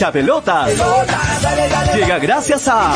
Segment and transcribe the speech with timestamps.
[0.00, 0.70] hincha pelotas.
[1.94, 2.94] Llega gracias a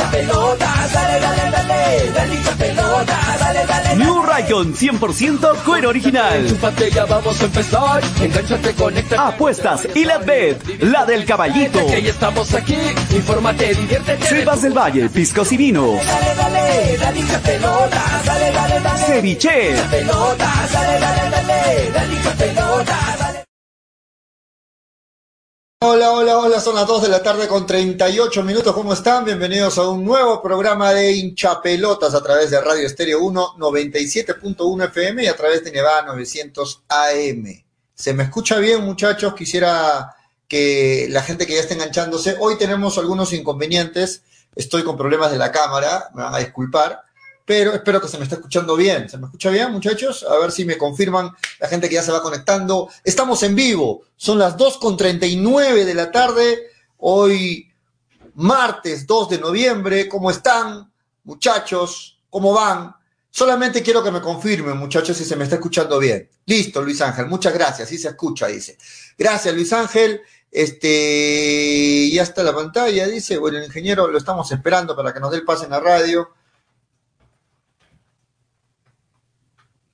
[3.96, 6.58] New Raycon 100% cuero original.
[7.08, 8.02] vamos a empezar.
[8.22, 9.28] Engánchate, conecta.
[9.28, 11.86] Apuestas y la bed, la del caballito.
[11.86, 12.78] Que ya estamos aquí.
[13.10, 14.26] Infórmate, diviértete.
[14.26, 15.98] Selvas del Valle, piscos y vino.
[16.06, 16.34] Dale,
[25.80, 29.24] Hola, hola, hola, son las 2 de la tarde con 38 minutos, ¿cómo están?
[29.24, 35.24] Bienvenidos a un nuevo programa de hinchapelotas a través de Radio Estéreo 1 97.1 FM
[35.24, 37.64] y a través de Nevada 900 AM.
[37.94, 39.34] ¿Se me escucha bien, muchachos?
[39.34, 40.16] Quisiera
[40.48, 44.22] que la gente que ya esté enganchándose, hoy tenemos algunos inconvenientes,
[44.54, 47.02] estoy con problemas de la cámara, me van a disculpar,
[47.44, 49.08] pero espero que se me esté escuchando bien.
[49.08, 50.24] ¿Se me escucha bien, muchachos?
[50.28, 52.88] A ver si me confirman la gente que ya se va conectando.
[53.02, 57.70] Estamos en vivo, son las 2.39 de la tarde, hoy
[58.34, 60.08] martes 2 de noviembre.
[60.08, 60.90] ¿Cómo están,
[61.24, 62.18] muchachos?
[62.30, 62.94] ¿Cómo van?
[63.30, 66.28] Solamente quiero que me confirmen, muchachos, si se me está escuchando bien.
[66.46, 68.78] Listo, Luis Ángel, muchas gracias, sí se escucha, dice.
[69.18, 70.20] Gracias, Luis Ángel.
[70.50, 73.36] Este, ya está la pantalla, dice.
[73.38, 76.30] Bueno, el ingeniero lo estamos esperando para que nos dé el pase en la radio.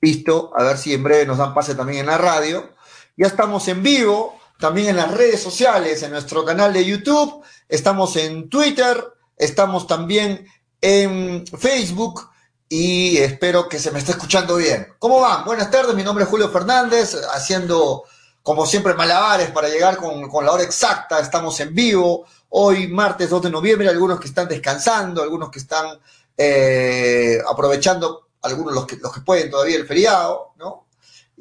[0.01, 2.71] Listo, a ver si en breve nos dan pase también en la radio.
[3.17, 8.17] Ya estamos en vivo, también en las redes sociales, en nuestro canal de YouTube, estamos
[8.17, 9.03] en Twitter,
[9.37, 10.47] estamos también
[10.81, 12.31] en Facebook
[12.69, 14.95] y espero que se me esté escuchando bien.
[14.99, 15.45] ¿Cómo van?
[15.45, 18.05] Buenas tardes, mi nombre es Julio Fernández, haciendo
[18.43, 23.29] como siempre malabares para llegar con, con la hora exacta, estamos en vivo, hoy martes
[23.29, 25.99] 2 de noviembre, algunos que están descansando, algunos que están
[26.37, 30.87] eh, aprovechando algunos los que, los que pueden todavía el feriado, ¿no?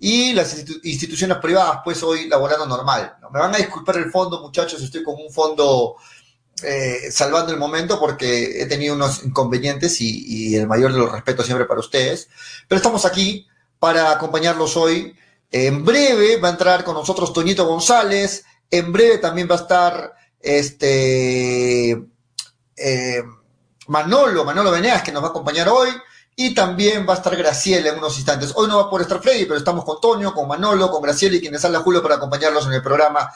[0.02, 3.18] Y las institu- instituciones privadas, pues hoy laborando normal.
[3.22, 3.30] ¿no?
[3.30, 5.98] Me van a disculpar el fondo, muchachos, estoy con un fondo
[6.64, 11.46] eh, salvando el momento porque he tenido unos inconvenientes y, el mayor de los respetos
[11.46, 12.30] siempre para ustedes.
[12.68, 15.16] Pero estamos aquí para acompañarlos hoy.
[15.52, 18.46] En breve va a entrar con nosotros Toñito González.
[18.72, 21.92] En breve también va a estar este
[22.78, 23.24] eh,
[23.88, 25.90] Manolo, Manolo Venegas, que nos va a acompañar hoy.
[26.42, 28.54] Y también va a estar Graciela en unos instantes.
[28.56, 31.36] Hoy no va a poder estar Freddy, pero estamos con Toño, con Manolo, con Graciela
[31.36, 33.30] y quienes habla Julio para acompañarlos en el programa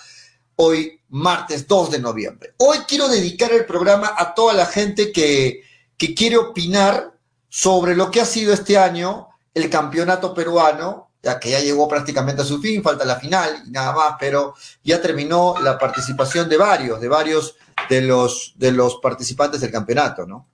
[0.56, 2.53] hoy, martes 2 de noviembre.
[2.59, 5.64] Hoy quiero dedicar el programa a toda la gente que,
[5.97, 7.12] que quiere opinar
[7.50, 12.44] sobre lo que ha sido este año el campeonato peruano, ya que ya llegó prácticamente
[12.44, 16.56] a su fin, falta la final y nada más, pero ya terminó la participación de
[16.56, 17.58] varios, de varios
[17.90, 20.53] de los, de los participantes del campeonato, ¿no?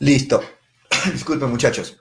[0.00, 0.42] Listo.
[1.12, 1.96] Disculpen, muchachos.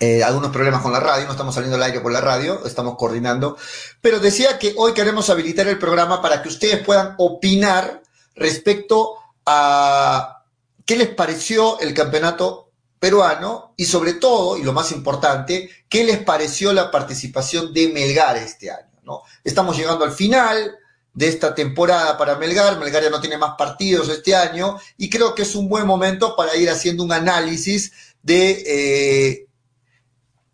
[0.00, 2.96] Eh, algunos problemas con la radio, no estamos saliendo al aire por la radio, estamos
[2.96, 3.56] coordinando.
[4.00, 8.02] Pero decía que hoy queremos habilitar el programa para que ustedes puedan opinar
[8.34, 9.14] respecto
[9.46, 10.44] a
[10.84, 16.18] qué les pareció el campeonato peruano y sobre todo, y lo más importante, qué les
[16.18, 19.00] pareció la participación de Melgar este año.
[19.02, 19.22] ¿no?
[19.44, 20.76] Estamos llegando al final
[21.18, 22.78] de esta temporada para Melgar.
[22.78, 26.36] Melgar ya no tiene más partidos este año y creo que es un buen momento
[26.36, 27.92] para ir haciendo un análisis
[28.22, 28.62] de...
[28.64, 29.46] eh,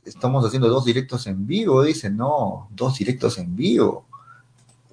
[0.06, 4.06] estamos haciendo dos directos en vivo, dicen, no, dos directos en vivo.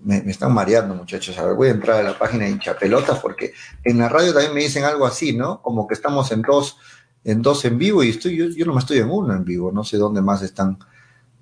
[0.01, 1.37] Me, están mareando, muchachos.
[1.37, 3.53] A ver, voy a entrar a la página de hinchapelotas porque
[3.85, 5.61] en la radio también me dicen algo así, ¿no?
[5.61, 6.79] Como que estamos en dos,
[7.23, 9.71] en dos en vivo y estoy, yo, yo no me estoy en uno en vivo.
[9.71, 10.79] No sé dónde más están,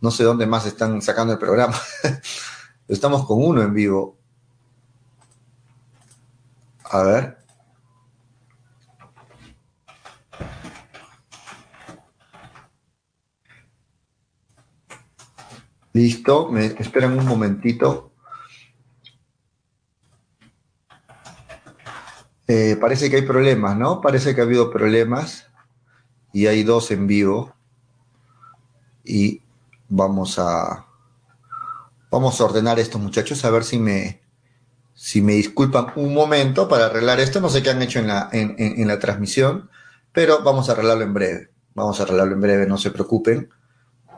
[0.01, 1.75] no sé dónde más están sacando el programa.
[2.87, 4.18] Estamos con uno en vivo.
[6.89, 7.37] A ver.
[15.93, 18.11] Listo, me esperan un momentito.
[22.47, 24.01] Eh, parece que hay problemas, ¿no?
[24.01, 25.47] Parece que ha habido problemas
[26.33, 27.53] y hay dos en vivo.
[29.03, 29.43] Y
[29.87, 30.87] vamos a
[32.11, 34.21] vamos a ordenar esto, muchachos, a ver si me
[35.01, 37.39] si me disculpan un momento para arreglar esto.
[37.39, 39.69] No sé qué han hecho en la, en, en- la transmisión,
[40.11, 41.49] pero vamos a arreglarlo en breve.
[41.73, 43.49] Vamos a arreglarlo en breve, no se preocupen.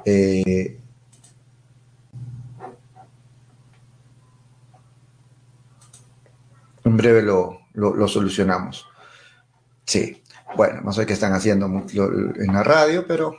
[0.06, 0.80] Eh,
[6.84, 8.88] en breve lo, lo- solucionamos.
[9.86, 10.22] Sí,
[10.56, 13.36] bueno, no sé qué están haciendo en la radio, pero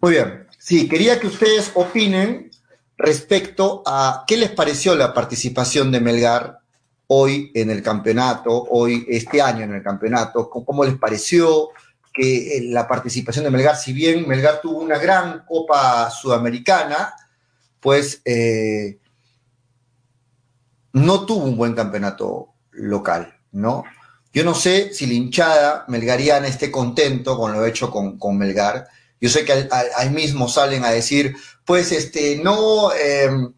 [0.00, 0.46] Muy bien.
[0.58, 2.50] Sí, quería que ustedes opinen
[2.96, 6.60] respecto a qué les pareció la participación de Melgar
[7.08, 11.70] hoy en el campeonato, hoy este año en el campeonato, cómo les pareció
[12.12, 17.14] que eh, la participación de Melgar, si bien Melgar tuvo una gran Copa Sudamericana,
[17.80, 18.98] pues eh,
[20.92, 23.84] no tuvo un buen campeonato local, ¿no?
[24.32, 28.86] Yo no sé si la melgariana esté contento con lo hecho con, con Melgar.
[29.20, 33.52] Yo sé que ahí mismo salen a decir, pues este, no, em,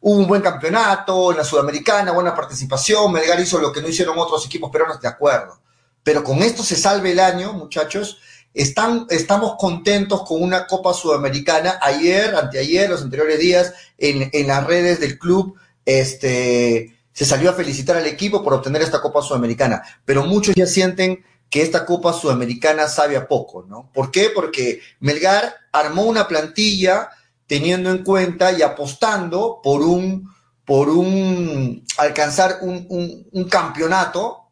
[0.00, 4.18] hubo un buen campeonato en la Sudamericana, buena participación, Melgar hizo lo que no hicieron
[4.18, 5.60] otros equipos peruanos, de acuerdo.
[6.02, 8.18] Pero con esto se salve el año, muchachos.
[8.52, 11.78] Están, estamos contentos con una Copa Sudamericana.
[11.80, 15.56] Ayer, anteayer, los anteriores días, en, en las redes del club,
[15.86, 20.66] este, se salió a felicitar al equipo por obtener esta Copa Sudamericana, pero muchos ya
[20.66, 21.24] sienten
[21.54, 23.88] que esta Copa Sudamericana sabe a poco, ¿no?
[23.94, 24.28] ¿Por qué?
[24.28, 27.10] Porque Melgar armó una plantilla
[27.46, 30.28] teniendo en cuenta y apostando por un,
[30.64, 34.50] por un alcanzar un, un, campeonato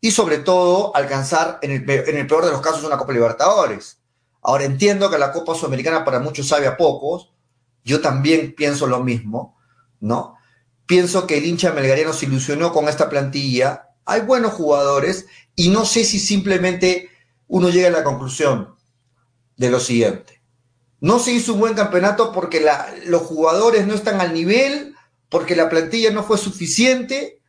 [0.00, 3.98] y sobre todo alcanzar en el, en el peor de los casos una Copa Libertadores.
[4.40, 7.34] Ahora entiendo que la Copa Sudamericana para muchos sabe a pocos,
[7.82, 9.56] yo también pienso lo mismo,
[9.98, 10.36] ¿no?
[10.86, 13.85] Pienso que el hincha melgariano se ilusionó con esta plantilla.
[14.06, 17.10] Hay buenos jugadores y no sé si simplemente
[17.48, 18.74] uno llega a la conclusión
[19.56, 20.42] de lo siguiente.
[21.00, 22.66] No se hizo un buen campeonato porque
[23.04, 24.94] los jugadores no están al nivel,
[25.28, 27.40] porque la plantilla no fue suficiente,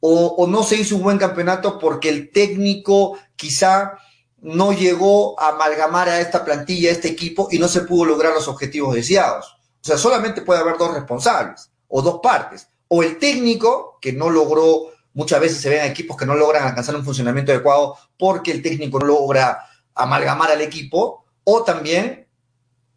[0.00, 3.98] o, o, no se hizo un buen campeonato porque el técnico quizá
[4.42, 8.34] no llegó a amalgamar a esta plantilla, a este equipo, y no se pudo lograr
[8.34, 9.56] los objetivos deseados.
[9.82, 14.30] O sea, solamente puede haber dos responsables o dos partes o el técnico, que no
[14.30, 18.62] logró, muchas veces se ven equipos que no logran alcanzar un funcionamiento adecuado porque el
[18.62, 22.26] técnico no logra amalgamar al equipo, o también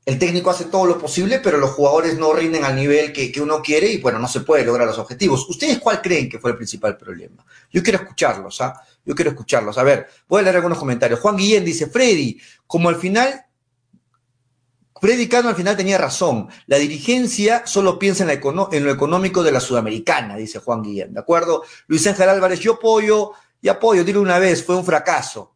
[0.05, 3.61] el técnico hace todo lo posible, pero los jugadores no rinden al nivel que, uno
[3.61, 5.47] quiere y bueno, no se puede lograr los objetivos.
[5.47, 7.45] ¿Ustedes cuál creen que fue el principal problema?
[7.71, 8.81] Yo quiero escucharlos, ¿ah?
[9.05, 9.77] Yo quiero escucharlos.
[9.77, 11.19] A ver, voy a leer algunos comentarios.
[11.19, 13.45] Juan Guillén dice, Freddy, como al final
[15.01, 16.49] Freddy Cano al final tenía razón.
[16.67, 21.13] La dirigencia solo piensa en, lo económico de la sudamericana, dice Juan Guillén.
[21.13, 21.63] ¿De acuerdo?
[21.87, 23.31] Luis Ángel Álvarez, yo apoyo,
[23.61, 25.55] y apoyo, dile una vez, fue un fracaso.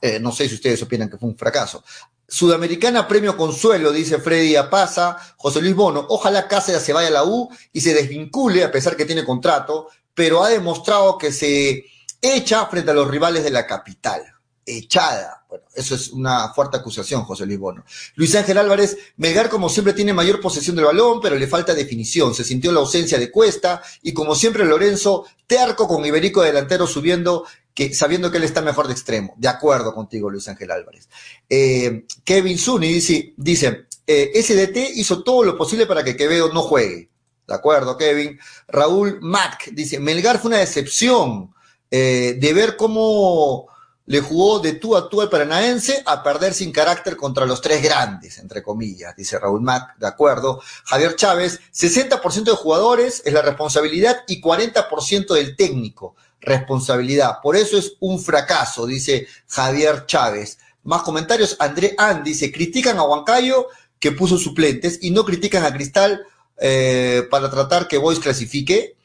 [0.00, 1.82] Eh, no sé si ustedes opinan que fue un fracaso.
[2.28, 6.06] Sudamericana Premio Consuelo, dice Freddy Apaza, José Luis Bono.
[6.08, 9.88] Ojalá Cáceres se vaya a la U y se desvincule, a pesar que tiene contrato,
[10.14, 11.84] pero ha demostrado que se
[12.20, 14.22] echa frente a los rivales de la capital
[14.64, 15.35] echada.
[15.48, 17.84] Bueno, eso es una fuerte acusación, José Luis Bono.
[18.16, 22.34] Luis Ángel Álvarez, Melgar como siempre tiene mayor posesión del balón, pero le falta definición.
[22.34, 27.44] Se sintió la ausencia de Cuesta y como siempre Lorenzo, terco con Iberico delantero subiendo,
[27.72, 29.34] que, sabiendo que él está mejor de extremo.
[29.36, 31.08] De acuerdo contigo, Luis Ángel Álvarez.
[31.48, 36.62] Eh, Kevin Zuni dice, dice eh, SDT hizo todo lo posible para que Quevedo no
[36.62, 37.10] juegue.
[37.46, 38.38] De acuerdo, Kevin.
[38.68, 41.54] Raúl Mac dice, Melgar fue una decepción
[41.90, 43.68] eh, de ver cómo
[44.06, 47.82] le jugó de tú a tú al paranaense a perder sin carácter contra los tres
[47.82, 50.62] grandes, entre comillas, dice Raúl Mac, de acuerdo.
[50.84, 57.38] Javier Chávez, 60% de jugadores es la responsabilidad y 40% del técnico, responsabilidad.
[57.42, 60.58] Por eso es un fracaso, dice Javier Chávez.
[60.84, 63.66] Más comentarios, André An dice, critican a Huancayo
[63.98, 66.24] que puso suplentes y no critican a Cristal
[66.58, 68.95] eh, para tratar que Boys clasifique.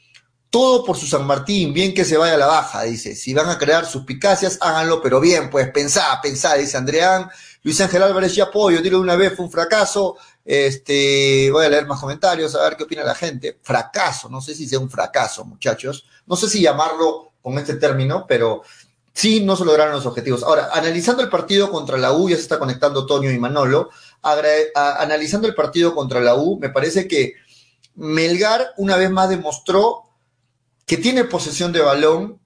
[0.52, 3.16] Todo por su San Martín, bien que se vaya a la baja, dice.
[3.16, 7.30] Si van a crear suspicacias, háganlo, pero bien, pues pensá, pensá, dice Andreán.
[7.62, 10.18] Luis Ángel Álvarez, ya apoyo, dilo una vez, fue un fracaso.
[10.44, 13.60] Este, voy a leer más comentarios, a ver qué opina la gente.
[13.62, 16.04] Fracaso, no sé si sea un fracaso, muchachos.
[16.26, 18.62] No sé si llamarlo con este término, pero
[19.14, 20.42] sí no se lograron los objetivos.
[20.42, 23.88] Ahora, analizando el partido contra la U, ya se está conectando Toño y Manolo.
[24.20, 27.36] analizando el partido contra la U, me parece que
[27.94, 30.11] Melgar una vez más demostró
[30.86, 32.40] que tiene posesión de balón,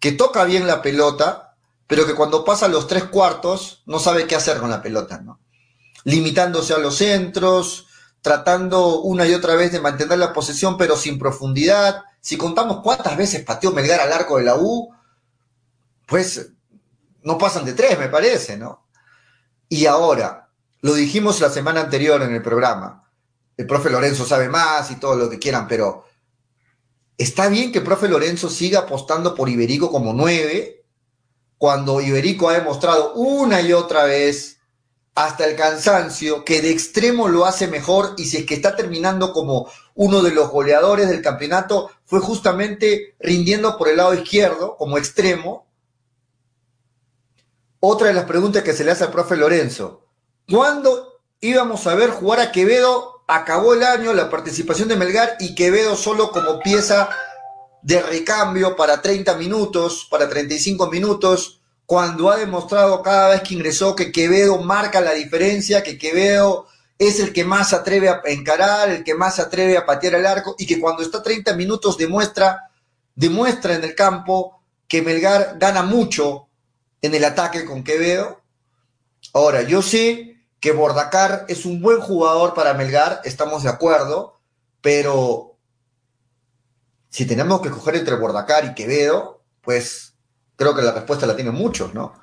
[0.00, 4.36] que toca bien la pelota, pero que cuando pasa los tres cuartos no sabe qué
[4.36, 5.40] hacer con la pelota, ¿no?
[6.04, 7.86] Limitándose a los centros,
[8.20, 12.02] tratando una y otra vez de mantener la posesión, pero sin profundidad.
[12.20, 14.92] Si contamos cuántas veces pateó Melgar al arco de la U,
[16.06, 16.50] pues
[17.22, 18.86] no pasan de tres, me parece, ¿no?
[19.68, 20.48] Y ahora,
[20.80, 23.08] lo dijimos la semana anterior en el programa,
[23.56, 26.05] el profe Lorenzo sabe más y todo lo que quieran, pero
[27.18, 30.84] Está bien que profe Lorenzo siga apostando por Iberico como nueve,
[31.58, 34.58] cuando Iberico ha demostrado una y otra vez
[35.14, 39.32] hasta el cansancio que de extremo lo hace mejor y si es que está terminando
[39.32, 44.98] como uno de los goleadores del campeonato, fue justamente rindiendo por el lado izquierdo como
[44.98, 45.66] extremo.
[47.80, 50.06] Otra de las preguntas que se le hace al profe Lorenzo,
[50.48, 53.15] ¿Cuándo íbamos a ver jugar a Quevedo?
[53.28, 57.08] Acabó el año, la participación de Melgar y Quevedo solo como pieza
[57.82, 63.96] de recambio para 30 minutos, para 35 minutos, cuando ha demostrado cada vez que ingresó
[63.96, 66.66] que Quevedo marca la diferencia, que Quevedo
[66.98, 70.14] es el que más se atreve a encarar, el que más se atreve a patear
[70.14, 72.70] el arco y que cuando está 30 minutos demuestra,
[73.14, 76.46] demuestra en el campo que Melgar gana mucho
[77.02, 78.40] en el ataque con Quevedo.
[79.32, 84.40] Ahora, yo sé que Bordacar es un buen jugador para Melgar, estamos de acuerdo,
[84.80, 85.56] pero
[87.10, 90.14] si tenemos que escoger entre Bordacar y Quevedo, pues
[90.56, 92.14] creo que la respuesta la tienen muchos, ¿no?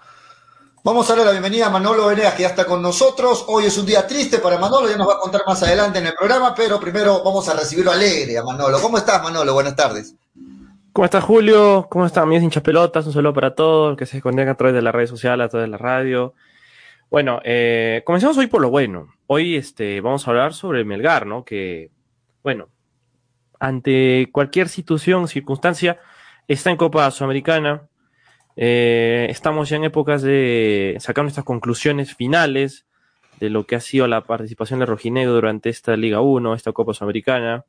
[0.85, 3.45] Vamos a darle la bienvenida a Manolo Venegas, que ya está con nosotros.
[3.47, 6.07] Hoy es un día triste para Manolo, ya nos va a contar más adelante en
[6.07, 8.81] el programa, pero primero vamos a recibirlo alegre a Manolo.
[8.81, 9.53] ¿Cómo estás, Manolo?
[9.53, 10.13] Buenas tardes.
[10.91, 11.87] ¿Cómo estás, Julio?
[11.89, 13.05] ¿Cómo están mis hinchas pelotas?
[13.07, 15.67] Un saludo para todos que se conectan a través de las redes sociales, a través
[15.67, 16.33] de la radio.
[17.13, 19.13] Bueno, eh, comencemos hoy por lo bueno.
[19.27, 21.45] Hoy este, vamos a hablar sobre Melgar, ¿no?
[21.45, 21.91] Que,
[22.41, 22.69] bueno,
[23.59, 25.99] ante cualquier situación, circunstancia,
[26.47, 27.87] está en Copa Sudamericana,
[28.55, 32.87] eh, estamos ya en épocas de sacar nuestras conclusiones finales
[33.39, 36.95] de lo que ha sido la participación de Rojinegro durante esta Liga 1, esta Copa
[36.95, 37.63] Sudamericana.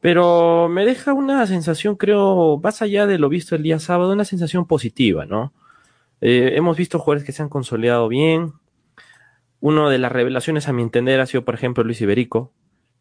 [0.00, 4.26] Pero me deja una sensación, creo, más allá de lo visto el día sábado, una
[4.26, 5.54] sensación positiva, ¿no?
[6.26, 8.54] Eh, hemos visto jugadores que se han consolidado bien.
[9.60, 12.50] Uno de las revelaciones, a mi entender, ha sido, por ejemplo, Luis Iberico,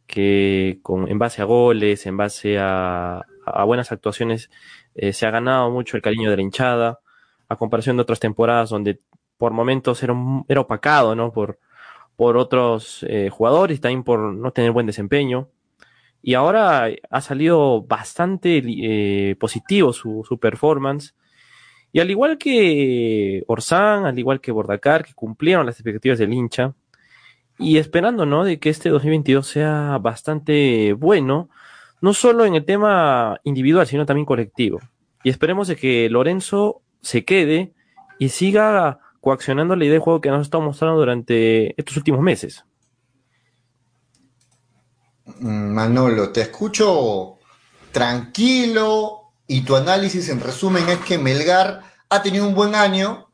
[0.07, 3.25] que en base a goles, en base a,
[3.65, 4.51] buenas actuaciones,
[4.93, 6.99] eh, se ha ganado mucho el cariño de la hinchada,
[7.47, 8.99] a comparación de otras temporadas donde
[9.37, 11.31] por momentos era, opacado, ¿no?
[11.31, 11.59] Por,
[12.17, 15.47] otros eh, jugadores, también por no tener buen desempeño.
[16.21, 21.15] Y ahora ha salido bastante positivo su, performance.
[21.93, 26.73] Y al igual que Orsán, al igual que Bordacar, que cumplieron las expectativas del hincha,
[27.59, 28.43] y esperando, ¿no?
[28.43, 31.49] De que este 2022 sea bastante bueno,
[32.01, 34.79] no solo en el tema individual, sino también colectivo.
[35.23, 37.73] Y esperemos de que Lorenzo se quede
[38.17, 42.21] y siga coaccionando la idea de juego que nos ha estado mostrando durante estos últimos
[42.21, 42.65] meses.
[45.39, 47.37] Mm, Manolo, te escucho
[47.91, 53.29] tranquilo y tu análisis en resumen es que Melgar ha tenido un buen año,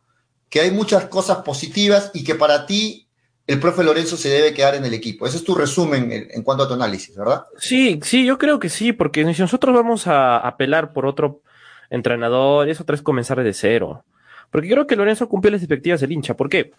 [0.50, 3.08] que hay muchas cosas positivas y que para ti
[3.46, 5.26] el profe Lorenzo se debe quedar en el equipo.
[5.26, 7.46] Ese es tu resumen en, cuanto a tu análisis, ¿verdad?
[7.58, 11.42] Sí, sí, yo creo que sí, porque si nosotros vamos a apelar por otro
[11.90, 14.06] entrenador, eso otra vez comenzar de cero.
[14.52, 16.36] Porque creo que Lorenzo cumplió las expectativas del hincha.
[16.36, 16.74] ¿Por qué?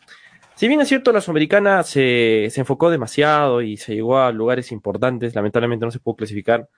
[0.55, 4.71] Si bien es cierto, la Sudamericana se, se enfocó demasiado y se llegó a lugares
[4.73, 6.69] importantes, lamentablemente no se pudo clasificar.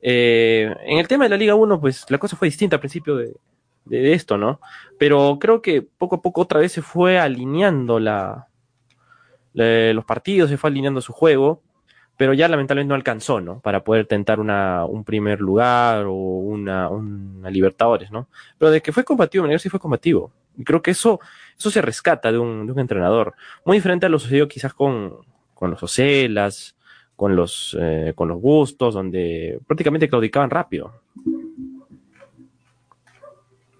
[0.00, 3.16] Eh, en el tema de la Liga 1, pues la cosa fue distinta al principio
[3.16, 3.34] de,
[3.90, 4.60] esto, ¿no?
[4.98, 7.98] Pero creo que poco a poco otra vez se fue alineando
[9.54, 11.62] los partidos, se fue alineando su juego,
[12.18, 13.60] pero ya lamentablemente no alcanzó, ¿no?
[13.60, 16.90] Para poder tentar un primer lugar o una,
[17.50, 18.28] Libertadores, ¿no?
[18.58, 20.32] Pero de que fue combativo, Melgar sí fue combativo.
[20.56, 21.20] Y creo que eso,
[21.56, 23.34] eso se rescata de un, de un entrenador.
[23.64, 25.18] Muy diferente a lo sucedido quizás con,
[25.54, 26.76] con los Ocelas,
[27.18, 30.92] con los, eh, con los Gustos, donde prácticamente claudicaban rápido.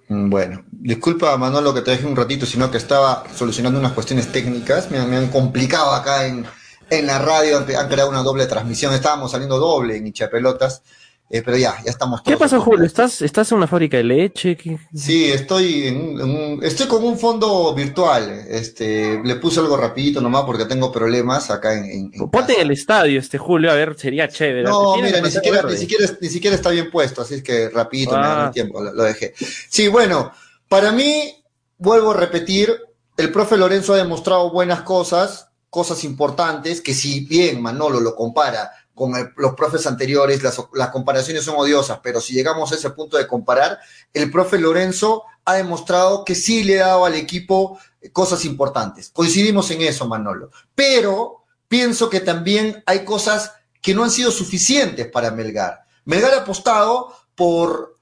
[0.09, 4.33] Mm, bueno, disculpa Manolo que te dejé un ratito, sino que estaba solucionando unas cuestiones
[4.33, 6.47] técnicas, me, han complicado acá en,
[6.91, 10.83] en la radio, han, creado una doble transmisión, estábamos saliendo doble en Hincha Pelotas,
[11.31, 12.35] eh, pero ya, ya estamos todos.
[12.35, 12.87] ¿Qué pasa, Julio?
[12.87, 14.57] ¿Estás, ¿Estás en una fábrica de leche?
[14.95, 18.47] Sí, estoy en, un, estoy con un fondo virtual.
[18.49, 22.11] Este, le puse algo rapidito nomás porque tengo problemas acá en.
[22.15, 24.63] en Ponte en el estadio este Julio, a ver, sería chévere.
[24.63, 28.17] No, mira, ni siquiera, ni siquiera, ni, siquiera, está bien puesto, así es que rapidito
[28.17, 28.51] me da ah.
[28.51, 29.35] tiempo, lo, lo dejé.
[29.69, 30.33] Sí, bueno,
[30.67, 31.45] para mí,
[31.77, 32.75] vuelvo a repetir,
[33.19, 38.71] el profe Lorenzo ha demostrado buenas cosas, cosas importantes, que si bien Manolo lo compara
[38.99, 43.17] con los profes anteriores, las, las, comparaciones son odiosas, pero si llegamos a ese punto
[43.17, 43.79] de comparar,
[44.13, 47.79] el profe Lorenzo ha demostrado que sí le ha dado al equipo
[48.13, 49.11] cosas importantes.
[49.11, 50.51] Coincidimos en eso, Manolo.
[50.75, 55.85] Pero pienso que también hay cosas que no han sido suficientes para Melgar.
[56.05, 57.97] Melgar ha apostado por,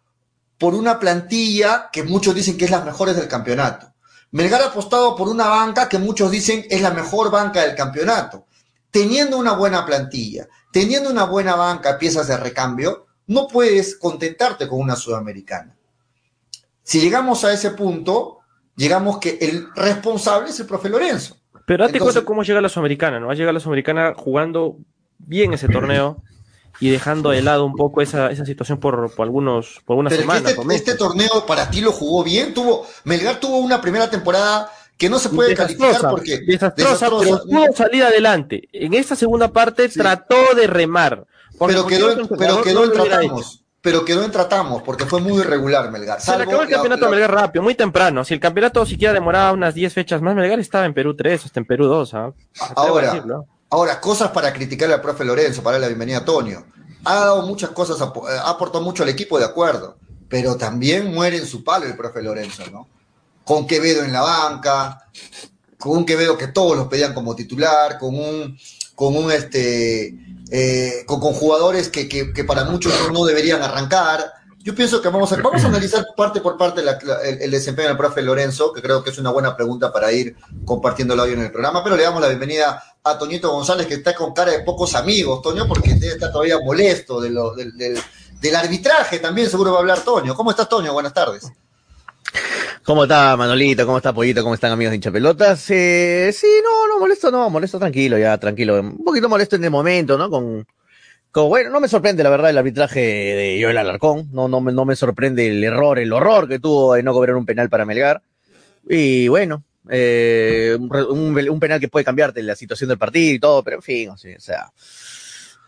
[0.59, 3.93] por una plantilla que muchos dicen que es la mejor del campeonato.
[4.33, 8.47] Melgar ha apostado por una banca que muchos dicen es la mejor banca del campeonato.
[8.91, 14.79] Teniendo una buena plantilla, teniendo una buena banca, piezas de recambio, no puedes contentarte con
[14.79, 15.75] una sudamericana.
[16.83, 18.41] Si llegamos a ese punto,
[18.77, 21.39] llegamos que el responsable es el profe Lorenzo.
[21.67, 23.29] Pero date cuenta cómo llega la sudamericana, ¿no?
[23.29, 24.77] Va a llegar la sudamericana jugando
[25.17, 26.23] bien ese torneo
[26.79, 30.53] y dejando de lado un poco esa, esa situación por, por algunos por algunas semanas.
[30.53, 35.11] Este, este torneo para ti lo jugó bien, tuvo Melgar tuvo una primera temporada que
[35.11, 38.69] no se puede calificar porque desastrosa, pero pudo salir adelante.
[38.73, 41.27] En esta segunda parte trató de remar.
[41.67, 43.63] Pero quedó, pero quedó en tratamos.
[43.83, 46.21] Pero quedó en tratamos porque fue muy irregular Melgar.
[46.21, 48.25] Se le acabó el campeonato Melgar rápido, muy temprano.
[48.25, 51.61] Si el campeonato siquiera demoraba unas 10 fechas más, Melgar estaba en Perú 3, hasta
[51.61, 52.15] en Perú 2.
[52.15, 52.33] ¿ah?
[52.75, 53.25] Ahora,
[53.71, 56.65] ahora, cosas para criticar al profe Lorenzo, para darle la bienvenida a Antonio.
[57.05, 59.97] Ha dado muchas cosas, ha aportado mucho al equipo, de acuerdo.
[60.29, 62.89] Pero también muere en su palo el profe Lorenzo, ¿no?
[63.47, 65.09] Con Quevedo en la banca,
[65.79, 68.59] con un Quevedo que todos los pedían como titular, con un,
[68.95, 70.15] con un este
[70.51, 74.33] eh, con, jugadores que, para muchos no deberían arrancar.
[74.59, 76.83] Yo pienso que vamos a, vamos a analizar parte por parte
[77.41, 80.35] el, desempeño del profe Lorenzo, que creo que es una buena pregunta para ir
[80.65, 83.95] compartiendo el audio en el programa, pero le damos la bienvenida a Toñito González, que
[83.95, 88.57] está con cara de pocos amigos, Toño, porque está todavía molesto de lo, del, del
[88.57, 90.35] arbitraje, también seguro va a hablar Toño.
[90.35, 90.93] ¿Cómo estás, Toño?
[90.93, 91.45] Buenas tardes.
[92.83, 93.85] ¿Cómo está Manolito?
[93.85, 94.43] ¿Cómo está Pollito?
[94.43, 95.71] ¿Cómo están amigos de hinchapelotas?
[95.71, 98.81] Eh, sí, no, no molesto, no, molesto tranquilo, ya, tranquilo.
[98.81, 100.31] Un poquito molesto en el momento, ¿no?
[100.31, 100.67] Con,
[101.33, 104.85] con bueno, no me sorprende la verdad el arbitraje de Joel Alarcón, no, no, no
[104.85, 108.23] me sorprende el error, el horror que tuvo de no cobrar un penal para Melgar.
[108.89, 113.63] Y bueno, eh, un, un, penal que puede cambiarte la situación del partido y todo,
[113.63, 114.73] pero en fin, o sea,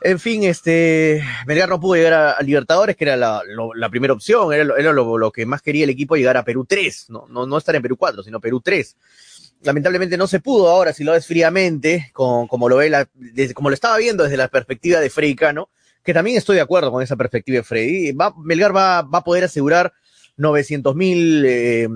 [0.00, 3.42] en fin, este, Melgar no pudo llegar a, Libertadores, que era la,
[3.90, 7.74] primera opción, era, lo, que más quería el equipo, llegar a Perú 3, no, estar
[7.74, 8.96] en Perú 4, sino Perú 3.
[9.62, 13.08] Lamentablemente no se pudo ahora, si lo ves fríamente, como lo ve la,
[13.54, 15.68] como lo estaba viendo desde la perspectiva de Freddy Cano,
[16.04, 18.16] que también estoy de acuerdo con esa perspectiva de Freddy.
[18.38, 19.92] Melgar va, a poder asegurar
[20.36, 21.88] 900 mil eh,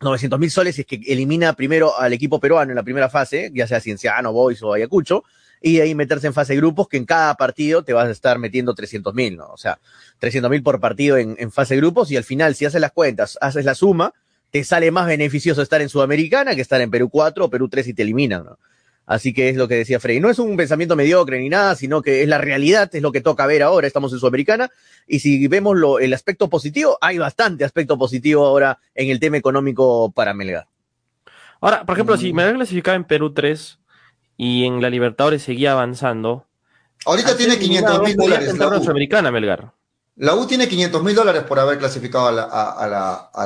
[0.00, 3.50] 900 mil soles si es que elimina primero al equipo peruano en la primera fase,
[3.52, 5.24] ya sea Cienciano, Boys o Ayacucho,
[5.60, 8.38] y ahí meterse en fase de grupos, que en cada partido te vas a estar
[8.38, 9.48] metiendo 300 mil, ¿no?
[9.48, 9.78] O sea,
[10.18, 12.92] 300 mil por partido en, en, fase de grupos y al final, si haces las
[12.92, 14.14] cuentas, haces la suma,
[14.50, 17.88] te sale más beneficioso estar en Sudamericana que estar en Perú 4 o Perú 3
[17.88, 18.58] y te eliminan, ¿no?
[19.08, 20.20] Así que es lo que decía Frey.
[20.20, 23.22] No es un pensamiento mediocre ni nada, sino que es la realidad, es lo que
[23.22, 23.86] toca ver ahora.
[23.86, 24.70] Estamos en Sudamericana
[25.06, 29.38] y si vemos lo, el aspecto positivo, hay bastante aspecto positivo ahora en el tema
[29.38, 30.66] económico para Melgar.
[31.62, 32.36] Ahora, por ejemplo, si mm.
[32.36, 33.78] Melgar clasificaba en Perú 3,
[34.38, 36.46] y en la Libertadores seguía avanzando.
[37.04, 38.56] Ahorita tiene 500 mil dólares.
[38.56, 39.32] La U.
[39.32, 39.72] Melgar.
[40.14, 42.86] La U tiene 500 mil dólares por haber clasificado a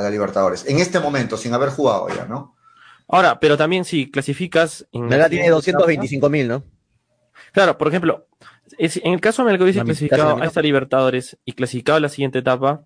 [0.01, 0.65] la, Libertadores.
[0.67, 2.55] En este momento, sin haber jugado ya, ¿no?
[3.07, 4.87] Ahora, pero también si clasificas.
[4.91, 6.63] En Melgar tiene 225 mil, ¿no?
[7.51, 8.27] Claro, por ejemplo,
[8.77, 12.39] en el caso de Melgar hubiese clasificado a esta Libertadores y clasificado a la siguiente
[12.39, 12.85] etapa,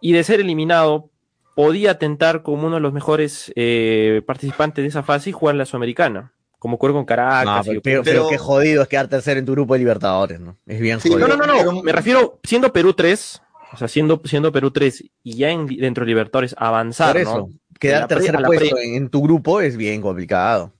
[0.00, 1.10] y de ser eliminado,
[1.54, 5.58] podía tentar como uno de los mejores eh, participantes de esa fase y jugar en
[5.58, 6.33] la Sudamericana
[6.64, 7.68] como ocurre con Caracas.
[7.82, 10.56] pero, qué jodido es quedar tercero en tu grupo de Libertadores, ¿no?
[10.64, 11.18] Es bien jodido.
[11.18, 11.82] No, no, no, no.
[11.82, 13.42] me refiero siendo Perú 3,
[13.74, 17.50] o sea, siendo, siendo Perú 3 y ya en, dentro de Libertadores avanzar, Por eso,
[17.78, 20.72] quedar tercero puesto en tu grupo es bien complicado.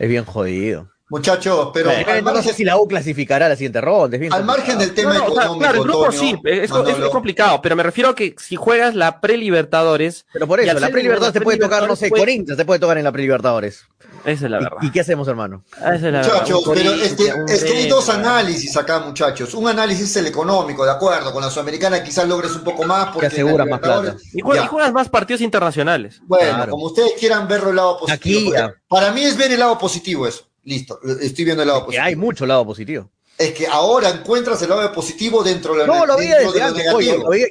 [0.00, 0.90] Es bien jodido.
[1.08, 1.90] Muchachos, pero.
[2.22, 4.18] no sé si la U clasificará a la siguiente ronda.
[4.30, 5.58] al margen del tema económico.
[5.58, 6.70] Claro, el grupo sí, es,
[7.12, 10.26] complicado, pero me refiero a que si juegas la pre-Libertadores.
[10.32, 13.04] Pero por eso, la pre-Libertadores te puede tocar, no sé, Corinthians te puede tocar en
[13.04, 13.84] la pre-Libertadores.
[14.24, 14.78] Esa es la verdad.
[14.82, 15.62] ¿Y, qué hacemos, hermano?
[15.76, 19.54] Esa es la muchachos, pero es que, hay dos análisis acá, muchachos.
[19.54, 21.32] Un análisis es el económico, de acuerdo.
[21.32, 23.12] Con la Sudamericana quizás logres un poco más.
[23.12, 24.16] Porque asegura más plata.
[24.32, 26.20] Y juegas, más partidos internacionales.
[26.24, 28.56] Bueno, como ustedes quieran verlo el lado positivo.
[28.56, 30.46] Aquí, para mí es ver el lado positivo eso.
[30.66, 32.04] Listo, estoy viendo el lado positivo.
[32.04, 33.08] hay mucho lado positivo.
[33.38, 36.84] Es que ahora encuentras el lado positivo dentro de lo No, lo veía desde antes.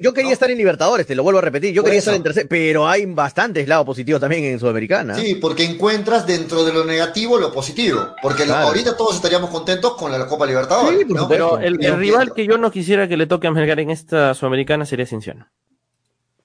[0.02, 1.74] yo quería estar en Libertadores, te lo vuelvo a repetir.
[1.74, 5.16] Yo quería estar en tercer, pero hay bastantes lados positivos también en Sudamericana.
[5.16, 8.16] Sí, porque encuentras dentro de lo negativo lo positivo.
[8.22, 11.00] Porque ahorita todos estaríamos contentos con la Copa Libertadores.
[11.08, 14.34] Sí, Pero el, rival que yo no quisiera que le toque a Melgar en esta
[14.34, 15.48] Sudamericana sería Cinciano.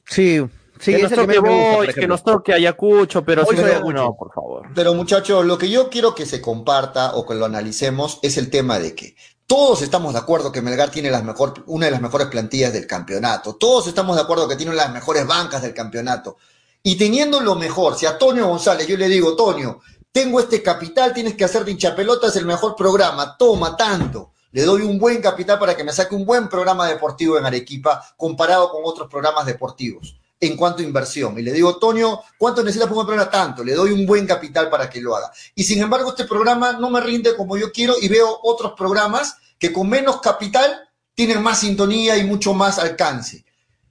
[0.06, 0.40] Sí,
[0.80, 4.68] Sí, que nos toque Boys, que nos toque Ayacucho, pero si no, por favor.
[4.74, 8.48] Pero muchachos, lo que yo quiero que se comparta o que lo analicemos es el
[8.48, 9.14] tema de que
[9.46, 12.86] todos estamos de acuerdo que Melgar tiene las mejor, una de las mejores plantillas del
[12.86, 13.56] campeonato.
[13.56, 16.38] Todos estamos de acuerdo que tiene las mejores bancas del campeonato.
[16.82, 21.12] Y teniendo lo mejor, si a Tonio González yo le digo, Tonio, tengo este capital,
[21.12, 24.32] tienes que hacer de hinchapelotas el mejor programa, toma tanto.
[24.52, 28.02] Le doy un buen capital para que me saque un buen programa deportivo en Arequipa
[28.16, 31.38] comparado con otros programas deportivos en cuanto a inversión.
[31.38, 33.30] Y le digo, Tonio, ¿cuánto necesitas para un programa?
[33.30, 35.30] Tanto, le doy un buen capital para que lo haga.
[35.54, 39.36] Y sin embargo, este programa no me rinde como yo quiero y veo otros programas
[39.58, 43.44] que con menos capital tienen más sintonía y mucho más alcance.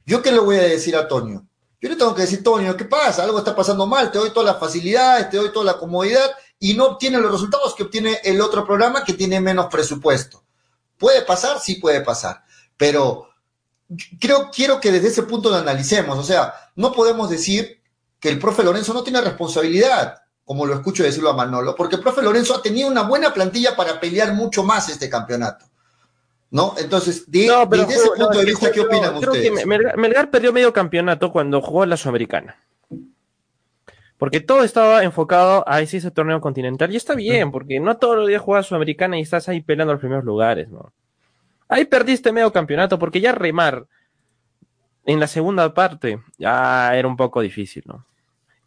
[0.06, 1.46] ¿Yo qué le voy a decir a Tonio?
[1.80, 3.24] Yo le tengo que decir, Tonio, ¿qué pasa?
[3.24, 6.74] Algo está pasando mal, te doy todas las facilidades, te doy toda la comodidad y
[6.74, 10.44] no obtiene los resultados que obtiene el otro programa que tiene menos presupuesto.
[10.98, 11.60] ¿Puede pasar?
[11.60, 12.44] Sí puede pasar.
[12.76, 13.29] Pero
[14.20, 16.18] creo, quiero que desde ese punto lo analicemos.
[16.18, 17.80] O sea, no podemos decir
[18.20, 22.02] que el profe Lorenzo no tiene responsabilidad, como lo escucho decirlo a Manolo, porque el
[22.02, 25.66] profe Lorenzo ha tenido una buena plantilla para pelear mucho más este campeonato.
[26.52, 26.74] ¿No?
[26.80, 29.66] Entonces, de, desde ese punto de vista, ¿qué opinan ustedes?
[29.68, 32.58] Melgar, perdió medio campeonato cuando jugó la Sudamericana.
[34.18, 36.92] Porque todo estaba enfocado a ese, ese torneo continental.
[36.92, 40.02] Y está bien, porque no todos los días juegas Sudamericana y estás ahí peleando los
[40.02, 40.92] primeros lugares, ¿no?
[41.70, 43.88] Ahí perdiste medio campeonato, porque ya remar
[45.06, 48.06] en la segunda parte ya era un poco difícil, ¿no?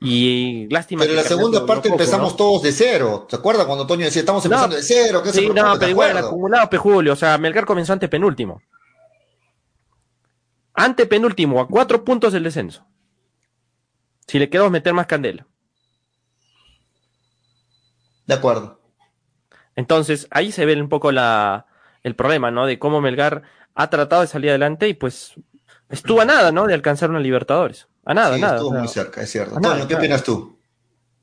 [0.01, 1.03] Y lástima.
[1.03, 3.27] Pero en la segunda parte empezamos todos de cero.
[3.29, 5.23] ¿Te acuerdas cuando Toño decía estamos empezando de cero?
[5.27, 7.13] sí, no, pero igual el acumulado Pejulio.
[7.13, 8.63] O sea, Melgar comenzó ante penúltimo.
[10.75, 12.85] Ante penúltimo, a cuatro puntos del descenso.
[14.27, 15.47] Si le quedamos meter más candela.
[18.27, 18.81] De acuerdo.
[19.77, 21.67] Entonces, ahí se ve un poco la,
[22.03, 22.67] el problema, ¿no?
[22.67, 23.43] De cómo Melgar
[23.75, 25.35] ha tratado de salir adelante y pues
[25.89, 26.67] estuvo a nada, ¿no?
[26.67, 27.89] De alcanzar una Libertadores.
[28.05, 28.57] A nada, nada.
[28.57, 29.61] Estuvo muy cerca, es cierto.
[29.87, 30.59] ¿qué opinas tú?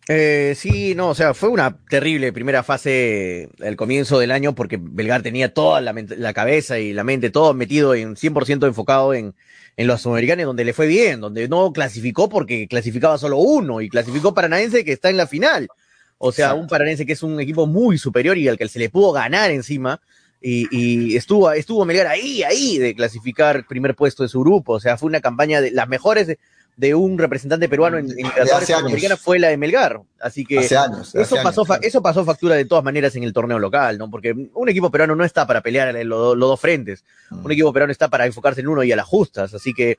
[0.08, 4.80] Eh, sí, no, o sea, fue una terrible primera fase el comienzo del año porque
[4.82, 9.36] Belgar tenía toda la, la cabeza y la mente, todo metido en 100% enfocado en,
[9.80, 13.88] en los sudamericanos, donde le fue bien, donde no clasificó porque clasificaba solo uno y
[13.88, 15.70] clasificó Paranaense que está en la final.
[16.18, 18.90] O sea, un Paranaense que es un equipo muy superior y al que se le
[18.90, 20.02] pudo ganar encima.
[20.42, 24.74] Y, estuvo, estuvo Melgar ahí, ahí de clasificar primer puesto de su grupo.
[24.74, 26.28] O sea, fue una campaña de las mejores
[26.78, 28.28] de, un representante peruano en, en
[28.76, 30.00] Americana fue la de Melgar.
[30.22, 34.10] Así que eso, pasó, eso pasó factura de todas maneras en el torneo local, ¿no?
[34.10, 37.04] Porque un equipo peruano no está para pelear en los, los dos frentes.
[37.32, 37.46] Mm.
[37.46, 39.54] Un equipo peruano está para enfocarse en uno y a las justas.
[39.54, 39.98] Así que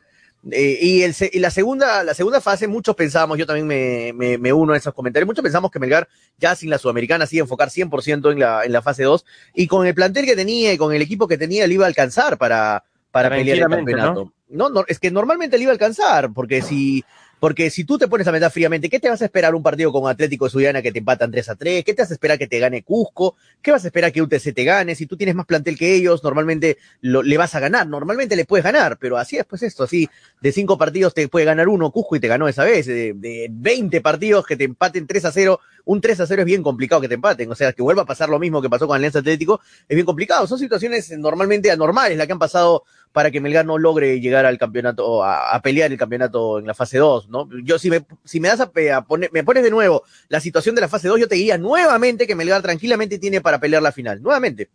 [0.51, 4.39] eh, y, el, y, la, segunda, la segunda fase, muchos pensábamos, yo también me, me,
[4.39, 7.69] me, uno a esos comentarios, muchos pensamos que Melgar ya sin la Sudamericana sí enfocar
[7.69, 9.25] 100% en la, en la fase 2
[9.55, 11.89] y con el plantel que tenía y con el equipo que tenía le iba a
[11.89, 14.33] alcanzar para, para pelear el campeonato.
[14.49, 14.71] ¿no?
[14.71, 17.05] No, es que normalmente le iba a alcanzar, porque si
[17.41, 19.91] porque si tú te pones a meter fríamente, ¿qué te vas a esperar un partido
[19.91, 21.85] con Atlético de Suyana que te empatan 3 a 3?
[21.85, 23.37] ¿Qué te vas a esperar que te gane Cusco?
[23.63, 24.95] ¿Qué vas a esperar que UTC te gane?
[24.95, 27.87] Si tú tienes más plantel que ellos, normalmente le vas a ganar.
[27.87, 30.09] Normalmente le puedes ganar, pero así es pues esto, así
[30.43, 32.85] de cinco partidos te puede ganar uno Cusco y te ganó esa vez.
[32.85, 36.47] De, de 20 partidos que te empaten 3 a 0, un 3 a 0 es
[36.47, 37.51] bien complicado que te empaten.
[37.51, 40.05] O sea, que vuelva a pasar lo mismo que pasó con Alianza Atlético es bien
[40.05, 40.47] complicado.
[40.47, 44.59] Son situaciones normalmente anormales las que han pasado para que Melgar no logre llegar al
[44.59, 47.49] campeonato, a, a pelear el campeonato en la fase 2, ¿no?
[47.65, 48.71] Yo si me, si me das a,
[49.03, 52.27] poner, me pones de nuevo la situación de la fase 2, yo te diría nuevamente
[52.27, 54.71] que Melgar tranquilamente tiene para pelear la final, nuevamente.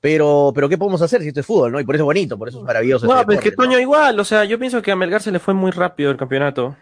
[0.00, 1.80] Pero, pero ¿qué podemos hacer si esto es fútbol, no?
[1.80, 3.06] Y por eso es bonito, por eso es maravilloso.
[3.06, 5.38] No, pero es que Toño igual, o sea, yo pienso que a Melgar se le
[5.38, 6.76] fue muy rápido el campeonato.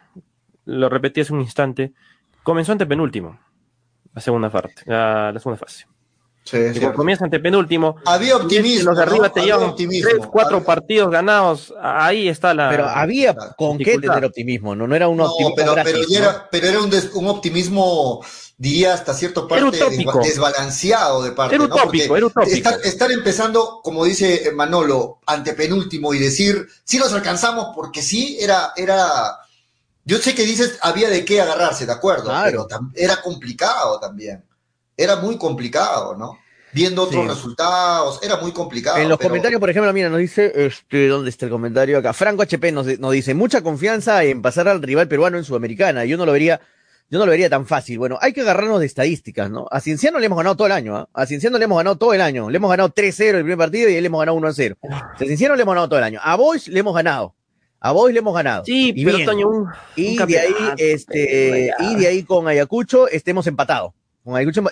[0.64, 1.92] Lo repetí hace un instante.
[2.42, 3.38] Comenzó ante penúltimo,
[4.12, 5.86] la segunda parte, la segunda fase.
[6.44, 6.58] Sí,
[6.94, 7.96] comienza ante penúltimo.
[8.04, 8.90] Había optimismo.
[8.90, 11.72] Los de arriba te llevan tres, cuatro partidos ganados.
[11.80, 12.68] Ahí está la.
[12.68, 15.54] Pero había con qué tener optimismo, no, no era un optimismo.
[15.56, 18.22] Pero, pero, era, pero era un, un, optimismo,
[18.58, 19.78] diría hasta cierto parte,
[20.22, 21.54] desbalanceado de parte.
[21.54, 22.54] Era utópico, era utópico.
[22.54, 28.36] Estar, estar, empezando, como dice Manolo, ante penúltimo y decir, sí los alcanzamos porque sí,
[28.38, 29.38] era, era.
[30.04, 34.44] Yo sé que dices había de qué agarrarse, de acuerdo, pero era complicado también
[34.96, 36.38] era muy complicado, ¿no?
[36.72, 38.98] Viendo otros resultados, era muy complicado.
[38.98, 42.12] En los comentarios, por ejemplo, mira, nos dice, este, ¿dónde está el comentario acá?
[42.12, 46.04] Franco HP nos, nos dice, mucha confianza en pasar al rival peruano en Sudamericana.
[46.04, 46.60] Yo no lo vería,
[47.08, 48.00] yo no lo vería tan fácil.
[48.00, 49.68] Bueno, hay que agarrarnos de estadísticas, ¿no?
[49.70, 51.08] A Cienciano le hemos ganado todo el año, ¿ah?
[51.14, 52.50] A Cienciano le hemos ganado todo el año.
[52.50, 54.76] Le hemos ganado 3-0 el primer partido y él le hemos ganado 1-0.
[54.90, 56.18] A Cienciano le hemos ganado todo el año.
[56.24, 57.36] A Boys le hemos ganado.
[57.78, 58.64] A Boys le hemos ganado.
[58.64, 63.46] Sí, y pero Toño, un, y de ahí, este, y de ahí con Ayacucho estemos
[63.46, 63.92] empatados.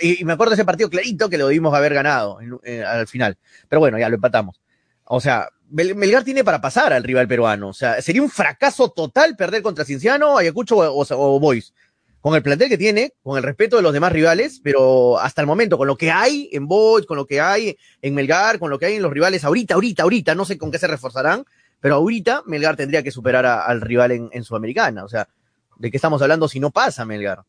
[0.00, 2.38] Y, me acuerdo de ese partido clarito que lo debimos haber ganado
[2.86, 3.36] al final.
[3.68, 4.60] Pero bueno, ya lo empatamos.
[5.04, 7.68] O sea, Melgar tiene para pasar al rival peruano.
[7.68, 11.54] O sea, sería un fracaso total perder contra Cinciano, Ayacucho o, o.
[12.20, 15.48] Con el plantel que tiene, con el respeto de los demás rivales, pero hasta el
[15.48, 18.78] momento, con lo que hay en Boys, con lo que hay en Melgar, con lo
[18.78, 21.44] que hay en los rivales, ahorita, ahorita, ahorita, no sé con qué se reforzarán,
[21.80, 25.04] pero ahorita Melgar tendría que superar al rival en, en Sudamericana.
[25.04, 25.28] O sea,
[25.78, 27.42] ¿de qué estamos hablando si no pasa Melgar?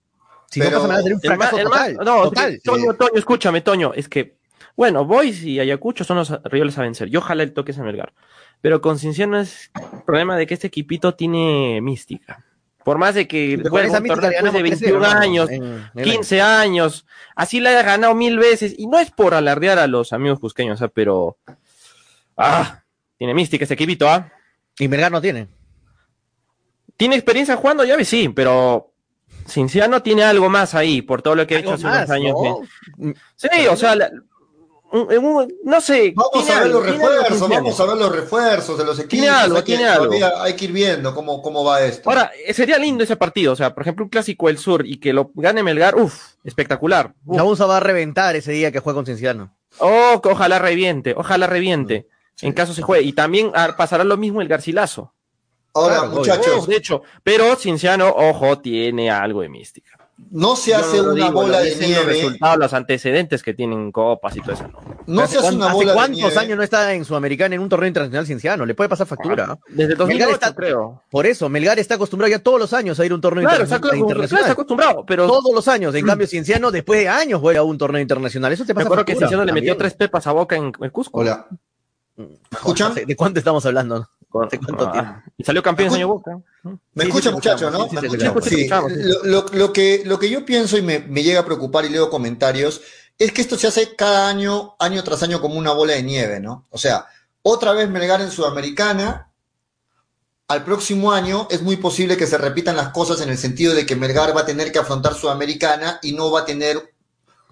[0.53, 1.95] Si no pasa nada, sería un fracaso total.
[1.95, 2.61] no, total.
[2.63, 4.37] Toño, Toño, escúchame, Toño, es que,
[4.75, 7.09] bueno, Boys y Ayacucho son los rivales a vencer.
[7.09, 8.13] Yo ojalá el toque es a Melgar.
[8.61, 12.45] Pero con Cinciano es el problema de que este equipito tiene mística.
[12.83, 15.49] Por más de que bueno, un torneo después de 21 años,
[16.01, 20.13] 15 años, así la haya ganado mil veces, y no es por alardear a los
[20.13, 20.89] amigos cusqueños, ¿ah?
[20.89, 21.37] pero
[22.37, 22.83] ah,
[23.17, 24.31] tiene mística este equipito, ¿ah?
[24.77, 25.47] Y Melgar no tiene.
[26.97, 27.85] ¿Tiene experiencia jugando?
[27.85, 28.92] Ya ve, sí, pero
[29.47, 32.35] Cinciano tiene algo más ahí, por todo lo que ha hecho hace unos años.
[33.35, 33.95] Sí, o sea,
[35.63, 36.13] no sé.
[36.15, 39.09] Vamos a ver los refuerzos, vamos a ver los refuerzos de los equipos.
[39.09, 40.13] Tiene algo, hay tiene algo.
[40.39, 42.09] Hay que ir viendo cómo, cómo va esto.
[42.09, 44.99] Ahora, eh, sería lindo ese partido, o sea, por ejemplo, un clásico del sur y
[44.99, 47.13] que lo gane Melgar, uff, espectacular.
[47.25, 49.55] La USA va a reventar ese día que juega con Cienciano.
[49.79, 52.07] Oh, que ojalá reviente, ojalá reviente,
[52.41, 53.03] mm, en caso se juegue.
[53.03, 55.13] Y también ah, pasará lo mismo el Garcilaso.
[55.73, 56.67] Ahora, muchachos.
[56.67, 60.03] de hecho, pero Cienciano, ojo, tiene algo de mística.
[60.29, 62.37] No se hace una bola de nieve.
[62.39, 64.69] Los, los antecedentes que tienen copas y todo eso.
[65.07, 68.25] No, se hace una bola cuántos años no está en Sudamericana en un torneo internacional
[68.25, 68.65] cienciano?
[68.65, 69.47] Le puede pasar factura.
[69.49, 71.01] Ah, desde 2008, creo.
[71.09, 74.41] Por eso, Melgar está acostumbrado ya todos los años a ir a un torneo internacional.
[74.41, 75.27] está acostumbrado, pero...
[75.27, 75.93] Todos los años.
[75.95, 78.53] En cambio, Cienciano después de años juega a un torneo internacional.
[78.53, 80.91] Eso te pasa Me acuerdo que Cienciano le metió tres pepas a Boca en, el
[80.91, 81.19] Cusco.
[81.19, 81.47] Hola.
[82.51, 82.93] ¿Escuchan?
[83.07, 84.07] ¿De cuánto estamos hablando?
[84.33, 86.39] Ah, y salió campeón año Boca.
[86.93, 87.87] Me escucha, muchacho, ¿no?
[88.41, 88.67] Sí,
[89.23, 92.09] lo, lo, que, lo que yo pienso y me, me, llega a preocupar y leo
[92.09, 92.81] comentarios
[93.19, 96.39] es que esto se hace cada año, año tras año, como una bola de nieve,
[96.39, 96.65] ¿no?
[96.71, 97.05] O sea,
[97.43, 99.29] otra vez Melgar en Sudamericana.
[100.47, 103.85] Al próximo año es muy posible que se repitan las cosas en el sentido de
[103.85, 106.93] que Melgar va a tener que afrontar Sudamericana y no va a tener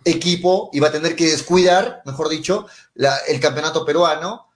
[0.03, 4.50] equipo y va a tener que descuidar, mejor dicho, la, el campeonato peruano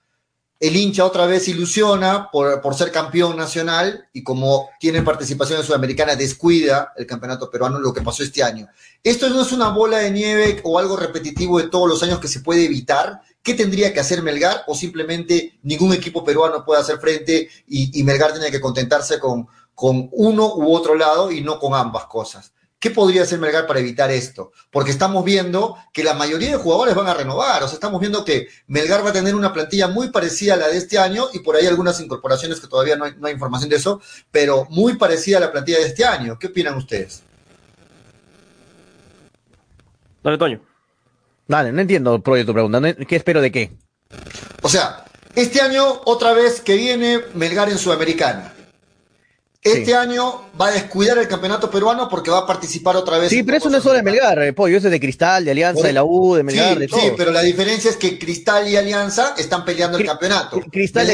[0.60, 5.66] el hincha otra vez ilusiona por, por, ser campeón nacional y como tiene participación en
[5.66, 8.68] Sudamericana descuida el campeonato peruano, lo que pasó este año.
[9.04, 12.30] Esto no es una bola de nieve o algo repetitivo de todos los años que
[12.30, 13.22] se puede evitar.
[13.44, 14.64] ¿Qué tendría que hacer Melgar?
[14.68, 20.10] O simplemente ningún equipo peruano puede hacer frente y, Melgar tiene que contentarse con, con
[20.14, 22.55] uno u otro lado y no con ambas cosas.
[22.80, 24.52] ¿Qué podría hacer Melgar para evitar esto?
[24.70, 28.24] Porque estamos viendo que la mayoría de jugadores van a renovar, o sea, estamos viendo
[28.24, 31.40] que Melgar va a tener una plantilla muy parecida a la de este año y
[31.40, 34.98] por ahí algunas incorporaciones que todavía no hay, no hay información de eso, pero muy
[34.98, 36.38] parecida a la plantilla de este año.
[36.38, 37.24] ¿Qué opinan ustedes?
[40.24, 40.62] Dale, Toño.
[41.48, 42.82] Dale, no entiendo, Pro, tu pregunta.
[43.08, 43.78] ¿Qué espero de qué?
[44.62, 48.55] O sea, este año, otra vez que viene Melgar en Sudamericana.
[49.66, 53.30] Este año va a descuidar el campeonato peruano porque va a participar otra vez.
[53.30, 55.52] Sí, pero eso no es solo de Melgar, eh, pollo, eso es de Cristal, de
[55.52, 57.00] Alianza, de la U, de Melgar, sí, de todo.
[57.00, 60.62] Sí, pero la diferencia es que Cristal y Alianza están peleando el campeonato.
[60.72, 61.08] Cristal,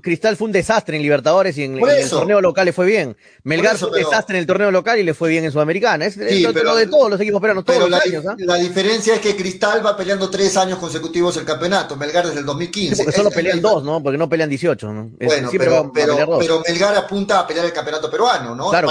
[0.00, 3.16] Cristal fue un desastre en Libertadores y en, el torneo local le fue bien.
[3.42, 6.06] Melgar fue un desastre en el torneo local y le fue bien en Sudamericana.
[6.06, 8.24] Es, lo, de todos los equipos peruanos, todos los la, años.
[8.24, 8.36] ¿ah?
[8.38, 12.46] La diferencia es que Cristal va peleando tres años consecutivos el campeonato, Melgar desde el
[12.46, 13.02] 2015.
[13.02, 14.00] porque solo pelean dos, ¿no?
[14.00, 14.92] Porque no pelean 18.
[14.92, 15.10] ¿no?
[15.20, 15.92] Bueno, pero,
[16.38, 18.54] pero Melgar apunta a pelear el campeonato peruano.
[18.54, 18.70] ¿no?
[18.70, 18.90] Claro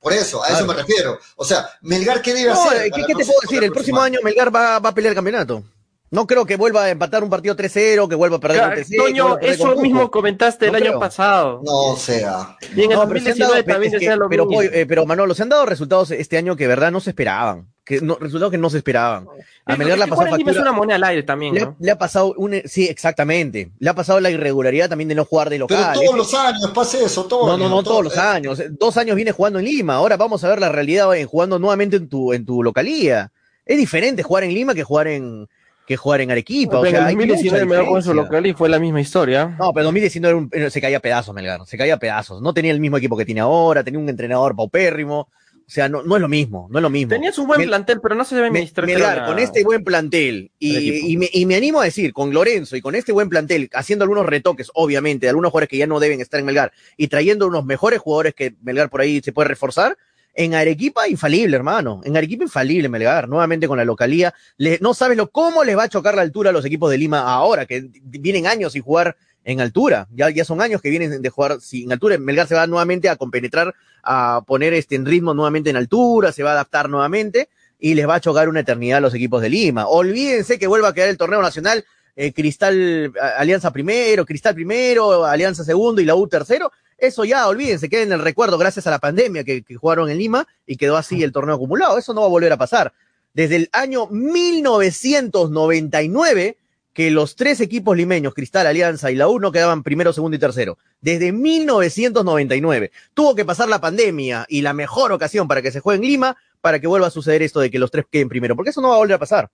[0.00, 1.18] por eso, a eso me refiero.
[1.36, 2.90] O sea, Melgar, ¿qué debe hacer?
[2.90, 3.62] ¿Qué, te puedo decir?
[3.62, 5.62] El próximo año Melgar va, va, a pelear el campeonato.
[6.10, 8.96] No creo que vuelva a empatar un partido 3-0, que vuelva a perder 3-0.
[8.96, 11.60] Toño, eso mismo comentaste el año pasado.
[11.62, 12.56] No, sea.
[12.74, 14.62] Y en el 2019 también decía lo pero, mismo.
[14.62, 18.00] Eh, pero, Manolo, se han dado resultados este año que, verdad, no se esperaban que
[18.00, 19.26] no, resultados que no se esperaban.
[19.64, 21.76] A Melgar le ha pasado factura, es una moneda al aire también, ¿no?
[21.80, 23.72] le, ha pasado un, sí, exactamente.
[23.80, 25.94] Le ha pasado la irregularidad también de no jugar de local.
[25.94, 27.48] Pero todos los años pasa eso, todo.
[27.48, 28.62] No, no, no, todos los años.
[28.78, 29.96] Dos años viene jugando en Lima.
[29.96, 33.32] Ahora vamos a ver la realidad en jugando nuevamente en tu, en tu localía.
[33.66, 35.48] Es diferente jugar en Lima que jugar en,
[35.84, 36.78] que jugar en Arequipa.
[36.78, 39.56] o sea, en 2019 Melgar jugó en su local y fue la misma historia.
[39.58, 42.40] No, pero 2019 se caía a pedazos Melgar, se caía a pedazos.
[42.40, 45.28] No tenía el mismo equipo que tiene ahora, tenía un entrenador paupérrimo.
[45.70, 47.10] O sea, no, no es lo mismo, no es lo mismo.
[47.10, 49.24] Tenías un buen plantel, pero no se debe administrar.
[49.24, 52.96] con este buen plantel, y, me, y, me, animo a decir, con Lorenzo y con
[52.96, 56.40] este buen plantel, haciendo algunos retoques, obviamente, de algunos jugadores que ya no deben estar
[56.40, 59.96] en Melgar, y trayendo unos mejores jugadores que Melgar por ahí se puede reforzar,
[60.34, 62.00] en Arequipa infalible, hermano.
[62.02, 64.34] En Arequipa infalible, Melgar, nuevamente con la localía.
[64.80, 67.20] no sabes lo, cómo les va a chocar la altura a los equipos de Lima
[67.20, 70.08] ahora, que vienen años sin jugar en altura.
[70.12, 72.18] Ya, ya son años que vienen de jugar sin altura.
[72.18, 76.42] Melgar se va nuevamente a compenetrar, a poner este en ritmo nuevamente en altura, se
[76.42, 79.48] va a adaptar nuevamente y les va a chocar una eternidad a los equipos de
[79.48, 79.86] Lima.
[79.86, 81.84] Olvídense que vuelva a quedar el torneo nacional,
[82.16, 86.70] eh, Cristal Alianza primero, Cristal primero, Alianza segundo y la U tercero.
[86.98, 90.18] Eso ya, olvídense, queda en el recuerdo gracias a la pandemia que, que jugaron en
[90.18, 91.96] Lima y quedó así el torneo acumulado.
[91.96, 92.92] Eso no va a volver a pasar.
[93.32, 96.58] Desde el año 1999
[96.92, 100.40] que los tres equipos limeños, Cristal, Alianza y la U, no quedaban primero, segundo y
[100.40, 100.78] tercero.
[101.00, 102.90] Desde 1999.
[103.14, 106.36] Tuvo que pasar la pandemia y la mejor ocasión para que se juegue en Lima
[106.60, 108.56] para que vuelva a suceder esto de que los tres queden primero.
[108.56, 109.50] Porque eso no va a volver a pasar.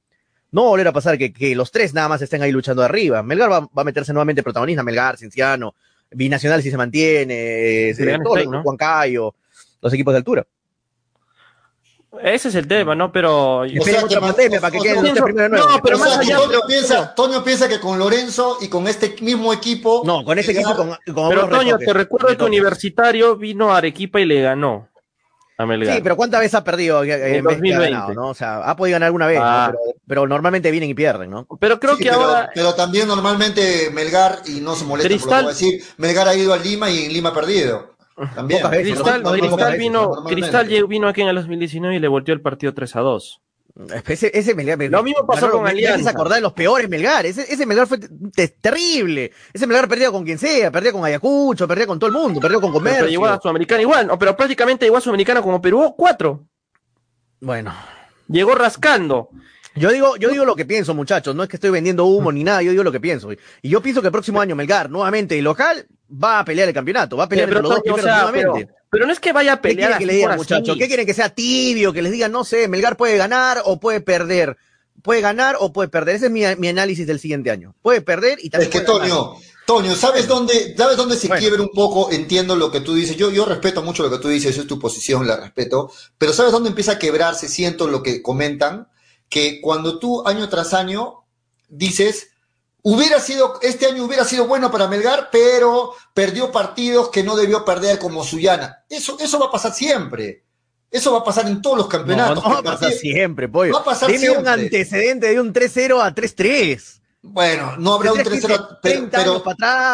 [0.50, 2.82] No va a volver a pasar que, que los tres nada más estén ahí luchando
[2.82, 3.22] arriba.
[3.22, 4.82] Melgar va, a meterse nuevamente protagonista.
[4.82, 5.74] Melgar, Cinciano,
[6.10, 8.18] Binacional si se mantiene, se
[8.62, 9.34] Juan Cayo,
[9.82, 10.46] los equipos de altura.
[12.22, 13.12] Ese es el tema, ¿no?
[13.12, 13.60] Pero.
[13.60, 15.14] otra pandemia para que queden
[15.50, 16.38] No, pero más allá.
[16.38, 20.02] Toño piensa, Toño piensa que con Lorenzo y con este mismo equipo.
[20.04, 20.74] No, con este equipo.
[20.74, 20.96] Con,
[21.28, 24.88] pero Toño, te recuerdo que Universitario vino a Arequipa y le ganó.
[25.58, 28.14] Sí, pero ¿cuántas veces ha perdido en 2020?
[28.14, 28.28] ¿no?
[28.28, 29.72] O sea, ha podido ganar alguna vez, ah.
[30.06, 31.46] pero, normalmente vienen y pierden, ¿no?
[31.58, 32.50] Pero creo que ahora.
[32.54, 36.28] Pero también normalmente Melgar, y no se molesta por lo que voy a decir, Melgar
[36.28, 37.95] ha ido a Lima y en Lima ha perdido.
[38.34, 38.62] También.
[38.68, 42.96] Cristal, Cristal, vino, Cristal vino aquí en el 2019 y le volteó el partido 3
[42.96, 43.42] a 2.
[44.06, 46.04] Ese, ese Melgar, Lo mismo pasó con Alianza.
[46.04, 47.26] se acordar de los peores Melgar.
[47.26, 49.32] Ese, ese Melgar fue terrible.
[49.52, 52.58] Ese Melgar perdió con quien sea, perdió con Ayacucho, perdió con todo el mundo, perdió
[52.58, 53.00] con Comercio.
[53.00, 56.46] Pero, llegó a Sudamericana igual, pero prácticamente llegó a Sudamericana como Perú, cuatro.
[57.40, 57.74] Bueno.
[58.28, 59.28] Llegó rascando.
[59.76, 61.34] Yo digo, yo digo lo que pienso, muchachos.
[61.34, 63.30] No es que estoy vendiendo humo ni nada, yo digo lo que pienso.
[63.32, 67.16] Y yo pienso que el próximo año Melgar, nuevamente, local, va a pelear el campeonato,
[67.16, 68.68] va a pelear entre los dos nuevamente.
[68.90, 69.92] Pero no es que vaya a pelear.
[69.92, 70.76] ¿Qué quieren que le digan, muchachos?
[70.78, 71.92] ¿Qué quieren que sea tibio?
[71.92, 74.56] Que les digan, no sé, Melgar puede ganar o puede perder.
[75.02, 76.16] Puede ganar o puede perder.
[76.16, 77.74] Ese es mi, análisis del siguiente año.
[77.82, 78.72] Puede perder y también.
[78.72, 79.34] Es que, Toño,
[79.66, 82.10] Toño, ¿sabes dónde, ¿sabes dónde se quiebra un poco?
[82.10, 83.16] Entiendo lo que tú dices.
[83.16, 85.90] Yo, yo respeto mucho lo que tú dices, es tu posición, la respeto.
[86.16, 87.48] Pero ¿sabes dónde empieza a quebrarse?
[87.48, 88.88] Siento lo que comentan.
[89.28, 91.24] Que cuando tú, año tras año,
[91.68, 92.28] dices
[92.88, 97.64] Hubiera sido, este año hubiera sido bueno para Melgar, pero perdió partidos que no debió
[97.64, 98.84] perder como Suyana.
[98.88, 100.44] Eso, eso va a pasar siempre.
[100.88, 102.44] Eso va a pasar en todos los campeonatos.
[102.44, 103.72] No, va a pasar siempre, pollo.
[103.72, 107.00] Va a pasar Dime un antecedente de un 3-0 a 3-3.
[107.22, 109.42] Bueno, no habrá un 3-0, pero, pero,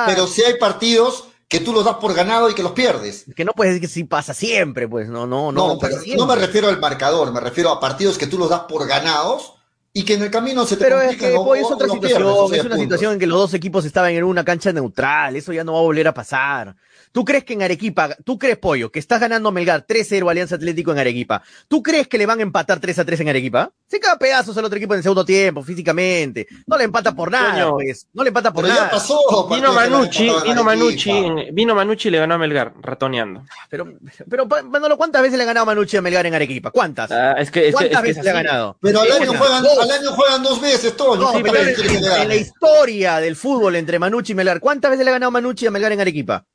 [0.07, 3.27] pero si hay partidos que tú los das por ganado y que los pierdes.
[3.37, 5.75] Que no puedes decir que sí pasa siempre, pues no, no, no.
[5.75, 8.61] No, pero no me refiero al marcador, me refiero a partidos que tú los das
[8.61, 9.53] por ganados
[9.93, 12.79] y que en el camino se te Pero es que es otra situación, es una
[12.79, 15.81] situación en que los dos equipos estaban en una cancha neutral, eso ya no va
[15.81, 16.75] a volver a pasar.
[17.13, 20.93] ¿Tú crees que en Arequipa, tú crees, Pollo, que estás ganando Melgar 3-0 Alianza Atlético
[20.93, 21.43] en Arequipa?
[21.69, 23.71] ¿Tú crees que le van a empatar 3-3 en Arequipa?
[23.87, 26.47] Se caga pedazos al otro equipo en el segundo tiempo, físicamente.
[26.67, 28.07] No le empata por nada, pues.
[28.15, 28.87] No le empata por nada.
[28.87, 31.13] Ya pasó, vino Manucci, vino Manucci,
[31.53, 33.45] vino Manucci y le ganó a Melgar, ratoneando.
[33.69, 33.93] Pero,
[34.31, 36.71] pero, Manolo, ¿cuántas veces le ha ganado Manucci a Melgar en Arequipa?
[36.71, 37.11] ¿Cuántas?
[37.13, 38.79] Ah, es que, ¿Cuántas veces le ha ganado?
[38.81, 41.17] Pero al año, juegan, al año juegan dos veces, todo.
[41.17, 45.15] No, pero en, la historia del fútbol entre Manucci y Melgar, ¿cuántas veces le ha
[45.15, 46.47] ganado Manucci a Melgar en Arequipa?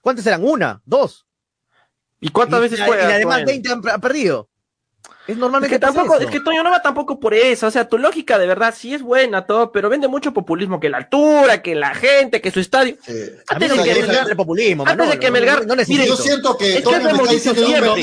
[0.00, 0.44] ¿Cuántas eran?
[0.44, 0.82] ¿Una?
[0.84, 1.26] ¿Dos?
[2.20, 2.96] ¿Y cuántas veces fue?
[2.98, 4.47] Y además 20 han, perdido.
[5.28, 7.86] Es normalmente es que tampoco, es, que Toño no va tampoco por eso, o sea,
[7.86, 11.60] tu lógica de verdad sí es buena todo, pero vende mucho populismo, que la altura,
[11.60, 12.96] que la gente, que su estadio.
[13.46, 17.10] Antes de que Melgar, populismo, antes de que Melgar, no, yo siento que Toño me
[17.10, 17.60] está diciendo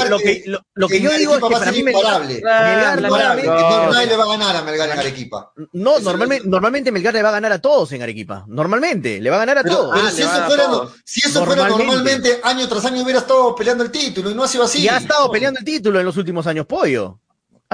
[0.08, 0.44] lo, que
[0.76, 4.28] lo, que yo digo es que para mí Melgar, Melgar no, nadie le va a
[4.28, 5.52] ganar a Melgar en Arequipa.
[5.74, 8.46] No, normalmente, normalmente Melgar le va a ganar a todos en Arequipa.
[8.48, 9.96] Normalmente, le va a ganar a todos.
[9.96, 10.68] Pero si eso fuera,
[11.04, 14.48] si eso fuera normalmente, año tras año hubiera estado peleando el título y no ha
[14.48, 14.84] sido así.
[14.84, 17.15] Y ha estado peleando el título en los últimos años, Pollo.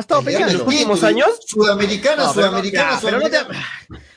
[0.02, 1.30] ¿Ha estado peleando en los últimos años?
[1.46, 3.38] Sudamericana, Sudamericana, pero, no te,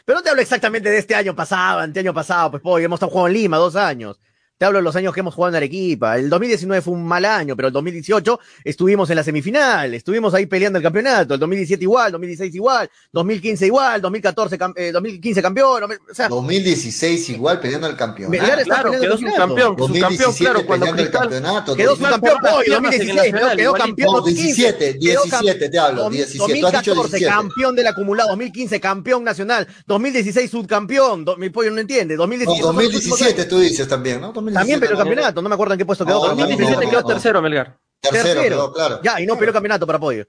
[0.07, 2.97] pero no te hablo exactamente de este año pasado, ante año pasado, pues, pues hemos
[2.97, 4.19] estado jugando en Lima dos años.
[4.65, 6.17] Te hablo de los años que hemos jugado en Arequipa.
[6.17, 10.47] El 2019 fue un mal año, pero el 2018 estuvimos en la semifinal, estuvimos ahí
[10.47, 11.35] peleando el campeonato.
[11.35, 15.83] El 2017 igual, 2016 igual, 2015 igual, 2014, eh, 2015 campeón.
[15.85, 18.43] O sea, 2016 igual peleando el campeonato.
[18.43, 21.77] Ah, claro, quedó su campeón, su campeón, claro, cuando el campeonato.
[21.77, 24.15] Quedó su campeón hoy, 2016, quedó campeón.
[24.15, 26.39] No, 17, 17 te hablo, 17.
[26.39, 32.63] 2014 campeón del acumulado, 2015 campeón nacional, 2016 subcampeón, mi pollo no entiende, 2017.
[32.63, 34.33] 2017 tú dices también, ¿no?
[34.55, 36.29] También peleó campeonato, no me acuerdo en qué puesto quedó.
[36.29, 37.77] No, 2017 quedó tercero, Melgar.
[38.01, 39.01] Tercero, quedó, claro.
[39.03, 40.25] Ya, y no peleó campeonato para Pollo.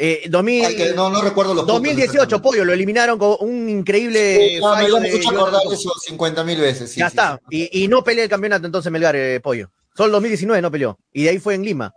[0.00, 4.36] Eh, 2000, no, no recuerdo los 2018, Pollo, lo eliminaron con un increíble.
[4.54, 6.92] Sí, fallo me escucho acordar eso 50 mil veces.
[6.92, 7.40] Sí, ya sí, está.
[7.50, 7.68] Sí.
[7.72, 9.70] Y, y, no peleó el campeonato entonces Melgar, eh, Pollo.
[9.96, 10.98] Solo 2019 no peleó.
[11.12, 11.92] Y de ahí fue en Lima.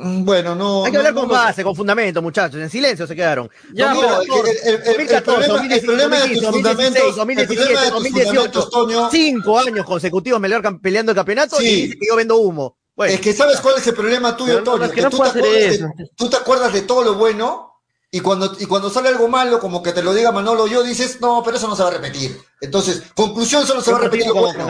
[0.00, 0.84] Mm, bueno, no.
[0.84, 2.60] Hay que hablar no, con base, con fundamento, muchachos.
[2.60, 3.50] En silencio se quedaron.
[3.72, 9.08] Ya, 2014, el, problema, de tus 2016, 2017, 2018.
[9.10, 12.76] Cinco años consecutivos Melgar peleando el campeonato y dice que yo vendo humo.
[12.94, 14.90] Bueno, es que sabes cuál es el problema tuyo, Toño.
[14.90, 17.77] que tú, te de, tú te acuerdas de todo lo bueno
[18.10, 21.20] y cuando, y cuando sale algo malo, como que te lo diga Manolo, yo dices,
[21.20, 22.40] no, pero eso no se va a repetir.
[22.58, 24.66] Entonces, conclusión solo se va a repetir lo bueno.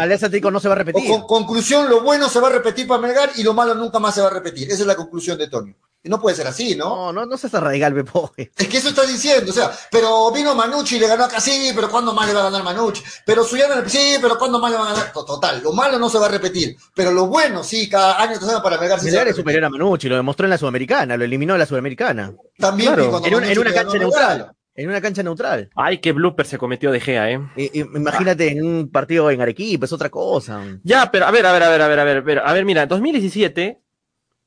[0.51, 1.09] No se va a repetir.
[1.09, 4.17] Con, conclusión, lo bueno se va a repetir para Melgar y lo malo nunca más
[4.17, 4.69] se va a repetir.
[4.69, 5.73] Esa es la conclusión de Tony.
[6.05, 7.13] No puede ser así, ¿no?
[7.13, 8.33] No, no, no seas radical, Pepo.
[8.37, 11.73] Es que eso está diciendo, o sea, pero vino Manucci y le ganó acá, sí,
[11.75, 13.03] pero ¿cuándo más le va a ganar Manucci?
[13.27, 15.13] Pero Suyana, sí, pero ¿cuándo más le va a ganar?
[15.13, 18.79] Total, lo malo no se va a repetir, pero lo bueno sí, cada año para
[18.79, 19.03] Melgar.
[19.03, 22.33] Melgar es superior a Manucci, lo demostró en la Sudamericana, lo eliminó en la Sudamericana.
[22.57, 24.53] También claro, en, en, una cancha neutral.
[24.75, 25.71] En una cancha neutral.
[25.75, 27.41] Ay, qué blooper se cometió de Gea, ¿eh?
[27.75, 30.63] imagínate en un partido en Arequipa, es otra cosa.
[30.85, 32.53] Ya, pero a ver, a ver, a ver, a ver, a ver, a ver, a
[32.53, 33.83] ver, mira, 2017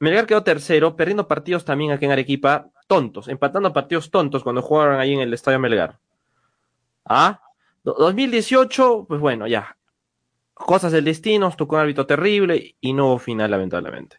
[0.01, 4.99] Melgar quedó tercero, perdiendo partidos también aquí en Arequipa, tontos, empatando partidos tontos cuando jugaron
[4.99, 5.99] ahí en el Estadio Melgar.
[7.05, 7.39] ¿Ah?
[7.83, 9.77] 2018, pues bueno, ya.
[10.55, 14.17] cosas del destino, nos tocó un árbitro terrible y no hubo final, lamentablemente.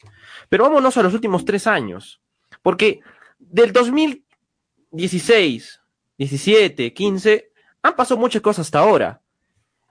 [0.49, 2.21] Pero vámonos a los últimos tres años,
[2.63, 3.01] porque
[3.41, 5.83] del 2016,
[6.17, 7.51] 17, 15,
[7.83, 9.21] han pasado muchas cosas hasta ahora.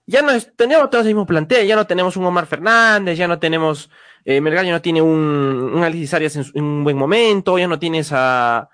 [0.05, 3.27] Ya no es, tenemos todos el mismo plantel, ya no tenemos un Omar Fernández, ya
[3.27, 3.89] no tenemos,
[4.25, 7.67] eh, Melgar ya no tiene un, un Alexis Arias en, en, un buen momento, ya
[7.67, 8.69] no tienes a,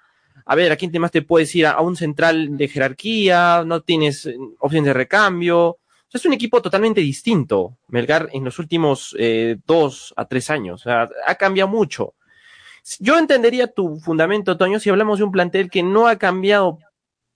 [0.46, 1.66] a ver, ¿a quién más te puedes ir?
[1.66, 5.78] A, a un central de jerarquía, no tienes eh, opciones de recambio.
[6.12, 10.82] Es un equipo totalmente distinto, Melgar, en los últimos eh, dos a tres años.
[10.82, 12.16] O sea, ha cambiado mucho.
[13.00, 16.80] Yo entendería tu fundamento, Toño, si hablamos de un plantel que no ha cambiado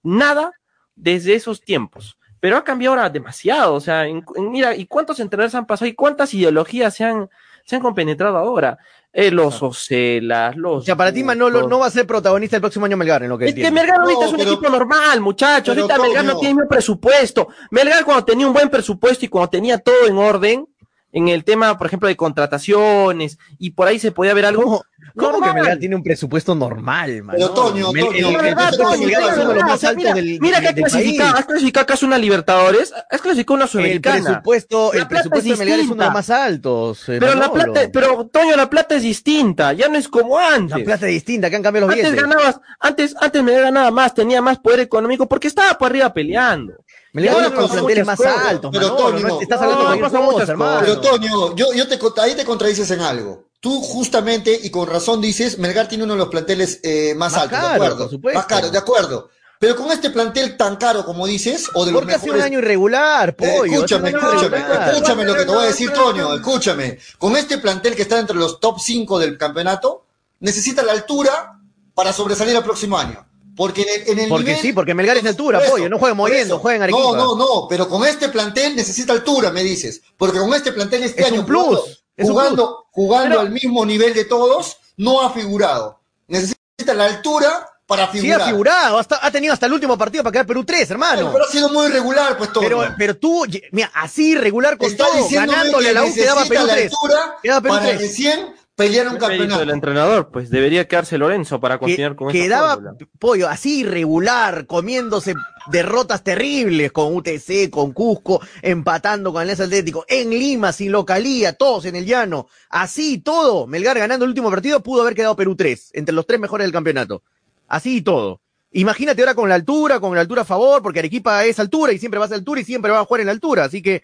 [0.02, 0.54] nada
[0.96, 2.18] desde esos tiempos.
[2.40, 3.76] Pero ha cambiado ahora demasiado.
[3.76, 4.06] O sea,
[4.38, 5.90] mira, ¿y cuántos entrenadores han pasado?
[5.90, 7.30] ¿Y cuántas ideologías se han,
[7.72, 8.78] se han compenetrado ahora?
[9.14, 10.84] Eh, los Ocelas, los.
[10.84, 13.30] O sea, para ti Manolo no va a ser protagonista el próximo año Melgar, en
[13.30, 13.70] lo que Es entiendo.
[13.76, 15.76] que Melgar ahorita No, es un pero- equipo normal, muchachos.
[15.78, 17.48] Ahorita Melgar no tiene el mismo presupuesto.
[17.72, 20.66] Melgar cuando tenía un buen presupuesto y cuando tenía todo en orden,
[21.14, 24.64] en el tema, por ejemplo, de contrataciones, y por ahí se podía ver algo.
[24.64, 24.84] ¿Cómo,
[25.18, 25.54] cómo que Normal.
[25.56, 27.36] Melgar tiene un presupuesto normal, man?
[27.38, 32.94] Pero, Toño, el, el presupuesto Melgar mira, que del clasificado, has clasificado acaso una Libertadores,
[33.10, 34.24] has clasificado una El Sudamericana.
[34.24, 37.10] presupuesto, La el plata es presupuesto de Melgar es uno de los más altos.
[37.10, 37.74] eh, Pero la Manolo.
[37.74, 40.78] plata, pero Toño, la plata es distinta, ya no es como antes.
[40.78, 42.30] La plata es distinta, que han cambiado los Antes billetes.
[42.30, 46.74] ganabas, antes, antes me ganaba más, tenía más poder económico porque estaba por arriba peleando.
[47.14, 49.86] Melgar de los pasan planteles más altos, Pero, Manolo, Toño, no estás no, hablando de
[50.00, 50.80] cualquier pasan muchas cosa, hermano.
[50.82, 53.46] Pero Toño, yo, yo te, ahí te contradices en algo.
[53.60, 57.42] Tú justamente y con razón dices, Melgar tiene uno de los planteles eh, más, Más
[57.44, 57.98] altos, caro, de acuerdo.
[57.98, 58.40] por supuesto.
[58.40, 59.30] Más caro, de acuerdo.
[59.60, 62.38] Pero con este plantel tan caro como dices, o de los Porque ha sido un
[62.40, 63.74] mejores año irregular, Eh, pollo.
[63.74, 64.90] escúchame, escúchame, irregular.
[64.90, 66.98] escúchame lo que te voy a decir, Toño, escúchame.
[67.20, 70.06] Con este plantel que está entre los top 5 del campeonato,
[70.40, 71.60] necesita la altura
[71.94, 73.24] para sobresalir el próximo año.
[73.56, 75.90] Porque en el, en el Porque nivel- sí, porque Melgar es de altura, eso, pollo.
[75.90, 76.60] No juega por moviendo, eso.
[76.62, 77.04] juega en Arequipa.
[77.04, 80.02] No, no, no, pero con este plantel necesita altura, me dices.
[80.18, 81.86] Porque con este plantel este Es año un plus, jugando,
[82.18, 86.00] es un jugando, jugando Pero- al mismo nivel de todos, no ha figurado.
[86.28, 88.42] Necesita la altura para Sí figurar.
[88.42, 91.18] ha figurado, hasta, ha tenido hasta el último partido para quedar Perú 3, hermano.
[91.18, 92.64] Pero, pero ha sido muy irregular, pues todo.
[92.64, 96.66] Pero, pero tú, mira, así regular con Está todo, ganándole a la U quedaba Perú
[96.68, 96.86] la 3.
[96.94, 98.00] altura Quedaba Perú para 3.
[98.02, 99.60] recién pelear un campeonato.
[99.60, 102.80] del entrenador, pues debería quedarse Lorenzo para continuar con esa quedaba
[103.20, 105.36] pollo así irregular, comiéndose
[105.68, 111.86] derrotas terribles con UTC, con Cusco, empatando con Alianza Atlético, en Lima, sin localía, todos
[111.86, 115.92] en el llano, así todo, Melgar ganando el último partido, pudo haber quedado Perú 3,
[115.94, 117.24] entre los tres mejores del campeonato,
[117.68, 118.42] así y todo.
[118.74, 122.00] Imagínate ahora con la altura, con la altura a favor, porque Arequipa es altura y
[122.00, 124.04] siempre va a ser altura y siempre va a jugar en la altura, así que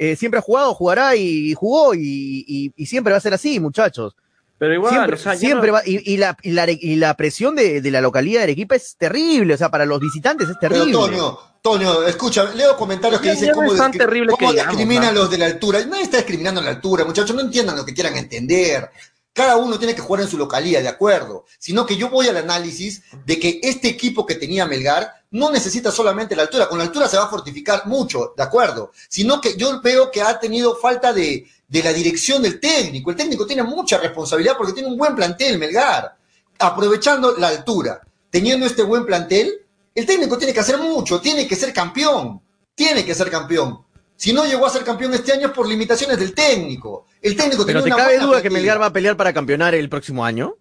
[0.00, 3.58] eh, siempre ha jugado, jugará y, jugó y, y- y siempre va a ser así,
[3.60, 4.14] muchachos.
[4.58, 6.96] Pero igual, siempre o sea, ya siempre no- va, y, y la, y, la, y
[6.96, 10.48] la presión de, de la localidad de Arequipa es terrible, o sea, para los visitantes
[10.48, 10.92] es Pero terrible.
[10.98, 14.76] Toño, Toño, escucha, leo comentarios que Ya- dicen no cómo, discri- terrible cómo que digamos,
[14.76, 15.20] discriminan ¿no?
[15.20, 15.84] los de la altura.
[15.84, 18.90] Nadie está discriminando la altura, muchachos, no entiendan lo que quieran entender.
[19.32, 21.44] Cada uno tiene que jugar en su localidad, de acuerdo.
[21.60, 25.90] Sino que yo voy al análisis de que este equipo que tenía Melgar no necesita
[25.90, 26.68] solamente la altura.
[26.68, 28.92] Con la altura se va a fortificar mucho, de acuerdo.
[29.08, 33.10] Sino que yo veo que ha tenido falta de, de la dirección del técnico.
[33.10, 36.16] El técnico tiene mucha responsabilidad porque tiene un buen plantel, Melgar.
[36.58, 38.00] Aprovechando la altura,
[38.30, 42.40] teniendo este buen plantel, el técnico tiene que hacer mucho, tiene que ser campeón,
[42.74, 43.80] tiene que ser campeón.
[44.16, 47.06] Si no llegó a ser campeón este año es por limitaciones del técnico.
[47.22, 48.50] El técnico Pero tenía te una cabe duda que.
[48.50, 50.56] Melgar va a pelear para campeonar el próximo año.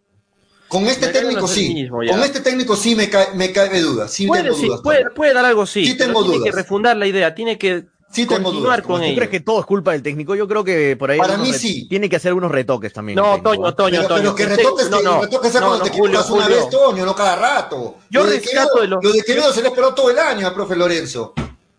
[0.68, 1.74] Con este técnico sí.
[1.74, 1.98] mismo.
[1.98, 4.08] Con este técnico sí me cae, me cae duda.
[4.08, 4.82] Sí puede, tengo sí, dudas.
[4.84, 5.96] puede, puede dar algo sí.
[5.96, 6.14] Tiene
[6.44, 8.88] que refundar la idea, tiene que Sí tengo continuar dudas.
[8.88, 9.16] con ¿Tú ¿Tú ello.
[9.18, 10.34] crees que todo es culpa del técnico?
[10.34, 11.88] Yo creo que por ahí Para mí sí.
[11.90, 13.18] tiene que hacer unos retoques también.
[13.18, 13.74] No, Toño, ¿eh?
[13.76, 14.22] Toño, Pero, Toño.
[14.22, 16.48] pero que retoques, no, que no, retoques sea no, cuando no, te Julio, una Julio.
[16.58, 17.96] vez, Toño, no cada rato.
[18.10, 20.54] Yo lo rescato de los- Lo de Quevedo se le esperó todo el año al
[20.54, 21.34] profe Lorenzo.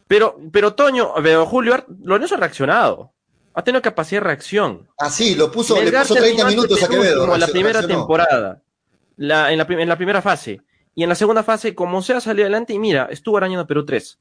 [0.07, 3.13] Pero, pero Toño, pero Julio, Lorenzo ha reaccionado.
[3.55, 4.87] Ha tenido capacidad de reacción.
[4.99, 7.35] Así, lo puso, le puso 30 terminó minutos a antepenúltimo Quevedo.
[7.35, 7.99] en la primera reaccionó.
[8.01, 8.63] temporada.
[9.19, 10.63] La- en, la, primera fase.
[10.95, 14.19] Y en la segunda fase, como sea, salió adelante y mira, estuvo arañando Perú 3.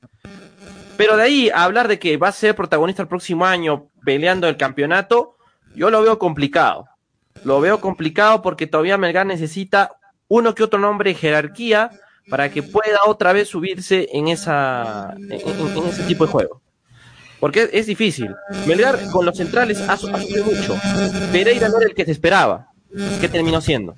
[0.97, 4.47] Pero de ahí a hablar de que va a ser protagonista el próximo año peleando
[4.47, 5.37] el campeonato,
[5.75, 6.87] yo lo veo complicado.
[7.43, 9.91] Lo veo complicado porque todavía Melgar necesita
[10.27, 11.91] uno que otro nombre de jerarquía
[12.29, 16.61] para que pueda otra vez subirse en, esa, en, ese tipo de juego.
[17.39, 18.33] Porque es, difícil.
[18.65, 20.75] Melgar con los centrales ha, ha sufrido mucho.
[21.31, 22.71] Pereira no era el que se esperaba.
[23.21, 23.95] ¿Qué terminó siendo?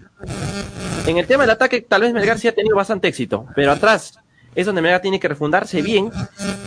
[1.05, 4.13] En el tema del ataque, tal vez Melgar sí ha tenido bastante éxito, pero atrás
[4.55, 6.11] es donde Melgar tiene que refundarse bien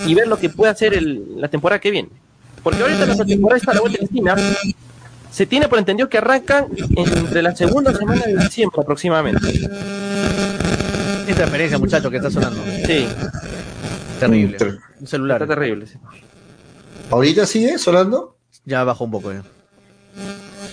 [0.06, 2.08] y ver lo que puede hacer el- la temporada que viene.
[2.62, 4.74] Porque ahorita la temporada está a la vuelta de la esquina.
[5.30, 6.66] Se tiene por entendido que arrancan
[6.96, 9.48] entre la segunda semana de diciembre aproximadamente.
[11.26, 12.62] Esta referencia, muchacho, que está sonando.
[12.86, 13.08] Sí,
[14.20, 14.56] Terrible.
[14.58, 15.42] Ter- Un celular.
[15.42, 15.86] está terrible.
[15.86, 15.94] sí.
[17.10, 18.36] ¿Ahorita sigue sonando?
[18.64, 19.32] ya bajó un poco.
[19.32, 19.42] Ya.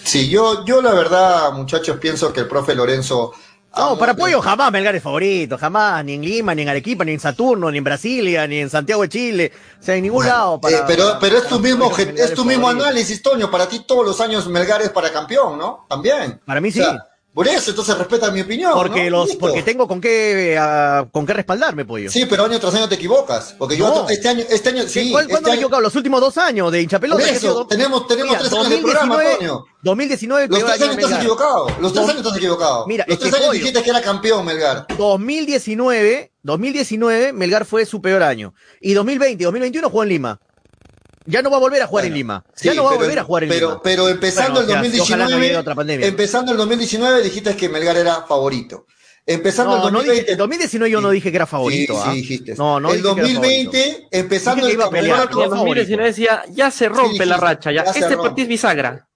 [0.04, 3.32] Sí, yo, yo la verdad, muchachos, pienso que el profe Lorenzo
[3.78, 7.14] no, para Pollo jamás Melgar es favorito, jamás, ni en Lima, ni en Arequipa, ni
[7.14, 10.60] en Saturno, ni en Brasilia, ni en Santiago de Chile, o sea, en ningún lado.
[10.70, 14.20] Eh, pero, pero es tu mismo, es tu mismo análisis, Toño, para ti todos los
[14.22, 15.86] años Melgar es para campeón, ¿no?
[15.90, 16.42] También.
[16.46, 16.82] Para mí sí.
[17.34, 18.74] Por eso, entonces respeta mi opinión.
[18.74, 22.10] Porque los, porque tengo con qué uh, con qué respaldarme, pollo.
[22.10, 23.56] Sí, pero año tras año te equivocas.
[23.58, 25.12] Porque yo este año, este año, sí.
[25.12, 25.82] ¿Cuándo este me he equivocado?
[25.82, 27.22] Los últimos dos años de hinchapelota.
[27.22, 29.66] Por eso, tenemos, tenemos tres años de programa, Toño.
[29.84, 31.68] 2019 Los tres años estás equivocado.
[31.80, 32.88] Los tres años estás equivocado.
[32.88, 34.88] Mira, los tres años dijiste que era campeón Melgar.
[34.98, 38.54] 2019, 2019, Melgar fue su peor año.
[38.82, 40.40] Y 2020 y 2021 jugó en Lima
[41.26, 42.44] ya no va a volver a jugar en Lima.
[42.62, 43.82] ya no va a volver a jugar en pero, Lima.
[43.84, 48.86] Pero empezando el 2019, empezando el 2019 dijiste que Melgar era favorito.
[49.26, 50.32] Empezando el 2020.
[50.32, 51.94] el 2019 yo no dije que era favorito.
[51.94, 52.14] Sí, sí ¿ah?
[52.14, 52.56] dijiste.
[52.56, 54.78] No, no el 2020, empezando el, el
[55.30, 57.84] 2019 decía, ya se rompe la racha, ya.
[57.84, 59.09] este partido es bisagra.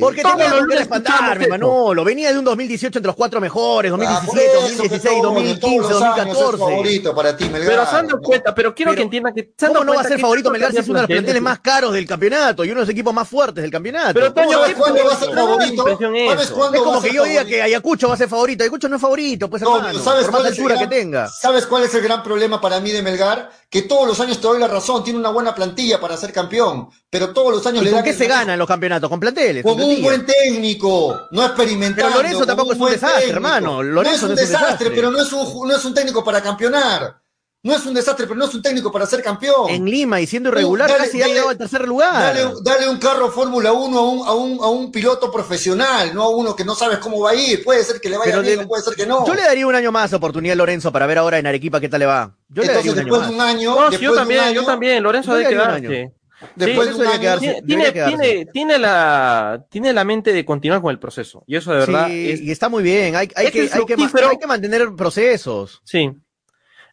[0.00, 2.04] Porque tenía que respaldarme, Manolo.
[2.04, 6.58] Venía de un 2018 entre los cuatro mejores, 2017, 2016, 2015, 2014.
[6.58, 7.70] favorito para ti, Melgar.
[7.70, 9.52] Pero se han dado cuenta, pero quiero que entiendan que.
[9.58, 11.92] ¿Cómo no va a ser favorito Melgar si es uno de los planteles más caros
[11.92, 14.14] del campeonato y uno de los equipos más fuertes del campeonato?
[14.14, 15.86] Pero Toño, ¿cuándo va a ser favorito?
[15.88, 18.64] Es como que yo diga que Ayacucho va a ser favorito.
[18.64, 19.98] Ayacucho no es favorito, pues hermano.
[19.98, 21.28] ¿Sabes cuál altura que tenga.
[21.28, 23.50] ¿Sabes cuál es el gran problema para mí de Melgar?
[23.68, 26.88] Que todos los años te doy la razón, tiene una buena plantilla para ser campeón,
[27.18, 29.08] pero todos los años le ¿Con qué se gana en los campeonatos?
[29.08, 29.62] ¿Con planteles?
[29.62, 32.12] Con un buen técnico, no experimentando.
[32.12, 33.82] Pero Lorenzo tampoco es un desastre, hermano.
[33.82, 37.16] Lorenzo no es un, desastre, pero no es un, no es un técnico para campeonar.
[37.62, 39.70] No es un desastre, pero no es un técnico para ser campeón.
[39.70, 42.36] En Lima y siendo irregular, casi ha llegado al tercer lugar.
[42.62, 46.28] Dale, un carro Fórmula 1 a un, a, un, a un piloto profesional, no a
[46.28, 47.64] uno que no sabes cómo va a ir.
[47.64, 49.26] Puede ser que le vaya bien, puede ser que no.
[49.26, 51.88] Yo le daría un año más oportunidad a Lorenzo para ver ahora en Arequipa qué
[51.88, 52.36] tal le va.
[52.50, 53.90] Yo Entonces, le daría un después de un año.
[53.90, 55.02] yo también, yo también.
[55.02, 56.12] Lorenzo debe quedarse.
[56.54, 60.90] Después sí, de un quedarse, tiene, tiene, tiene, la, tiene la mente de continuar con
[60.90, 61.42] el proceso.
[61.46, 62.08] Y eso de verdad.
[62.08, 63.16] Sí, es, y está muy bien.
[63.16, 65.80] Hay, hay, que, hay, que, hay que mantener procesos.
[65.84, 66.10] Sí.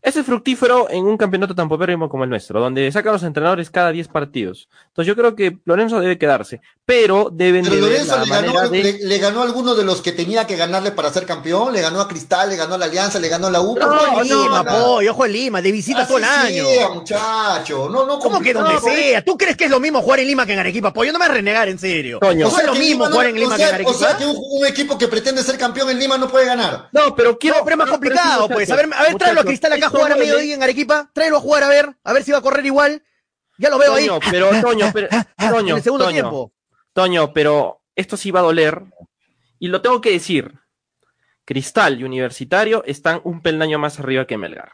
[0.03, 3.93] Es fructífero en un campeonato tan popérrimo como el nuestro, donde sacan los entrenadores cada
[3.93, 4.67] 10 partidos.
[4.87, 9.41] Entonces yo creo que Lorenzo debe quedarse, pero deben pero Lorenzo le, ganó, le, ganó,
[9.41, 12.49] a alguno de los que tenía que ganarle para ser campeón, le ganó a Cristal,
[12.49, 13.77] le ganó a la Alianza, le ganó a la U.
[13.77, 16.65] No, no, Lima, no, ojo en Lima, de visita todo el año.
[16.65, 17.89] Sea, muchacho.
[17.89, 19.23] No, no, ¿Cómo que donde sea?
[19.23, 20.91] ¿Tú crees que es lo mismo jugar en Lima que en Arequipa?
[20.91, 22.19] Pues yo no me voy a renegar en serio.
[22.19, 22.47] Coño.
[22.47, 23.91] O sea, es lo mismo jugar en Lima que en Arequipa.
[23.91, 26.89] O sea que un, equipo que pretende ser campeón en Lima no puede ganar.
[26.91, 27.63] No, pero quiero.
[27.63, 28.69] pero es más complicado, pues.
[28.69, 31.37] A ver, a ver, tráelo a Cristal acá a jugar a mediodía en Arequipa tráelo
[31.37, 33.03] a jugar a ver, a ver si va a correr igual.
[33.57, 34.09] Ya lo veo ahí.
[34.31, 35.07] Pero Toño, pero,
[35.37, 36.51] Toño, en el segundo Toño, tiempo.
[36.93, 38.83] Toño, pero esto sí va a doler.
[39.59, 40.59] Y lo tengo que decir.
[41.45, 44.71] Cristal y Universitario están un peldaño más arriba que Melgar.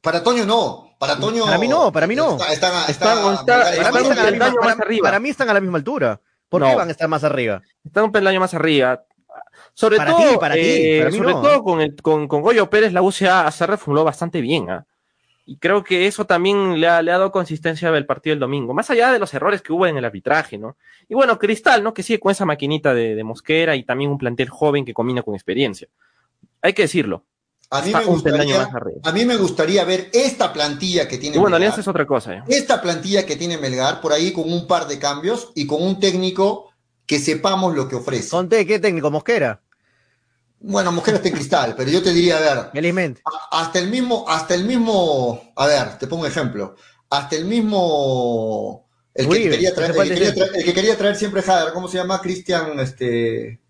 [0.00, 0.96] Para Toño no.
[0.98, 1.44] Para Toño.
[1.44, 2.36] Para mí no, para mí no.
[2.50, 6.20] Están, están, para, mí están a la misma altura.
[6.48, 7.62] ¿Por qué van a estar más arriba?
[7.84, 9.04] Están un peldaño más arriba.
[9.74, 13.66] Sobre todo, para eh, sobre todo con, el, con, con, Goyo Pérez, la UCA se
[13.66, 14.68] reformuló bastante bien.
[14.68, 14.86] ¿ah?
[15.44, 18.74] Y creo que eso también le ha, le ha, dado consistencia al partido del domingo,
[18.74, 20.76] más allá de los errores que hubo en el arbitraje, ¿no?
[21.08, 21.92] Y bueno, Cristal, ¿no?
[21.92, 25.22] Que sigue con esa maquinita de, de Mosquera y también un plantel joven que combina
[25.22, 25.88] con experiencia.
[26.60, 27.24] Hay que decirlo.
[27.72, 28.68] A mí, me gustaría,
[29.02, 32.34] a mí me gustaría ver esta plantilla que tiene y bueno, Alianza es otra cosa.
[32.34, 32.42] ¿eh?
[32.48, 35.98] Esta plantilla que tiene Melgar, por ahí con un par de cambios y con un
[35.98, 36.70] técnico
[37.06, 38.28] que sepamos lo que ofrece.
[38.28, 39.10] Conté, ¿qué técnico?
[39.10, 39.62] ¿Mosquera?
[40.64, 42.70] Bueno, está en cristal, pero yo te diría, a ver.
[43.50, 46.76] Hasta el mismo, hasta el mismo, a ver, te pongo un ejemplo.
[47.10, 48.88] Hasta el mismo.
[49.12, 52.20] El que, quería traer, el, que quería traer, siempre Jader, ¿cómo se llama?
[52.20, 53.60] Cristian, este.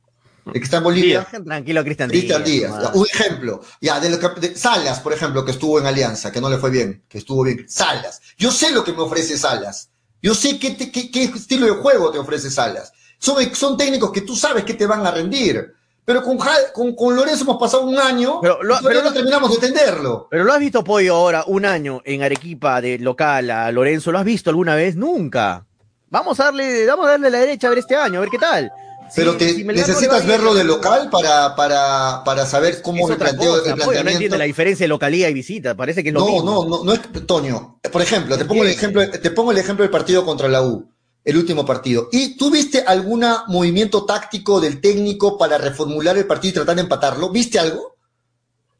[0.46, 1.26] El que está en Bolivia.
[1.44, 2.24] Tranquilo, Cristian Díaz.
[2.24, 2.90] Cristian Díaz.
[2.94, 3.60] un ejemplo.
[3.80, 6.70] Ya, de, lo que, Salas, por ejemplo, que estuvo en Alianza, que no le fue
[6.70, 7.64] bien, que estuvo bien.
[7.68, 8.20] Salas.
[8.36, 9.90] Yo sé lo que me ofrece Salas.
[10.20, 12.92] Yo sé qué, qué, qué estilo de juego te ofrece Salas.
[13.18, 15.72] Son, son técnicos que tú sabes que te van a rendir.
[16.04, 16.36] Pero con,
[16.72, 20.26] con, con, Lorenzo hemos pasado un año pero, lo, pero no terminamos de entenderlo.
[20.30, 24.18] Pero lo has visto, Pollo, ahora, un año en Arequipa de local a Lorenzo, ¿lo
[24.18, 24.96] has visto alguna vez?
[24.96, 25.64] Nunca.
[26.10, 28.38] Vamos a darle, vamos a darle la derecha a ver este año, a ver qué
[28.38, 28.70] tal.
[29.14, 34.04] Pero te, necesitas verlo de local para, para, para saber cómo me planteo el planteamiento.
[34.04, 36.44] no entiendo la diferencia de localía y visita, parece que es lo no, mismo.
[36.44, 37.78] No, no, no es, Toño.
[37.92, 40.91] Por ejemplo, te pongo el ejemplo, te pongo el ejemplo del partido contra la U
[41.24, 42.08] el último partido.
[42.10, 46.82] ¿Y tú viste algún movimiento táctico del técnico para reformular el partido y tratar de
[46.82, 47.30] empatarlo?
[47.30, 47.96] ¿Viste algo?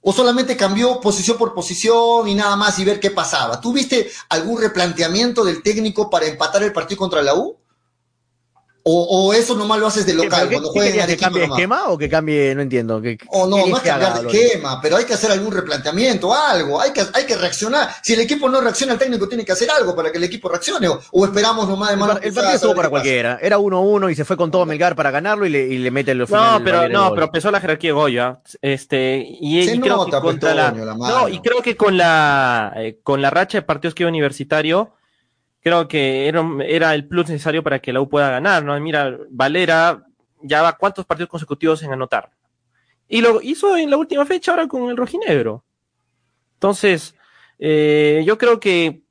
[0.01, 3.61] ¿O solamente cambió posición por posición y nada más y ver qué pasaba?
[3.61, 7.62] ¿Tú viste algún replanteamiento del técnico para empatar el partido contra la U?
[8.85, 11.97] O, o, eso nomás lo haces de local, ¿Qué, cuando juegas ¿Que cambie esquema o
[11.97, 13.01] que cambie, no entiendo?
[13.01, 16.81] Que, o no, no es cambiar de esquema, pero hay que hacer algún replanteamiento, algo,
[16.81, 17.91] hay que, hay que reaccionar.
[18.03, 20.49] Si el equipo no reacciona, el técnico tiene que hacer algo para que el equipo
[20.49, 22.13] reaccione, o, esperamos nomás de mano.
[22.15, 25.13] El, el partido estuvo para cualquiera, era 1-1 y se fue con todo Melgar para
[25.13, 27.95] ganarlo y le, y le mete el No, pero, no, pero empezó la jerarquía de
[27.95, 31.97] Goya, este, y, se creo nota, que contra la, la no, y creo que con
[31.97, 34.93] la, eh, con la racha de partidos que iba universitario,
[35.63, 38.79] creo que era, el plus necesario para que la U pueda ganar, ¿no?
[38.81, 40.05] Mira, Valera
[40.43, 42.31] ya va cuántos partidos consecutivos en anotar.
[43.09, 45.65] Y lo hizo en la última fecha ahora con el rojinegro.
[46.55, 47.15] Entonces,
[47.59, 49.03] eh, yo creo que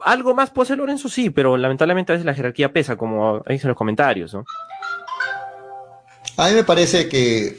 [0.00, 3.68] algo más puede ser Lorenzo, sí, pero lamentablemente a veces la jerarquía pesa, como dicen
[3.68, 4.44] los comentarios, ¿no?
[6.36, 7.58] A mí me parece que,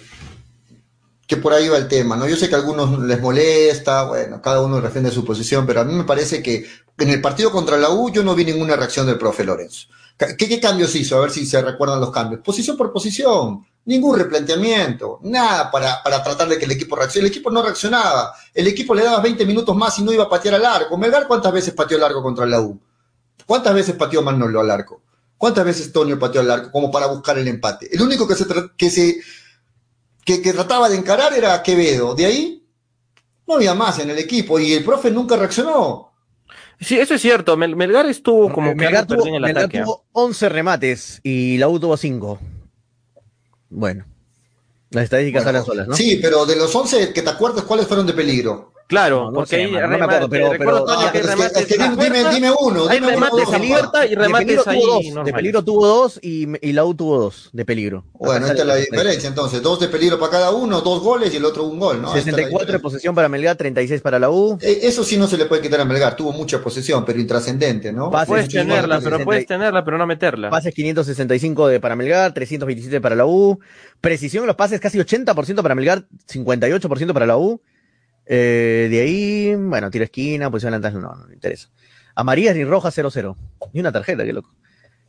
[1.27, 2.27] que por ahí va el tema, ¿no?
[2.27, 5.83] Yo sé que a algunos les molesta, bueno, cada uno defiende su posición, pero a
[5.83, 6.65] mí me parece que
[6.97, 9.87] en el partido contra la U yo no vi ninguna reacción del profe Lorenzo.
[10.17, 11.17] ¿Qué, ¿Qué, cambios hizo?
[11.17, 12.41] A ver si se recuerdan los cambios.
[12.41, 17.27] Posición por posición, ningún replanteamiento, nada para, para tratar de que el equipo reaccione.
[17.27, 18.33] El equipo no reaccionaba.
[18.53, 20.97] El equipo le daba 20 minutos más y no iba a patear al arco.
[20.97, 22.79] Melgar, ¿cuántas veces pateó al arco contra la U?
[23.45, 25.01] ¿Cuántas veces pateó Manolo al arco?
[25.37, 27.93] ¿Cuántas veces Tonio pateó al arco como para buscar el empate?
[27.93, 28.45] El único que se,
[28.77, 29.17] que se
[30.25, 32.15] que, que trataba de encarar era Quevedo.
[32.15, 32.67] De ahí
[33.47, 36.11] no había más en el equipo y el profe nunca reaccionó.
[36.81, 37.55] Sí, eso es cierto.
[37.55, 39.81] Melgar estuvo como que Melgar tuvo, en el Melgar ataque.
[39.81, 42.39] tuvo 11 remates y la U tuvo 5.
[43.69, 44.05] Bueno,
[44.89, 45.95] las estadísticas bueno, salen solas, ¿no?
[45.95, 48.73] Sí, pero de los 11 que te acuerdas, ¿cuáles fueron de peligro?
[48.87, 51.77] Claro, No, porque me acuerdo, pero- pero- Toño, Ah, que pero es que- remates es
[51.77, 52.87] que a dime, dime, uno.
[52.87, 55.63] Hay dime uno, remates a puerta y De peligro remates tuvo ahí dos, de peligro
[55.63, 58.03] tuvo dos y, y la U tuvo dos de peligro.
[58.13, 59.61] Bueno, esta es la diferencia entonces.
[59.63, 62.09] Dos de peligro para cada uno, dos goles y el otro un gol, ¿no?
[62.09, 64.57] Esta es la 64 de posesión para Melgar, 36 para la U.
[64.61, 66.15] Eh, Eso sí no se le puede quitar a Melgar.
[66.15, 68.11] Tuvo mucha posesión, pero intrascendente, ¿no?
[68.11, 70.51] Pases, Puedes tenerla, pero puedes tenerla, pero no meterla.
[70.51, 73.59] Pases 565 de para Melgar, 327 para la U.
[73.99, 77.59] Precisión en los pases casi 80% para Melgar, 58% para la U.
[78.25, 81.69] Eh, de ahí, bueno, tiro esquina, posición adelantada, no, no me interesa.
[82.15, 83.35] Amarillas ni rojas 0-0.
[83.73, 84.53] Ni una tarjeta, qué loco.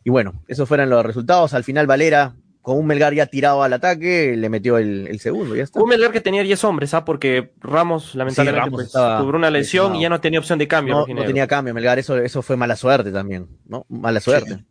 [0.05, 1.55] Y bueno, esos fueron los resultados.
[1.55, 5.55] Al final Valera, con un Melgar ya tirado al ataque, le metió el, el segundo,
[5.55, 5.81] ya está.
[5.81, 7.05] Un Melgar que tenía 10 hombres, ¿ah?
[7.05, 10.69] Porque Ramos, lamentablemente, Ramos pues, estaba tuvo una lesión y ya no tenía opción de
[10.69, 11.07] cambio.
[11.09, 13.87] No, no tenía cambio, Melgar, eso, eso fue mala suerte también, ¿no?
[13.89, 14.65] Mala suerte.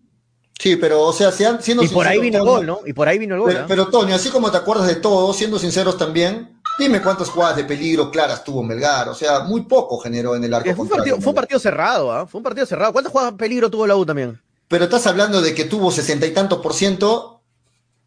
[0.59, 2.79] Sí, pero, o sea, siendo Y por ahí sinceros, vino el gol, ¿no?
[2.85, 3.51] Y por ahí vino el gol.
[3.51, 3.65] Pero, ¿ah?
[3.67, 7.63] pero, Toño, así como te acuerdas de todo, siendo sinceros también, dime cuántas jugadas de
[7.63, 9.09] peligro claras tuvo Melgar.
[9.09, 10.73] O sea, muy poco generó en el arco.
[10.75, 12.25] Fue, un partido, fue un partido cerrado, ¿ah?
[12.27, 12.91] Fue un partido cerrado.
[12.91, 14.39] ¿Cuántas jugadas de peligro tuvo la U también?
[14.67, 17.34] Pero estás hablando de que tuvo sesenta y tantos por ciento.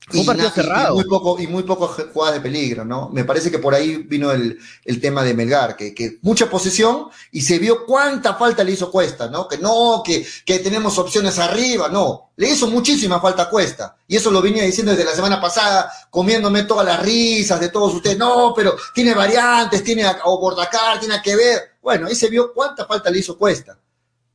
[0.06, 0.94] Fue un partido cerrado.
[0.94, 3.10] Y muy poco, y muy poco jugadas de peligro, ¿no?
[3.10, 7.08] Me parece que por ahí vino el, el tema de Melgar, que, que mucha posesión
[7.30, 9.46] y se vio cuánta falta le hizo Cuesta, ¿no?
[9.46, 12.30] Que no, que, que tenemos opciones arriba, no.
[12.36, 13.96] Le hizo muchísima falta a Cuesta.
[14.06, 17.94] Y eso lo venía diciendo desde la semana pasada, comiéndome todas las risas de todos
[17.94, 18.16] ustedes.
[18.16, 21.60] No, pero tiene variantes, tiene a, o Bordacar, tiene que ver.
[21.82, 23.78] Bueno, ahí se vio cuánta falta le hizo Cuesta.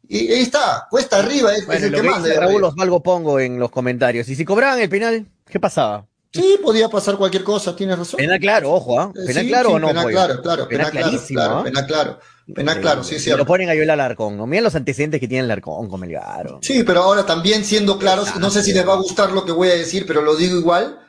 [0.08, 2.64] Y ahí está, Cuesta arriba, es, el lo que que dice de Raúl.
[2.64, 4.30] Osvaldo Pongo en los comentarios.
[4.30, 6.08] Y si cobraban el penal, ¿qué pasaba?
[6.32, 8.18] Sí, podía pasar cualquier cosa, tienes razón.
[8.18, 9.12] Penal claro, ojo, ¿ah?
[9.16, 10.16] Eh, Penal sí, claro sí, o no, Penal Pollo?
[10.16, 12.20] claro, claro, Penal penal, claro, clarísimo, claro, penal claro,
[12.56, 13.38] penal claro, sí, cierto.
[13.38, 14.48] lo ponen a violar al Arcón, ¿no?
[14.48, 16.58] Mira los antecedentes que tiene el Arcón con Melgar.
[16.62, 19.52] Sí, pero ahora también siendo claros, no sé si les va a gustar lo que
[19.52, 21.00] voy a decir, pero lo digo igual.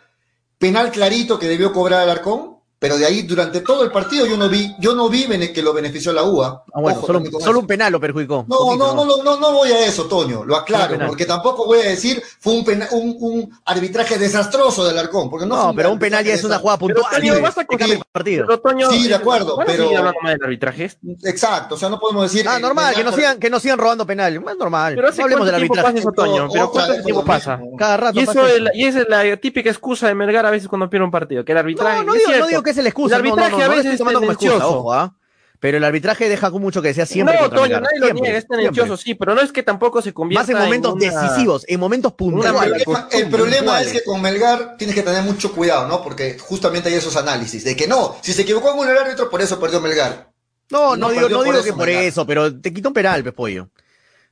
[0.59, 2.54] Penal clarito que debió cobrar Alarcón,
[2.85, 5.25] pero de ahí durante todo el partido yo no vi, yo no vi
[5.55, 6.65] que lo benefició la UA.
[6.75, 7.07] Ah, bueno, Ojo
[7.41, 8.45] solo, un penal lo perjudicó.
[8.47, 11.65] No, Poquito, no, no, no, no, no voy a eso, Toño, lo aclaro, porque tampoco
[11.65, 15.91] voy a decir fue un, pena- un, un arbitraje desastroso del Alarcón, porque no, pero
[15.93, 17.07] un penal ya es una jugada puntual.
[17.11, 18.45] Pero, Toño, basta que con- cambia el partido.
[18.47, 19.91] Pero, Toño, Sí, de acuerdo, ¿van a pero-
[20.23, 20.91] mal del arbitraje?
[21.25, 22.47] Exacto, o sea, no podemos decir.
[22.47, 24.35] Ah, eh, normal, que no sigan, que no sigan robando penal.
[24.37, 24.93] Es normal.
[24.95, 25.83] Pero hace no hablemos del arbitraje.
[25.89, 26.49] pasa eso, Toño.
[26.53, 27.59] Pero ¿cuánto tiempo pasa?
[27.79, 28.43] Cada rato Y, eso
[28.75, 31.53] y esa es la típica excusa de Melgar a veces cuando pierde un partido, que
[31.53, 32.05] el arbitraje.
[32.05, 32.13] No,
[32.47, 33.17] digo que es la excusa.
[33.17, 35.17] El no, arbitraje no, no, a veces estoy es tomando como excusa, ojo, ¿ah?
[35.61, 38.99] Pero el arbitraje deja mucho que sea siempre no, Toño, nadie lo niega, es tendencioso,
[38.99, 42.13] sí, pero no es que tampoco se convierta Más en momentos una- decisivos, en momentos
[42.13, 42.85] El puntuales.
[42.85, 46.03] problema, el problema es que con Melgar tienes que tener mucho cuidado, ¿no?
[46.03, 49.41] Porque justamente hay esos análisis de que no, si se equivocó en el árbitro, por
[49.41, 50.31] eso perdió Melgar.
[50.71, 52.05] No, no no digo, perdió no por digo eso, que por Melgar.
[52.05, 53.69] eso, pero te quita un penal, pues, pollo.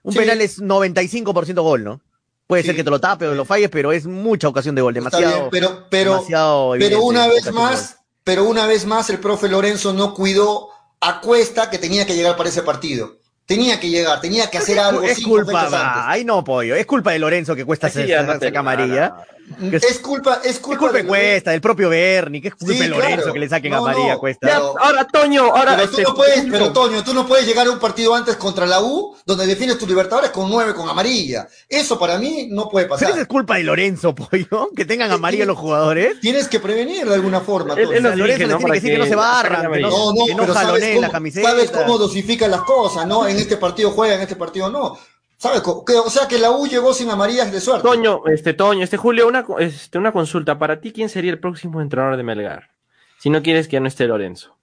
[0.03, 0.19] Un Sí.
[0.19, 2.01] penal es 95% gol, ¿no?
[2.47, 4.93] Puede ser que te lo tape o lo falles, pero es mucha ocasión de gol,
[4.93, 5.25] demasiado.
[5.25, 9.93] bien, pero, pero, demasiado pero una vez más, pero una vez más el profe Lorenzo
[9.93, 10.71] no cuidó
[11.01, 13.22] a Cuesta que tenía que llegar para ese partido.
[13.47, 15.03] Tenía que llegar, tenía que hacer algo.
[15.03, 16.75] Es culpa, ahí no, pollo.
[16.75, 19.15] Es culpa de Lorenzo que cuesta hacer esa camarilla.
[19.61, 20.77] Es, culpa, es culpa.
[20.77, 23.75] Es culpa de Cuesta, del propio Bernie, que es culpa de Lorenzo que le saquen
[23.75, 24.57] a María Cuesta.
[24.57, 25.77] ahora, Toño, ahora.
[25.77, 28.37] Pero, tú este, no puedes, pero Toño, tú no puedes llegar a un partido antes
[28.37, 31.49] contra la U, donde defines tus libertadores con nueve con amarilla.
[31.69, 33.11] Eso para mí no puede pasar.
[33.11, 36.21] Pero es culpa de Lorenzo, pollo, que tengan amarilla los jugadores.
[36.21, 37.75] Tienes que prevenir de alguna forma.
[37.75, 41.01] Lorenzo le tiene que decir que no se barra, que no, no, que no jalonee
[41.01, 41.51] la camiseta.
[41.51, 43.27] Sabes cómo dosifican las cosas, ¿no?
[43.33, 44.97] En este partido juega, en este partido no.
[45.37, 45.61] ¿Sabes?
[45.67, 47.83] O sea que la U llegó sin amarillas de suerte.
[47.83, 50.57] Toño, este Toño, este Julio, una, este, una consulta.
[50.57, 52.71] Para ti, ¿quién sería el próximo entrenador de Melgar?
[53.19, 54.57] Si no quieres que ya no esté Lorenzo.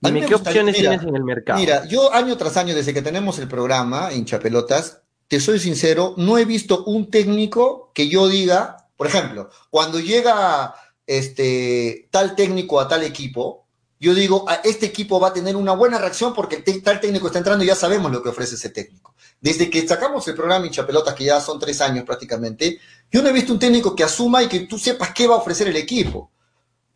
[0.00, 1.58] Dime qué opciones tienes en el mercado.
[1.60, 6.14] Mira, yo año tras año, desde que tenemos el programa, hincha pelotas, te soy sincero,
[6.16, 10.74] no he visto un técnico que yo diga, por ejemplo, cuando llega
[11.06, 13.59] este tal técnico a tal equipo,
[14.00, 17.38] yo digo, a este equipo va a tener una buena reacción porque tal técnico está
[17.38, 19.14] entrando y ya sabemos lo que ofrece ese técnico.
[19.42, 22.80] Desde que sacamos el programa Hinchapelotas, que ya son tres años prácticamente,
[23.12, 25.38] yo no he visto un técnico que asuma y que tú sepas qué va a
[25.38, 26.30] ofrecer el equipo.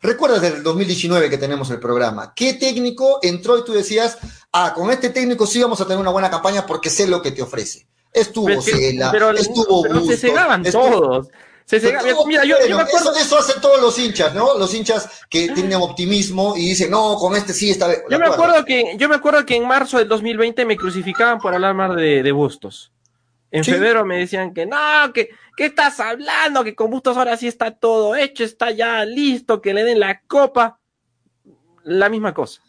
[0.01, 2.33] Recuerdas del 2019 que tenemos el programa.
[2.35, 4.17] ¿Qué técnico entró y tú decías,
[4.51, 7.31] ah, con este técnico sí vamos a tener una buena campaña porque sé lo que
[7.31, 7.87] te ofrece?
[8.11, 11.27] Estuvo Cela, estuvo pero se cegaban todos.
[11.65, 13.15] Se Mira, yo, me acuerdo...
[13.15, 14.55] Eso, hacen todos los hinchas, ¿no?
[14.57, 18.63] Los hinchas que tienen optimismo y dicen, no, con este sí está Yo me acuerdo
[18.63, 22.21] que, yo me acuerdo que en marzo del 2020 me crucificaban por hablar más de,
[22.21, 22.91] de Bustos.
[23.49, 26.63] En febrero me decían que no, que, ¿qué estás hablando?
[26.63, 30.21] Que con Bustos ahora sí está todo hecho, está ya listo, que le den la
[30.27, 30.79] copa.
[31.83, 32.61] La misma cosa.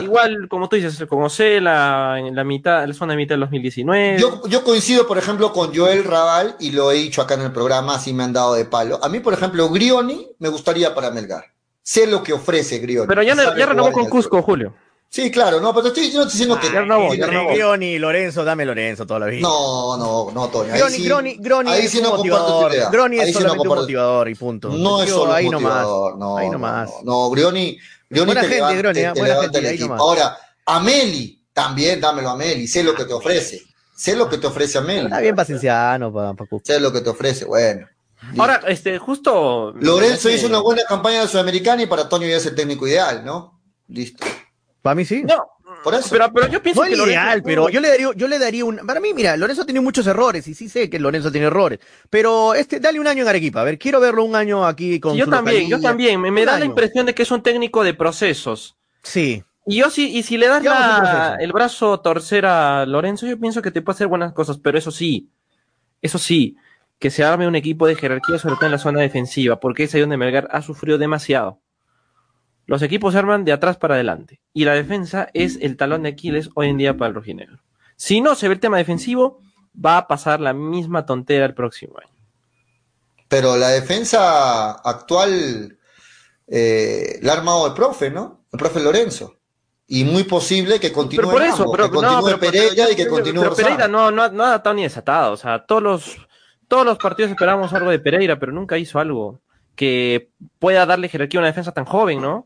[0.00, 4.18] Igual, como tú dices, conoce la, en la mitad, la zona de mitad del 2019.
[4.18, 7.52] Yo, yo coincido, por ejemplo, con Joel Raval, y lo he dicho acá en el
[7.52, 8.98] programa, así me han dado de palo.
[9.02, 11.44] A mí, por ejemplo, Grioni me gustaría para Melgar.
[11.82, 13.06] Sé lo que ofrece Grioni.
[13.06, 14.74] Pero ya, ya renovó con Cusco, Julio.
[15.10, 16.66] Sí, claro, no, pero estoy, diciendo que.
[16.66, 17.50] Ya renovó, ya renovó.
[17.50, 19.40] Grioni, Lorenzo, dame Lorenzo toda la vida.
[19.40, 20.74] No, no, no, Toño.
[20.74, 22.72] Groni, sí, Groni, Groni es un motivador.
[22.92, 24.68] Groni es solamente un motivador y punto.
[24.68, 26.90] No es solo ahí motivador, no, ahí nomás.
[27.04, 27.78] No, no, Grioni
[28.10, 29.12] buena gente, Grone, ¿eh?
[29.14, 30.36] buena gente, Ahora,
[30.66, 33.62] Ameli, también dámelo a Ameli, sé lo que te ofrece.
[33.96, 35.06] Sé lo que te ofrece Ameli.
[35.06, 37.86] Está bien pacienciano, pa, Sé lo que te ofrece, bueno.
[38.36, 39.72] Ahora, este, justo.
[39.80, 43.24] Lorenzo hizo una buena campaña de Sudamericana y para Toño ya es el técnico ideal,
[43.24, 43.58] ¿no?
[43.88, 44.24] Listo.
[44.82, 45.22] Para mí sí.
[45.22, 45.46] No,
[45.82, 46.08] por eso.
[46.10, 48.64] Pero, pero yo pienso no que es ideal, pero yo le daría, yo le daría
[48.64, 48.78] un.
[48.78, 51.78] Para mí, mira, Lorenzo ha tenido muchos errores y sí sé que Lorenzo tiene errores.
[52.10, 53.60] Pero este, dale un año en Arequipa.
[53.60, 55.16] A ver, quiero verlo un año aquí con.
[55.16, 56.20] yo también, yo también.
[56.20, 58.76] Me, da la impresión de que es un técnico de procesos.
[59.02, 59.42] Sí.
[59.66, 60.64] Y yo sí, y si le das
[61.40, 64.90] el brazo torcer a Lorenzo, yo pienso que te puede hacer buenas cosas, pero eso
[64.90, 65.28] sí,
[66.00, 66.56] eso sí,
[66.98, 69.94] que se arme un equipo de jerarquía, sobre todo en la zona defensiva, porque es
[69.94, 71.60] ahí donde Melgar ha sufrido demasiado.
[72.68, 76.10] Los equipos se arman de atrás para adelante y la defensa es el talón de
[76.10, 77.60] Aquiles hoy en día para el rojinegro.
[77.96, 79.40] Si no se ve el tema defensivo,
[79.74, 82.12] va a pasar la misma tontera el próximo año.
[83.26, 85.78] Pero la defensa actual
[86.46, 88.44] eh, la ha armado el profe, ¿no?
[88.52, 89.36] El profe Lorenzo.
[89.86, 93.44] Y muy posible que continúe, pero por eso, pero, que continúe Pereira y que continúe
[93.44, 95.32] Pero Pereira no, no, no ha atado ni desatado.
[95.32, 96.18] O sea, todos los,
[96.68, 99.40] todos los partidos esperábamos algo de Pereira, pero nunca hizo algo
[99.78, 102.44] que pueda darle jerarquía a una defensa tan joven, ¿no?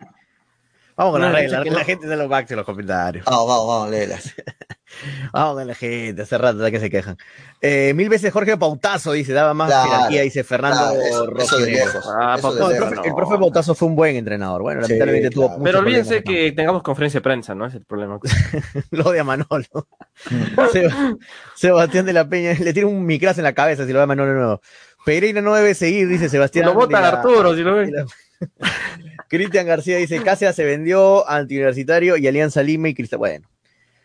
[0.95, 3.25] Vamos con la regla, la gente se los va en los comentarios.
[3.25, 4.35] Vamos, vamos, vamos, léelas.
[5.33, 7.17] vamos con la gente, hace rato que se quejan.
[7.63, 13.75] Eh, mil veces Jorge Pautazo dice, daba más jerarquía, dice Fernando ah, el, profe, Pautazo
[13.75, 14.61] fue un buen entrenador.
[14.61, 17.65] Bueno, lamentablemente tuvo Pero olvídense que tengamos conferencia de prensa, ¿no?
[17.65, 18.21] Es el problema.
[18.91, 19.89] lo de Manolo.
[21.57, 24.07] Sebastián de la Peña, le tiene un micras en la cabeza si lo ve a
[24.07, 24.61] Manolo nuevo.
[25.05, 26.67] Pereira no debe seguir, dice Sebastián.
[26.67, 27.93] Lo vota Arturo, si lo ve.
[29.29, 33.19] Cristian García dice, Cáceres se vendió Antiuniversitario y Alianza Lima y Cristal.
[33.19, 33.49] Bueno.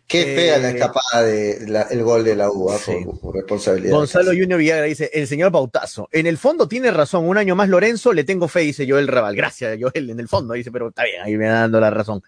[0.07, 2.77] Qué fea la eh, escapada de el gol de la UA
[3.21, 3.93] por, responsabilidad.
[3.93, 7.67] Gonzalo Junior Villagra dice, el señor Bautazo, en el fondo tiene razón, un año más
[7.67, 9.35] Lorenzo, le tengo fe, dice Joel Raval.
[9.35, 12.23] Gracias, Joel, en el fondo, dice, pero está bien, ahí me da dando la razón.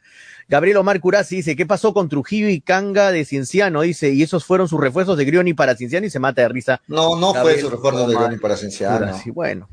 [0.50, 3.82] Gabriel Omar Curasi dice, ¿qué pasó con Trujillo y Canga de Cienciano?
[3.82, 6.82] Dice, y esos fueron sus refuerzos de Grioni para Cienciano y se mata de risa.
[6.88, 9.16] No, no fue su refuerzo de Grioni para Cienciano.
[9.28, 9.70] Bueno.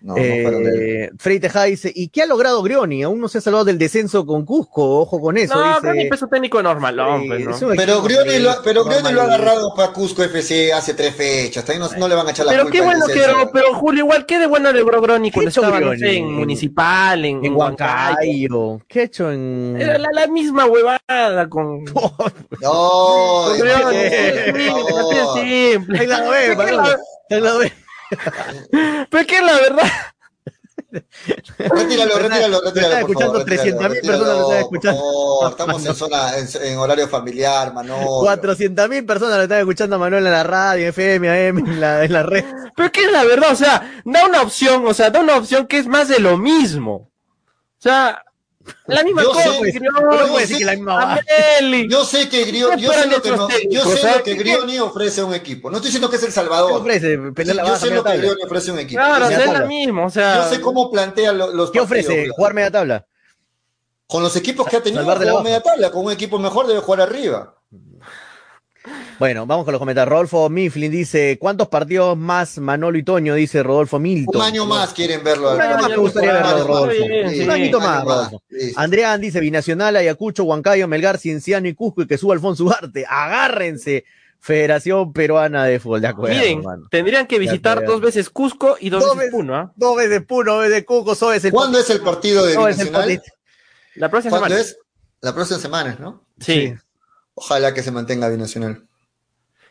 [0.00, 3.02] No, eh, Frey dice, ¿y qué ha logrado Grioni?
[3.02, 5.54] Aún no se ha salvado del descenso con Cusco, ojo con eso.
[5.54, 9.92] No, Grioni peso técnico normal, pues, Pero Grioni lo, pero Grioni lo ha agarrado para
[9.92, 13.06] Cusco FC hace tres fechas, ahí no, le van a echar la pero Qué bueno
[13.06, 13.22] que,
[13.52, 18.80] pero Julio, igual, ¿qué de bueno logró Grioni cuando estaba en Municipal, en, en Huancayo?
[18.86, 19.76] ¿Qué ha hecho en...?
[19.80, 21.84] Era la, misma huevada con...
[22.60, 23.98] no, Grioni,
[25.34, 26.00] simple.
[26.00, 26.56] Ahí la ve,
[27.30, 27.72] ahí la ve.
[29.10, 29.90] Pero que la verdad.
[31.58, 32.94] Retíralo, retíralo, retíralo.
[32.94, 35.00] Están escuchando 300 mil personas lo están escuchando.
[35.02, 38.20] Oh, estamos en zona, en, en horario familiar, Manolo.
[38.20, 42.04] 400 mil personas lo están escuchando a Manuel en la radio, FM, AM, en la,
[42.04, 42.44] en la red.
[42.74, 45.66] Pero que es la verdad, o sea, da una opción, o sea, da una opción
[45.66, 46.94] que es más de lo mismo.
[46.94, 48.22] O sea,
[48.86, 51.20] la misma Yo cosa sé, que pero Grioni, puede decir que la misma.
[51.88, 54.34] Yo sé que Grioni, yo ¿Qué sé lo que, no- yo sé lo que ¿qué-
[54.34, 55.70] Grioni ofrece a un equipo.
[55.70, 56.72] No estoy diciendo que es El ¿Qué Salvador.
[56.80, 57.16] ofrece?
[57.16, 58.16] La yo sé lo que.
[58.16, 59.00] Grioni ofrece a un equipo.
[59.00, 60.42] Claro, Yo sé- es la misma, o sea.
[60.44, 62.22] yo sé cómo plantea lo- los ¿Qué partidos, ofrece?
[62.24, 62.34] claro.
[62.34, 63.06] ¿Jugar media tabla?
[64.08, 65.42] Con los equipos que ha tenido, baja.
[65.42, 65.90] media tabla.
[65.90, 67.54] Con un equipo mejor debe jugar arriba.
[69.18, 70.10] Bueno, vamos con los comentarios.
[70.10, 73.34] Rodolfo Mifflin dice, ¿cuántos partidos más Manolo y Toño?
[73.34, 74.36] Dice Rodolfo Milton.
[74.36, 75.54] Un año más quieren verlo.
[75.54, 77.04] Un año más me gustaría Un verlo, año más, Rodolfo.
[77.44, 78.42] Un añito más, Rodolfo.
[78.76, 83.06] Andrea dice Binacional, Ayacucho, Huancayo, Melgar, Cienciano y Cusco y que suba Alfonso Ugarte.
[83.08, 84.04] Agárrense.
[84.38, 86.86] Federación Peruana de Fútbol, de acuerdo, Miren, hermano.
[86.90, 89.32] tendrían que visitar dos veces Cusco y dos, Dos veces.
[89.32, 89.72] Puno, ¿ah?
[89.74, 93.22] Dos veces Puno, dos veces Cusco, dos veces ¿Cuándo es el partido de Binacional?
[93.96, 94.60] La próxima ¿Cuándo semana.
[94.60, 94.78] es?
[95.22, 96.22] La próxima semana, ¿no?
[96.38, 96.74] Sí.
[97.34, 98.85] Ojalá que se mantenga Binacional.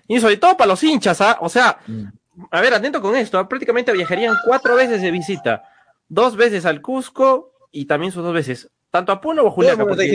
[0.08, 1.38] Y sobre todo para los hinchas, ¿ah?
[1.42, 2.04] O sea, Mm.
[2.52, 3.48] a ver, atento con esto, ¿ah?
[3.48, 5.64] prácticamente viajarían cuatro veces de visita.
[6.08, 8.70] Dos veces al Cusco y también sus dos veces.
[8.92, 9.78] Tanto a Puno o a Juliaca.
[9.84, 10.10] mismo, Todo el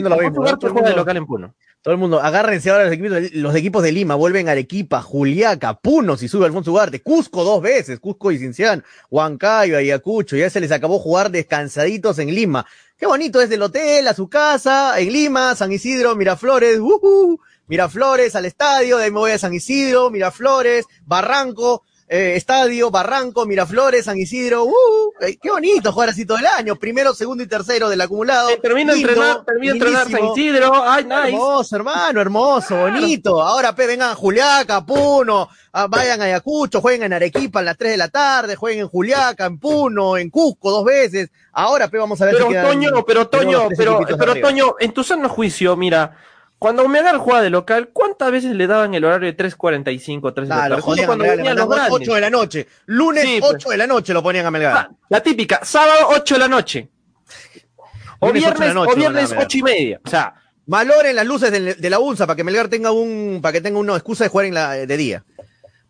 [0.61, 1.55] de mundo- local en Puno.
[1.82, 5.01] Todo el mundo, agárrense ahora los equipos, de, los equipos de Lima, vuelven a Arequipa,
[5.01, 10.51] Juliaca, Puno, si sube Alfonso Ugarte, Cusco dos veces, Cusco y Cinciano, Huancayo, Ayacucho, ya
[10.51, 12.66] se les acabó jugar descansaditos en Lima.
[12.99, 18.34] Qué bonito es del hotel a su casa, en Lima, San Isidro, Miraflores, uhu, Miraflores
[18.34, 24.06] al estadio, de ahí me voy a San Isidro, Miraflores, Barranco, eh, estadio, Barranco, Miraflores,
[24.06, 27.88] San Isidro, uh, eh, qué bonito jugar así todo el año, primero, segundo y tercero
[27.88, 28.50] del acumulado.
[28.50, 30.24] Eh, termino de entrenar, termino de entrenar San.
[30.32, 31.28] Isidro, ay, nice.
[31.28, 33.40] Hermoso, hermano, hermoso, bonito.
[33.40, 37.78] Ahora, pe, vengan a Juliaca, Puno, ah, vayan a Ayacucho, jueguen en Arequipa a las
[37.78, 41.30] 3 de la tarde, jueguen en Juliaca, en Puno, en Cusco dos veces.
[41.52, 44.48] Ahora, pe, vamos a ver Pero si quedan- Toño, pero tenemos Toño, pero, pero arriba.
[44.48, 46.16] Toño, en tu sano juicio, mira,
[46.61, 50.54] cuando Melgar juega de local, ¿cuántas veces le daban el horario de 3.45, 3 de
[50.54, 50.76] la Ah, tarde?
[50.76, 51.92] lo a cuando Melgar, venían los grandes.
[51.92, 52.66] 8 de la noche.
[52.86, 53.52] Lunes, Sí, pues.
[53.54, 54.76] 8 de la noche lo ponían a Melgar.
[54.76, 56.88] Ah, La típica, sábado 8 de la noche.
[58.20, 59.46] O Lunes, 8 de la viernes, noche, o viernes van a ver.
[59.46, 60.00] 8 y media.
[60.04, 60.34] O sea,
[60.66, 63.80] Valoren las luces de, de la UNSA para que Melgar tenga un, para que tenga
[63.80, 65.24] una excusa de jugar en la, de día.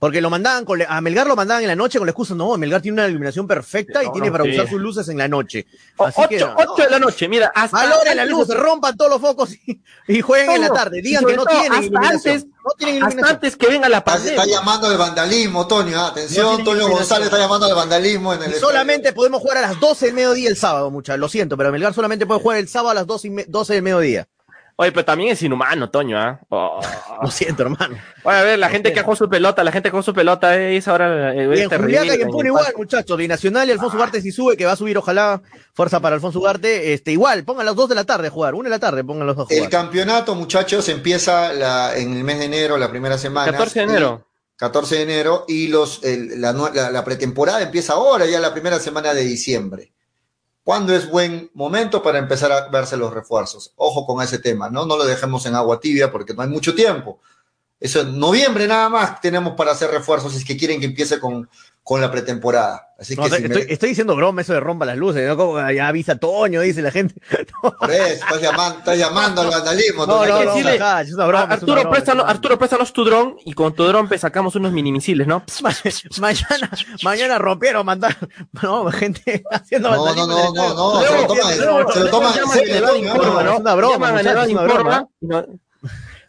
[0.01, 2.57] Porque lo mandaban con, a Melgar lo mandaban en la noche con la excusa, no,
[2.57, 4.51] Melgar tiene una iluminación perfecta y No, tiene no, para sí.
[4.53, 5.67] usar sus luces en la noche.
[5.99, 6.75] Así que, 8, no.
[6.77, 10.53] de la noche, mira, hasta Valoren luces, de- rompan todos los focos y, y jueguen
[10.53, 11.03] en la tarde.
[11.03, 12.35] Digan que no todo, tienen hasta iluminación.
[12.35, 13.35] antes- no tienen hasta iluminación.
[13.37, 14.57] antes que venga la Está, está pandemia.
[14.59, 16.01] llamando al vandalismo, Toño.
[16.01, 16.89] ah, Atención, Toño.
[16.89, 20.15] González está llamando al vandalismo en el Y solamente podemos jugar a las 12 del
[20.15, 21.21] mediodía el sábado, muchachos.
[21.21, 23.75] Lo siento, pero Melgar solamente puede jugar el sábado a las 12, y me- 12
[23.75, 24.27] del mediodía.
[24.83, 26.41] Oye, pero también es inhumano, Toño, ¿ah?
[26.49, 26.81] Oh.
[27.23, 27.99] Lo siento, hermano.
[28.25, 30.57] Oye, a ver, la gente que jugó su pelota, la gente que jugó su pelota
[30.59, 31.35] es ahora.
[31.35, 33.17] eh, Y en este Juliaca y en ridículo, Puno igual, muchachos.
[33.19, 35.43] Binacional y Alfonso Ugarte si sube, que va a subir, ojalá.
[35.75, 36.95] Fuerza para Alfonso Ugarte.
[36.95, 38.55] Este, igual, pongan las 2 de la tarde a jugar.
[38.55, 39.71] 1 de la tarde, pongan los dos a El jugar.
[39.71, 43.53] campeonato, muchachos, empieza la- en el mes de enero, la primera semana.
[43.53, 44.27] 14 de enero.
[44.57, 49.13] 14 de enero y los, el- la- la pretemporada empieza ahora, ya la primera semana
[49.13, 49.93] de diciembre.
[50.63, 53.73] ¿Cuándo es buen momento para empezar a verse los refuerzos?
[53.77, 54.85] Ojo con ese tema, ¿no?
[54.85, 57.19] No lo dejemos en agua tibia porque no hay mucho tiempo.
[57.81, 61.19] Eso en noviembre nada más tenemos para hacer refuerzos si es que quieren que empiece
[61.19, 61.49] con,
[61.83, 62.87] con la pretemporada.
[62.99, 65.27] Así No, que estoy, si me- estoy- diciendo broma, eso de rompa las luces.
[65.27, 65.35] ¿no?
[65.37, 67.15] Como, ya avisa Toño, dice la gente.
[67.81, 70.05] por eso, estás llamando, estás llamando al vandalismo.
[70.07, 71.45] No, no, no, decirle, es una broma.
[71.45, 74.55] es una Arturo, broma, una Arturo, préstanos tu dron y con tu dron pues, sacamos
[74.57, 75.43] unos mini misiles, ¿no?
[75.63, 75.75] Ma-
[76.21, 76.71] mañana,
[77.03, 78.15] mañana rompieron, mandar,
[78.63, 81.09] no, gente haciendo No, no, vandalismo no, no, no, estadio.
[81.09, 83.09] se lo Luego- toman, luego- se lo luego toman en llaman serio, a Nevada Toño,
[83.09, 85.47] Informa, no, Es una broma, no-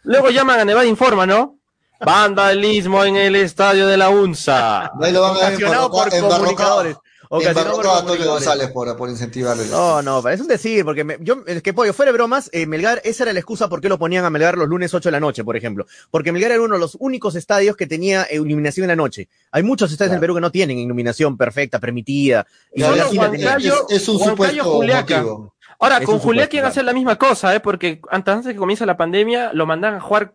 [0.04, 1.58] Luego llaman a Nevada Informa, ¿no?
[2.04, 4.92] Vandalismo en el estadio de la UNSA.
[5.00, 6.96] Ahí lo van a Ocasionado por comunicadores.
[7.28, 8.26] Ocasionado por comunicadores.
[8.26, 9.64] González por, por incentivarle.
[9.70, 12.66] No, no, parece un decir, porque me- yo, es que pollo, fuera de bromas, eh,
[12.66, 15.12] Melgar, esa era la excusa por qué lo ponían a Melgar los lunes 8 de
[15.12, 15.86] la noche, por ejemplo.
[16.10, 19.28] Porque Melgar era uno de los únicos estadios que tenía eh, iluminación en la noche.
[19.50, 20.20] Hay muchos estadios en Claro.
[20.20, 22.46] Perú que no tienen iluminación perfecta, permitida.
[22.74, 23.46] Y Claro, Melgar sí la Juan tenía.
[23.56, 25.52] Huancayo- es, es un Huancayo, supuesto.
[25.78, 26.70] Ahora, Es con Julián quieren claro.
[26.70, 27.60] hacer la misma cosa, ¿eh?
[27.60, 30.34] Porque antes, antes de que comience la pandemia, lo mandan a jugar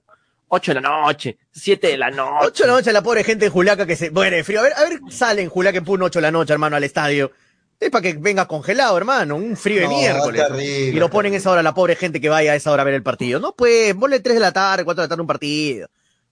[0.50, 2.48] 8 de la noche, 7 de la noche.
[2.48, 4.60] 8 de la noche la pobre gente en Juliaca que se muere de frío.
[4.62, 6.84] A ver, a ver, sale en Juliaca en Puno 8 de la noche, hermano, al
[6.84, 7.32] estadio.
[7.80, 10.48] Es para que venga congelado, hermano, un frío de No, miércoles.
[10.48, 11.38] terrible, y lo ponen terrible.
[11.38, 13.40] esa hora la pobre gente que vaya a esa hora a ver el partido.
[13.40, 15.88] No, pues, ponle 3 de la tarde, 4 de la tarde un partido.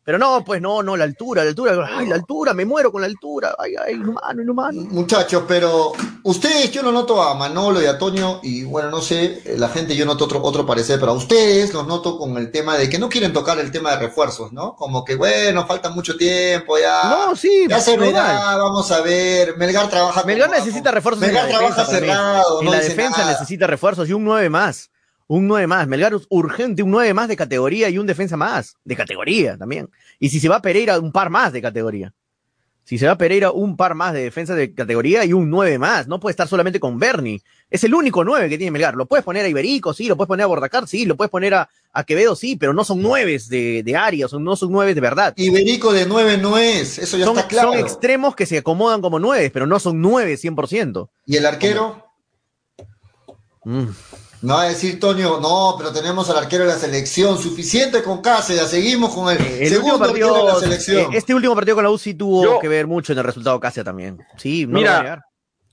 [0.05, 3.01] Pero no, pues no, no, la altura, la altura, ay, la altura, me muero con
[3.01, 4.81] la altura, ay, ay, inhumano, inhumano.
[4.83, 9.41] Muchachos, pero ustedes, yo lo noto a Manolo y a Toño, y bueno, no sé,
[9.43, 12.51] eh, la gente, yo noto otro, otro parecer, pero a ustedes los noto con el
[12.51, 14.75] tema de que no quieren tocar el tema de refuerzos, ¿no?
[14.75, 17.01] Como que, bueno, falta mucho tiempo, ya.
[17.09, 19.57] No, sí, Ya se verá, vamos a ver.
[19.57, 20.23] Melgar trabaja.
[20.23, 21.75] Melgar necesita refuerzos en Melgar la defensa.
[21.87, 21.99] trabaja mí.
[21.99, 23.31] cerrado, En no la defensa nada.
[23.31, 24.91] necesita refuerzos y un 9 más.
[25.27, 25.87] Un 9 más.
[25.87, 28.75] Melgar es urgente, un 9 más de categoría y un defensa más.
[28.83, 29.89] De categoría también.
[30.19, 32.13] Y si se va Pereira, un par más de categoría.
[32.83, 36.07] Si se va Pereira, un par más de defensa de categoría y un 9 más.
[36.07, 37.41] No puede estar solamente con Bernie.
[37.71, 38.93] Es el único 9 que tiene Melgar.
[38.93, 40.07] Lo puedes poner a Iberico, sí.
[40.07, 41.03] Lo puedes poner a Bordacar, sí.
[41.05, 42.55] Lo puedes poner a, a Quevedo, sí.
[42.57, 45.33] Pero no son 9 de, de área, son, no son 9 de verdad.
[45.35, 47.71] Iberico de 9 no es, eso ya Son, está claro.
[47.71, 51.09] son extremos que se acomodan como 9, pero no son 9 100%.
[51.25, 52.05] ¿Y el arquero?
[53.63, 53.85] Mm.
[54.41, 58.21] No va a decir Toño, no, pero tenemos al arquero de la selección, suficiente con
[58.21, 61.13] Cáceres, seguimos con el, El segundo arquero de la partido, selección.
[61.13, 63.59] eh, este último partido con la UCI tuvo Yo- que ver mucho en el resultado
[63.59, 64.19] Casia también.
[64.37, 65.21] Sí, no Mira, a.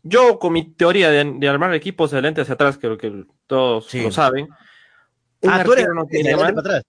[0.02, 3.86] Yo, con mi teoría de, de armar equipos de adelante hacia atrás, creo que todos
[3.88, 4.02] Sí.
[4.02, 4.48] lo saben.
[5.42, 6.82] Un Ah, tú eres arquero no de tiene mal- para atrás.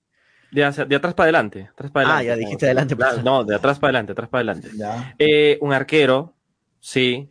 [0.51, 1.69] de, hacia- de atrás para adelante.
[1.73, 3.25] Atrás para Ah, ya dijiste adelante para atrás.
[3.25, 4.69] No, de atrás para adelante, atrás para adelante.
[5.19, 6.33] Eh, un arquero,
[6.79, 7.29] sí.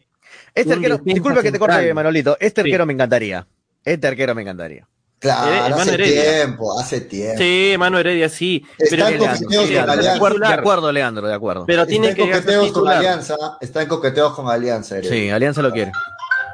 [0.55, 1.95] Este un arquero, disculpa que te corte.
[1.95, 2.37] Manolito.
[2.39, 2.69] Este Sí.
[2.69, 3.47] arquero me encantaría.
[3.85, 4.87] Este arquero me encantaría.
[5.19, 6.23] Claro, Hermano hace Heredia.
[6.45, 7.39] tiempo, hace tiempo.
[7.39, 8.67] Sí, Mano Heredia, sí.
[8.77, 10.17] Está Pero, en coqueteos con Leandro, de, Alianza.
[10.17, 11.67] acuerdo, de acuerdo, Leandro, de acuerdo.
[11.67, 12.89] pero tiene está que en ser coqueteos con.
[12.89, 14.99] Alianza, está en coqueteos con Alianza.
[14.99, 15.17] Heredia.
[15.17, 15.93] Sí, Alianza lo quiere.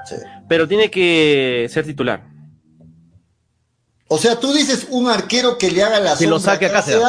[0.06, 0.16] Sí.
[0.48, 2.22] Pero tiene que ser titular.
[4.08, 7.02] O sea, tú dices un arquero que le haga la Que lo saque a Cáceres.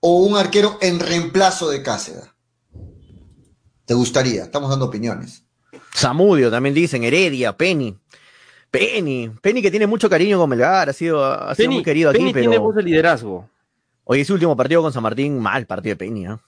[0.00, 2.24] o un arquero en reemplazo de Cáceres.
[3.84, 4.44] ¿Te gustaría?
[4.44, 5.42] Estamos dando opiniones.
[5.96, 7.96] Zamudio también dicen, Heredia, Penny.
[8.70, 12.10] Penny, Penny que tiene mucho cariño con Melgar, ha sido, ha sido Penny, muy querido
[12.10, 12.50] aquí, Penny pero...
[12.50, 13.48] tiene voz de liderazgo.
[14.04, 16.38] Oye, ese último partido con San Martín, mal partido de Penny, ¿ah?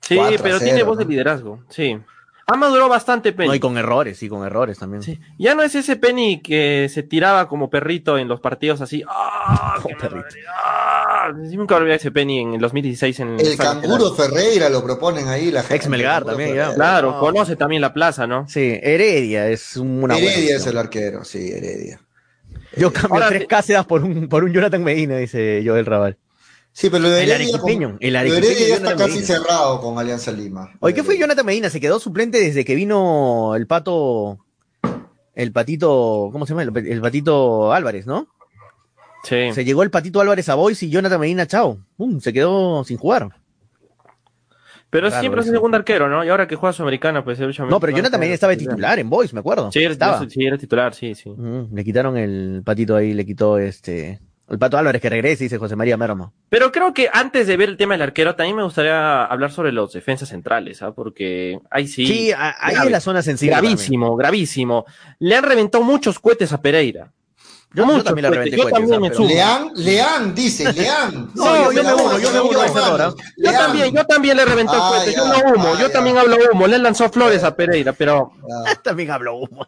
[0.00, 1.60] Sí, 4 a pero 0, tiene voz de liderazgo.
[1.68, 1.98] Sí.
[2.46, 3.48] Ha madurado bastante Penny.
[3.48, 5.02] No, y con errores, sí, con errores también.
[5.02, 5.18] Sí.
[5.38, 9.02] Ya no es ese Penny que se tiraba como perrito en los partidos así.
[9.08, 9.76] ¡Ah!
[9.82, 10.26] Como ¡Qué perrito.
[11.48, 15.28] Sí, nunca olvidé ese Penny en el 2016 en El Estadio canguro Ferreira lo proponen
[15.28, 15.50] ahí.
[15.50, 15.76] La gente.
[15.76, 16.74] Ex Melgar El también, ya.
[16.74, 17.20] Claro, No.
[17.20, 18.46] conoce también la plaza, ¿no?
[18.46, 22.00] Sí, Heredia es una buena Heredia es el arquero, sí, Heredia.
[22.76, 26.18] Yo cambio Ahora tres Cáceres por un, por un Jonathan Medina, dice Joel Rabal.
[26.76, 29.10] Sí, pero lo de El arequipeño, con- el lo de arequipeño Heredia ya está casi
[29.20, 29.26] Medina.
[29.26, 30.72] cerrado con Alianza Lima.
[30.80, 31.70] Oye, ¿qué fue Jonathan Medina?
[31.70, 34.38] Se quedó suplente desde que vino el pato,
[35.36, 36.62] el patito, ¿cómo se llama?
[36.64, 38.26] El, el patito Álvarez, ¿no?
[39.22, 39.52] Sí.
[39.52, 41.78] Se llegó el patito Álvarez a Boys y Jonathan Medina, chao.
[42.20, 43.28] Se quedó sin jugar.
[44.90, 46.24] Pero Raro siempre es el segundo arquero, ¿no?
[46.24, 49.08] Y ahora que juega Sudamericana, pues él No, pero Jonathan Medina estaba de titular en
[49.08, 49.70] Boys, me acuerdo.
[49.70, 50.28] Sí, era, estaba.
[50.28, 51.32] sí, era titular, sí, sí.
[51.72, 54.20] Le quitaron el patito ahí, le quitó este.
[54.48, 56.32] El pato Álvarez que regrese, dice José María Mermo.
[56.50, 59.72] Pero creo que antes de ver el tema del arquero, también me gustaría hablar sobre
[59.72, 60.92] los defensas centrales, ¿ah?
[60.92, 62.06] Porque ahí sí.
[62.06, 62.86] Sí, a- ahí grave.
[62.88, 63.52] es la zona sensible.
[63.56, 64.84] gravísimo, gravísimo.
[65.18, 67.10] Le han reventado muchos cohetes a Pereira.
[67.72, 68.44] Yo- yo Muchos también le cohetes.
[68.52, 69.28] reventé Yo cohetes, también me sumo.
[69.28, 71.30] Leán, Leán, dice, Leán.
[71.34, 73.14] No, yo me uno, yo me uno a.
[73.36, 75.16] Yo también, yo también le reventé Ah, cohetes.
[75.16, 75.92] Yo no humo, ah, yo ya.
[75.92, 76.66] también hablo humo.
[76.68, 78.30] Le lanzó flores a Pereira, pero.
[78.66, 79.66] Ah, También habló humo.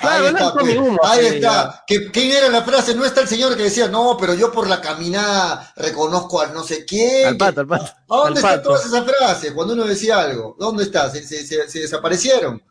[0.00, 0.76] Claro, ahí está, pues.
[0.76, 1.82] humo, ahí está.
[1.86, 2.94] ¿Qué- ¿Quién era la frase?
[2.94, 6.62] No está el señor que decía, no, pero yo por la caminada reconozco al no
[6.62, 7.26] sé quién.
[7.26, 7.84] Al pato, al pato.
[8.08, 9.52] ¿A dónde están todas esas frases?
[9.52, 10.54] Cuando uno decía algo.
[10.58, 11.10] ¿Dónde está?
[11.10, 12.62] ¿Se, se- se- se desaparecieron?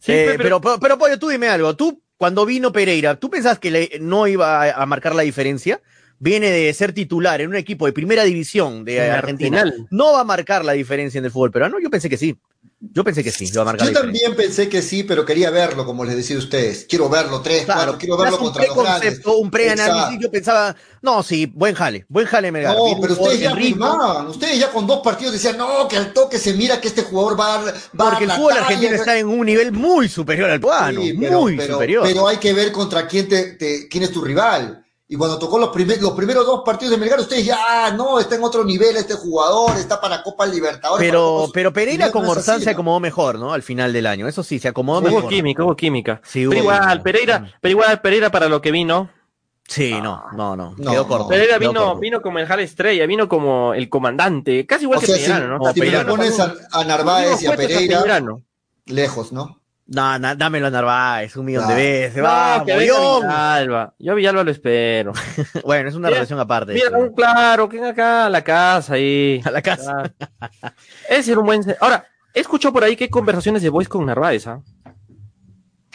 [0.00, 1.74] Sí, Eh, pero- pero, pero, pero, Pollo, tú dime algo.
[1.76, 5.80] Tú, cuando vino Pereira, ¿tú pensás que le- no iba a, a marcar la diferencia?
[6.18, 9.64] Viene de ser titular en un equipo de primera división de En Argentina.
[9.90, 11.78] No va a marcar la diferencia en el fútbol peruano.
[11.82, 12.36] Yo pensé que sí.
[12.78, 15.48] Yo pensé que sí, iba a marcar Yo la también pensé que sí, pero quería
[15.50, 16.84] verlo, como les decía a ustedes.
[16.88, 19.00] Quiero verlo tres, Claro, cuatro, quiero verlo contra los grandes.
[19.00, 20.20] preconcepto, un preanálisis.
[20.20, 22.76] Yo pensaba, no, sí, buen jale, buen jale Melgar.
[22.76, 26.38] No, pero ustedes ya afirmaban, ustedes ya con dos partidos decían, no, que al toque
[26.38, 29.18] se mira que este jugador va a dar- va a Porque el fútbol argentino está
[29.18, 31.00] en un nivel muy superior al peruano.
[31.00, 32.02] Sí, muy pero- superior.
[32.06, 34.84] pero hay que ver contra quién, te, te- quién es tu rival.
[35.08, 38.18] Y cuando tocó los, primer- los primeros dos partidos de Melgar, ustedes ya, ah, no,
[38.18, 41.06] está en otro nivel este jugador, está para Copa Libertadores.
[41.06, 43.52] Pero, Copa- pero Pereira con Orsán se acomodó mejor, ¿no?
[43.52, 44.26] Al final del año.
[44.26, 45.28] Eso sí, se acomodó Hubo mejor.
[45.30, 46.20] química, hubo química.
[46.24, 47.02] Sí, hubo pero igual, química.
[47.04, 49.08] Pereira, pero igual Pereira para lo que vino.
[49.68, 50.74] Sí, no, no, no.
[50.76, 51.28] No, quedó corto.
[51.28, 52.00] Pereira vino, corto.
[52.00, 55.42] vino como el Jale Estrella, vino como el comandante, casi igual O que sea, si,
[55.46, 55.58] ¿no?
[55.72, 58.22] si Peirano pones a, Narváez y a Pereira,
[58.86, 59.60] lejos, ¿no?
[59.88, 61.68] No, no, dámelo a Narváez, un millón No.
[61.68, 62.16] de veces.
[62.16, 63.22] No, Va, que venga Bollón.
[63.22, 63.94] Villalba.
[63.98, 65.12] Yo a Villalba lo espero.
[65.64, 66.72] Bueno, es una Mira, relación aparte.
[66.72, 66.98] Mira, eso.
[66.98, 69.40] un claro, que venga acá a la casa ahí.
[69.44, 70.12] A la casa.
[71.08, 71.62] Ese era un buen.
[71.80, 74.60] Ahora, he escuchado por ahí que hay conversaciones de Voice con Narváez, ¿ah?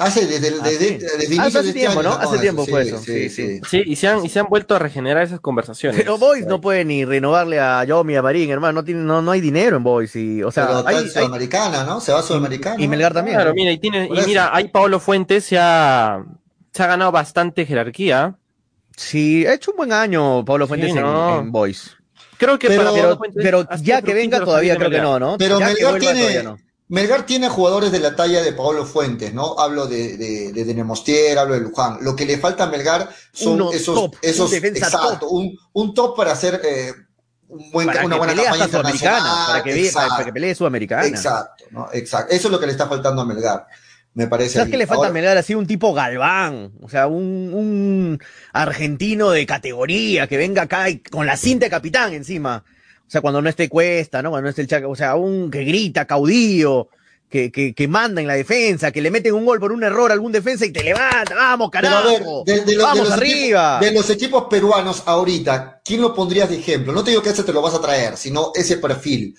[0.01, 0.93] Hace desde, el- Ah, desde, sí.
[0.97, 2.15] desde Hace inicio de este tiempo, año ¿no?
[2.15, 2.97] Hace tiempo fue Sí, eso.
[2.99, 3.61] sí, Sí, sí.
[3.69, 5.97] Sí, y se han, y se han vuelto a regenerar esas conversaciones.
[5.99, 8.73] Pero Boys no puede ni renovarle a Yomi, a Marín, hermano.
[8.81, 10.15] No, tiene, no, no hay dinero en Boys.
[10.15, 11.99] Y, o sea, Pero hay, Sudamericana, ¿no?
[12.01, 12.81] Se va a Sudamericana.
[12.83, 13.35] y Melgar también.
[13.37, 13.55] Claro, ¿no?
[13.55, 16.23] mira, y, tiene, y mira, ahí Pablo Fuentes se ha,
[16.71, 18.35] se ha ganado bastante jerarquía.
[18.95, 21.39] Sí, ha hecho un buen año Pablo Fuentes Sí, en, no.
[21.39, 21.91] en Boys.
[22.37, 25.19] Creo que Pero- para Pero, Pablo Fuentes pero ya que venga todavía creo que no,
[25.19, 25.37] ¿no?
[25.37, 26.57] Pero ya que Melgar vuelva, tiene, no.
[26.91, 29.57] Melgar tiene jugadores de la talla de Pablo Fuentes, ¿no?
[29.57, 31.99] Hablo de, de, de hablo de Luján.
[32.01, 35.31] Lo que le falta a Melgar son Uno esos, top, esos un exacto, top.
[35.31, 36.91] Un, un top para hacer eh,
[37.47, 39.21] un buen, Para una buena campaña internacional.
[39.47, 41.07] Para que, para, Exacto, que pelee Sudamericana.
[41.07, 41.87] exacto, ¿no?
[41.93, 42.33] Exacto.
[42.35, 43.67] Eso es lo que le está faltando a Melgar,
[44.13, 44.55] me parece.
[44.55, 45.37] ¿Sabes qué le falta Ahora- a Melgar?
[45.37, 48.19] Así un tipo galván, o sea, un, un
[48.51, 52.65] argentino de categoría que venga acá y con la cinta de capitán encima.
[53.11, 54.29] O sea, cuando no esté Cuesta, ¿no?
[54.29, 56.87] Cuando no esté el Chaca, o sea, un que grita, caudillo,
[57.27, 60.11] que, que, que manda en la defensa, que le meten un gol por un error
[60.11, 63.79] a algún defensa y te levanta, vamos, carajo, ver, de, de los- vamos los arriba.
[63.79, 66.93] Equipos, de los equipos peruanos ahorita, ¿quién lo pondrías de ejemplo?
[66.93, 69.35] No te digo que ese te lo vas a traer, sino ese perfil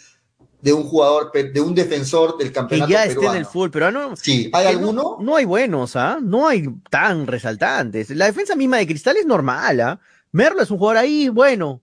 [0.60, 3.32] de un jugador, de un defensor del que campeonato ya esté peruano.
[3.32, 4.16] en el fútbol peruano.
[4.16, 5.16] Sí, ¿hay que no- alguno?
[5.20, 6.18] No, hay buenos, ¿ah?
[6.22, 8.10] No hay tan resaltantes.
[8.10, 9.98] La defensa misma de Cristal es normal, ¿ah?
[10.30, 11.81] Merlo es un jugador ahí, bueno.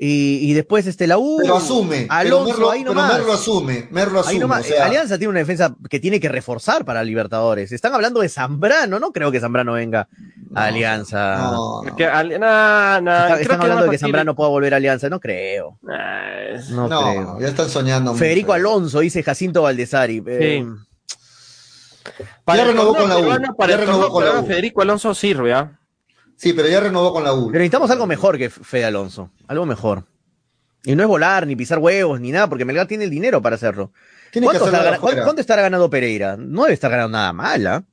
[0.00, 1.38] Y, y después este la U.
[1.42, 2.02] Pero asume.
[2.08, 3.12] pero Alonso Merlo, ahí pero nomás.
[3.18, 3.88] Merlo asume.
[3.90, 4.32] Merlo asume.
[4.32, 4.60] Ahí nomás.
[4.60, 7.72] o sea, Alianza tiene una defensa que tiene que reforzar para Libertadores.
[7.72, 10.08] Están hablando de Zambrano, no creo que Zambrano venga
[10.50, 11.38] no, a Alianza.
[11.38, 11.96] no, no.
[11.96, 15.08] Que al- nah, nah, Está- creo están hablando de que Zambrano pueda volver a Alianza,
[15.08, 15.80] no creo.
[15.82, 17.40] No, No, creo.
[17.40, 18.12] ya están soñando.
[18.12, 18.20] mucho.
[18.22, 20.22] Federico Alonso, dice Jacinto Valdesari.
[20.28, 20.64] Eh,
[22.44, 24.46] Para Ya renovó con la U, peruano, para ya renovó con la U.
[24.46, 25.77] Federico Alonso sirve, ¿ah?
[26.38, 27.48] Sí, pero ya renovó con la U.
[27.48, 29.32] Pero necesitamos algo mejor que Fede Alonso.
[29.48, 30.04] Algo mejor.
[30.84, 33.56] Y no es volar, ni pisar huevos, ni nada, porque Melgar tiene el dinero para
[33.56, 33.92] hacerlo.
[34.32, 36.36] ¿Cuánto, estará, cuánto ganando Pereira?
[36.36, 37.84] No debe estar ganando nada mal, ¿ah?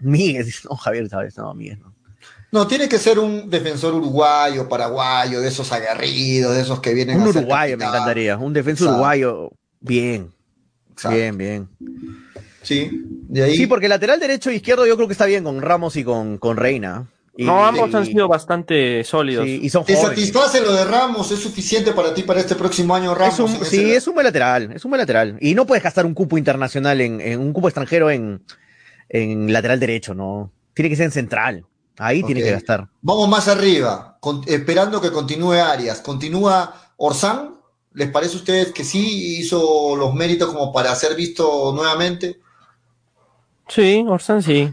[0.00, 1.94] Miguel, no, Javier, sabes, no, Miguel, no.
[2.52, 7.20] No, tiene que ser un defensor uruguayo, paraguayo, de esos aguerridos, de esos que vienen
[7.20, 8.84] Un a uruguayo me encantaría, un Exacto.
[8.84, 9.50] uruguayo,
[9.80, 10.32] bien,
[10.92, 11.16] Exacto.
[11.16, 11.68] bien, bien.
[12.62, 12.88] Sí,
[13.28, 13.56] de ahí.
[13.56, 16.38] Sí, porque lateral derecho e izquierdo yo creo que está bien con Ramos y con,
[16.38, 17.08] con Reina.
[17.38, 19.44] Y- No, ambos y- han sido bastante sólidos.
[19.44, 20.18] sí, y son ¿Te jóvenes.
[20.18, 21.30] satisface lo de Ramos?
[21.30, 23.34] ¿Es suficiente para ti para este próximo año, Ramos?
[23.34, 25.36] Es un- sí, es un buen lateral, es un buen lateral.
[25.40, 28.42] Y no puedes gastar un cupo internacional en, en un cupo extranjero en,
[29.10, 30.50] en lateral derecho, ¿no?
[30.72, 31.64] Tiene que ser en central.
[31.98, 32.46] Ahí tiene Ok.
[32.46, 32.88] que gastar.
[33.02, 36.00] Vamos más arriba, con- esperando que continúe Arias.
[36.00, 37.54] ¿Continúa Orsán?
[37.92, 42.38] ¿Les parece a ustedes que sí hizo los méritos como para ser visto nuevamente?
[43.68, 44.72] Sí, Orsán sí.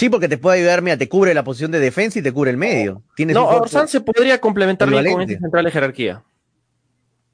[0.00, 2.50] Sí, porque te puede ayudar, mira, te cubre la posición de defensa y te cubre
[2.50, 3.02] el medio.
[3.14, 6.24] Tienes No, Orsán se podría complementar bien con ese central de jerarquía.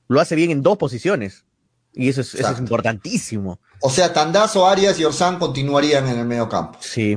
[0.08, 1.44] lo hace bien en dos posiciones.
[1.92, 2.62] Y eso es, eso es Exacto.
[2.62, 3.60] importantísimo.
[3.82, 6.76] O sea, Tandazo, Arias y Orsán continuarían en el medio campo.
[6.82, 7.16] Sí.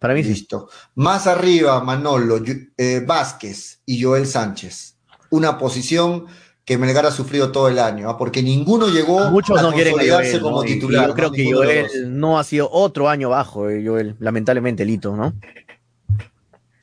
[0.00, 0.30] Para mí sí.
[0.30, 0.70] Listo.
[0.94, 2.40] Más arriba, Manolo,
[2.78, 4.96] eh, Vázquez y Joel Sánchez.
[5.28, 6.24] Una posición
[6.66, 8.18] que Melgar ha sufrido todo el año, ¿ah?
[8.18, 10.64] porque ninguno llegó Muchos a no quieren Joel, como ¿no?
[10.64, 11.06] Y- y titular.
[11.08, 11.32] yo creo ¿no?
[11.32, 14.16] que Ninguno Joel no ha sido otro año bajo, eh, Joel.
[14.18, 15.32] Lamentablemente, Lito, ¿no?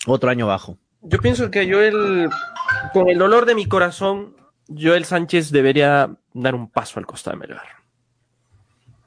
[0.07, 0.77] Otro año bajo.
[1.01, 2.29] Yo pienso que Joel,
[2.93, 4.37] con el dolor de mi corazón,
[4.69, 7.67] Joel Sánchez debería dar un paso al costado de Melgar.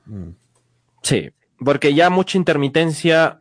[0.04, 0.30] Mm.
[1.02, 3.38] Sí, porque ya mucha intermitencia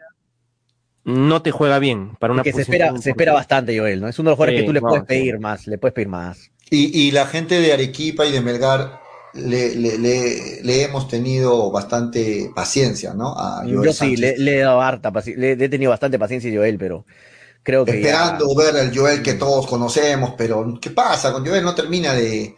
[1.04, 4.08] no te juega bien para una Que se espera, se espera bastante, Joel, ¿no?
[4.08, 5.08] Es uno de los jugadores Sí, que tú le no, puedes sí.
[5.08, 6.50] pedir más, le puedes pedir más.
[6.70, 9.00] Y, y la gente de Arequipa y de Melgar
[9.34, 13.34] le, le- le- le hemos tenido bastante paciencia, ¿no?
[13.38, 16.18] A Joel Yo sí, le, le he dado harta paci- le, le he tenido bastante
[16.18, 17.06] paciencia a Joel, pero
[17.62, 21.32] creo que ya- Esperando ver al Joel que todos conocemos, pero ¿qué pasa?
[21.34, 22.56] Con Joel no termina de,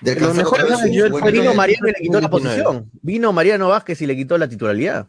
[0.00, 1.54] de Lo mejor es que Joel fue Vino.
[1.54, 2.30] Mariano y le quitó la 29.
[2.64, 2.90] posición.
[3.02, 5.06] Vino Mariano Vázquez y le quitó la titularidad.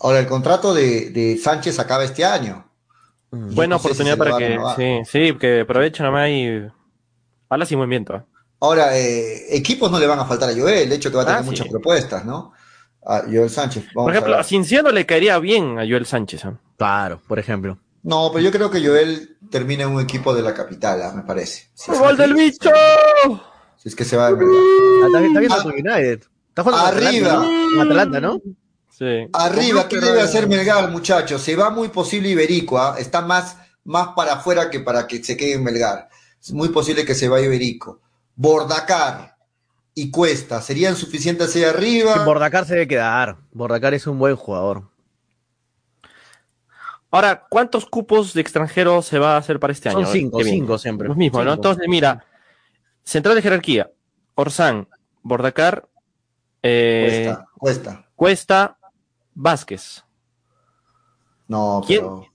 [0.00, 2.68] Ahora, el contrato de, de Sánchez acaba este año.
[3.30, 3.54] Mm.
[3.54, 4.58] Buena No sé si oportunidad para que,
[5.04, 6.60] sí, sí, que aprovechen nomás y
[7.52, 8.14] habla sin buen viento.
[8.16, 8.22] ¿eh?
[8.60, 11.26] Ahora, eh, equipos no le van a faltar a Joel, de hecho que va a
[11.26, 11.50] tener Ah, sí.
[11.50, 12.52] muchas propuestas, ¿no?
[13.04, 13.84] A Joel Sánchez.
[13.94, 16.44] vamos Por a ejemplo, a Cinciano le caería bien a Joel Sánchez.
[16.44, 16.52] ¿eh?
[16.78, 17.78] Claro, por ejemplo.
[18.04, 21.22] No, pero yo creo que Joel termina en un equipo de la capital, ah, me
[21.22, 21.68] parece.
[21.74, 22.70] Si ¡Gol del bicho!
[23.76, 24.54] Si es que se va de Melgar.
[24.56, 26.22] Ah, Está, viendo tu United.
[26.48, 27.34] Está jugando arriba.
[27.74, 28.40] Con Atalanta, ¿no?
[28.90, 29.26] Sí.
[29.32, 31.42] Arriba, ¿qué debe hacer Melgar, muchachos?
[31.42, 35.54] Se va muy posible Iberico, está más, más para afuera que para que se quede
[35.54, 36.08] en Melgar.
[36.42, 38.00] Es muy posible que se vaya Iberico.
[38.34, 39.36] Bordacar
[39.94, 42.24] y Cuesta, ¿serían suficientes hacia arriba?
[42.24, 43.36] Bordacar se debe quedar.
[43.52, 44.90] Bordacar es un buen jugador.
[47.10, 50.12] Ahora, ¿cuántos cupos de extranjeros se va a hacer para este Son año?
[50.12, 50.58] cinco, Que viene?
[50.58, 51.08] cinco siempre.
[51.08, 51.52] Los mismos, ¿no?
[51.52, 51.54] Cinco.
[51.68, 52.24] Entonces, mira,
[53.04, 53.90] central de jerarquía,
[54.34, 54.88] Orsán,
[55.22, 55.86] Bordacar,
[56.62, 58.06] eh, Cuesta, Cuesta.
[58.16, 58.78] Cuesta,
[59.34, 60.04] Vázquez.
[61.48, 62.26] No, pero.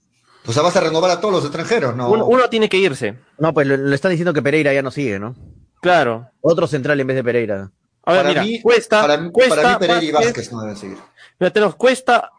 [0.46, 2.10] O sea, vas a renovar a todos los extranjeros, ¿no?
[2.10, 3.18] Uno, tiene que irse.
[3.38, 5.34] No, pues le, están diciendo que Pereira ya no sigue, ¿no?
[5.80, 6.30] Claro.
[6.40, 7.70] Otro central en vez de Pereira.
[8.04, 10.98] A ver, para mí, cuesta, para, cuesta, para mí Pereira y Vázquez no deben seguir.
[11.38, 12.30] Mira, tenemos Cuesta,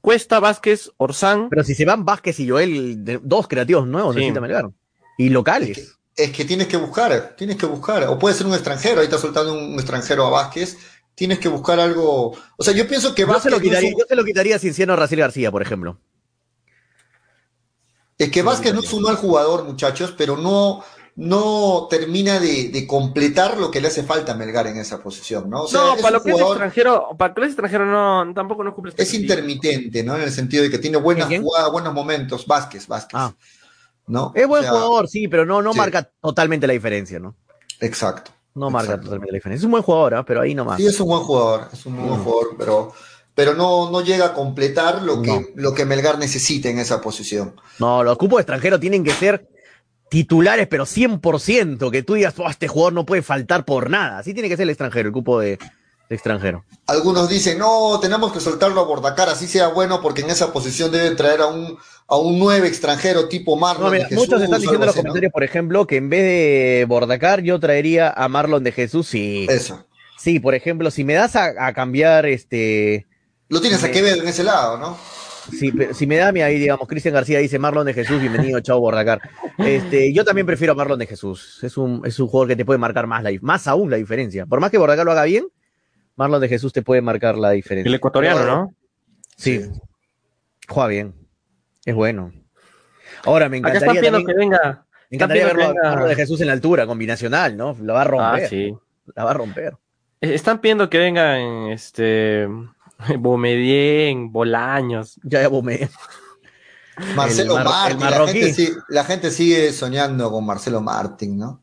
[0.00, 1.48] Cuesta, Vázquez, Orsán.
[1.48, 4.20] Pero si se van Vázquez y Joel, dos creativos nuevos sí.
[4.20, 4.70] necesita Melgar.
[5.18, 5.78] Y locales.
[5.78, 8.04] Es que, es que, tienes que buscar, tienes que buscar.
[8.04, 10.78] O puede ser un extranjero, ahí está soltando un extranjero a Vázquez.
[11.16, 12.36] Tienes que buscar algo.
[12.56, 13.50] O sea, yo pienso que Vázquez.
[13.50, 14.00] Yo se lo quitaría, no es un...
[14.00, 15.98] yo se lo quitaría sin siendo Raciel García, por ejemplo.
[18.18, 20.82] Es que Vázquez no es un mal jugador, muchachos, pero no,
[21.16, 25.50] no termina de, de, completar lo que le hace falta a Melgar en esa posición,
[25.50, 25.62] ¿no?
[25.62, 28.74] O sea, no, para lo que es extranjero, para que es extranjero no, tampoco no
[28.74, 28.94] cumple.
[28.96, 30.16] Es intermitente, ¿no?
[30.16, 32.46] En el sentido de que tiene buenas jugadas, buenos momentos.
[32.46, 33.20] Vázquez, Vázquez.
[33.20, 33.34] Ah.
[34.06, 34.32] ¿no?
[34.34, 35.78] Es buen o sea, jugador, sí, pero no, no sí.
[35.78, 37.36] marca totalmente la diferencia, ¿no?
[37.80, 38.30] Exacto.
[38.54, 39.06] No marca exacto.
[39.06, 39.60] totalmente la diferencia.
[39.60, 40.24] Es un buen jugador, ¿eh?
[40.26, 40.78] pero ahí no más.
[40.78, 42.24] Sí, es un buen jugador, es un buen mm.
[42.24, 42.92] jugador, pero
[43.36, 47.54] pero no, no llega a completar lo que, lo que Melgar necesita en esa posición.
[47.78, 49.46] No, los cupos extranjeros tienen que ser
[50.08, 54.18] titulares, pero 100%, que tú digas, oh, este jugador no puede faltar por nada.
[54.18, 55.58] Así tiene que ser el extranjero, el cupo de,
[56.08, 56.64] de extranjero.
[56.86, 60.90] Algunos dicen, no, tenemos que soltarlo a Bordacar, así sea bueno, porque en esa posición
[60.90, 61.76] debe traer a un,
[62.08, 64.28] a un nueve extranjero tipo Marlon no, mira, de Jesús.
[64.28, 65.34] Muchos están diciendo en los comentarios, ¿no?
[65.34, 69.46] por ejemplo, que en vez de Bordacar yo traería a Marlon de Jesús, sí.
[69.50, 69.84] Eso.
[70.16, 73.04] Sí, por ejemplo, si me das a, a cambiar este
[73.48, 74.98] lo tienes a Quevedo en ese lado, ¿no?
[75.50, 78.80] Si, si me da mi ahí, digamos, Cristian García dice Marlon de Jesús, bienvenido, chao
[78.80, 79.20] Bordacar.
[79.58, 81.62] Este, yo también prefiero a Marlon de Jesús.
[81.62, 84.44] Es un, es un jugador que te puede marcar más, la, más aún la diferencia.
[84.46, 85.46] Por más que Bordacar lo haga bien,
[86.16, 87.88] Marlon de Jesús te puede marcar la diferencia.
[87.88, 88.74] El ecuatoriano, ¿no?
[89.36, 89.60] Sí.
[89.62, 89.70] sí.
[90.66, 91.14] Juega bien.
[91.84, 92.32] Es bueno.
[93.24, 93.92] Ahora, me encantaría.
[93.92, 94.86] Acá también, que venga.
[95.10, 95.80] Me encantaría verlo venga...
[95.86, 97.76] a Marlon de Jesús en la altura, combinacional, ¿no?
[97.80, 98.44] La va a romper.
[98.44, 98.76] Ah, sí.
[99.14, 99.74] La va a romper.
[100.20, 102.48] Están pidiendo que vengan este
[103.18, 105.20] Bomedien, Bolaños.
[105.22, 105.90] Ya, ya Bomedien.
[107.14, 111.62] Marcelo Martín, la gente, sigue, la gente, sigue, soñando con Marcelo Martín, ¿no?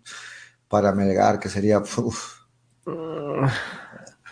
[0.67, 1.79] Para Melgar, que sería.
[1.79, 2.43] Uf.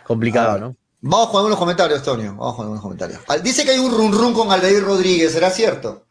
[0.06, 0.76] Complicado, ¿no?
[1.02, 2.36] Vamos con algunos comentarios, Tonio.
[2.36, 3.22] Vamos con algunos comentarios.
[3.42, 6.06] Dice que hay un run run con Aldeir Rodríguez, ¿será cierto?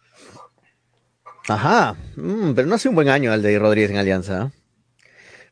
[1.49, 4.43] Ajá, mm, pero no hace un buen año Aldeir Rodríguez en Alianza.
[4.43, 4.51] ¿eh?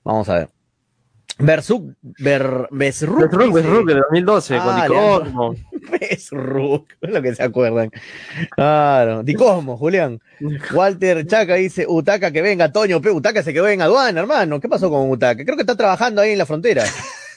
[0.03, 0.51] Vamos a ver.
[1.39, 3.21] Bersuk, Ber, Besruk.
[3.21, 5.55] Besruk, Besruk, de 2012, ah, con Dicosmo.
[6.01, 7.91] Besruk, es lo que se acuerdan.
[8.57, 10.21] Claro, Dicosmo, Julián.
[10.73, 13.11] Walter Chaca dice, Utaca que venga, Toño, P.
[13.13, 14.61] Utaca se quedó en aduana, hermano.
[14.61, 15.45] ¿Qué pasó con Utaca?
[15.45, 16.85] Creo que está trabajando ahí en la frontera.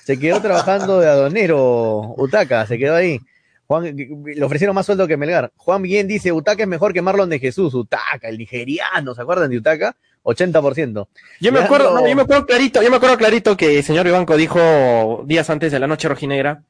[0.04, 3.20] Se quedó trabajando de adonero, Utaca, se quedó ahí.
[3.68, 5.52] Juan, le ofrecieron más sueldo que Melgar.
[5.56, 7.74] Juan Bien dice, Utaca es mejor que Marlon de Jesús.
[7.76, 9.96] Utaca, el nigeriano, ¿se acuerdan de Utaca?
[10.24, 11.08] 80%.
[11.40, 14.08] Yo me acuerdo, no, yo me acuerdo clarito, yo me acuerdo clarito que el señor
[14.08, 16.64] Ibanco dijo días antes de la noche rojinegra.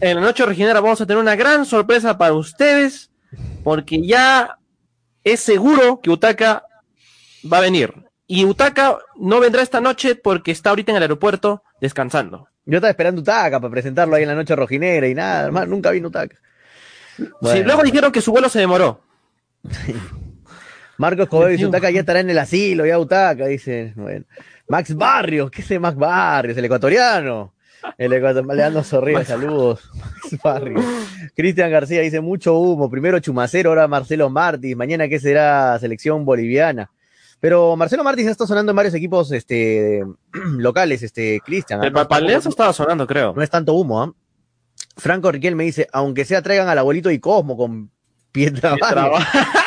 [0.00, 3.10] En la noche rojinegra vamos a tener una gran sorpresa para ustedes,
[3.64, 4.58] porque ya
[5.24, 6.64] es seguro que Utaka
[7.50, 7.92] va a venir.
[8.28, 12.48] Y Utaka no vendrá esta noche porque está ahorita en el aeropuerto descansando.
[12.64, 15.90] Yo estaba esperando Utaka para presentarlo ahí en la noche rojinegra y nada, hermano, nunca
[15.90, 16.36] vino Utaka.
[17.40, 17.56] Bueno.
[17.56, 19.00] Sí, luego dijeron que su vuelo se demoró.
[20.98, 23.92] Marcos Cobedo dice, Utaca ya estará en el asilo, ya Utaca, dice.
[23.96, 24.24] Bueno.
[24.68, 26.56] Max Barrios, ¿qué es Max Barrios?
[26.56, 27.52] El ecuatoriano.
[27.98, 29.88] El ecuatoriano sonríe, saludos.
[29.94, 30.84] Max Barrios.
[31.34, 32.90] Cristian García dice, mucho humo.
[32.90, 34.76] Primero Chumacero, ahora Marcelo Martins.
[34.76, 35.78] Mañana, ¿qué será?
[35.78, 36.90] Selección boliviana.
[37.38, 40.02] Pero Marcelo Martins está sonando en varios equipos este,
[40.32, 41.84] locales, este, Cristian.
[41.84, 43.34] El Papaleazo estaba sonando, creo.
[43.34, 44.10] No es tanto humo, ¿ah?
[44.10, 44.22] ¿eh?
[44.96, 47.90] Franco Riquel me dice, aunque sea traigan al abuelito y Cosmo con
[48.32, 49.18] Pietra Pietrabaldo.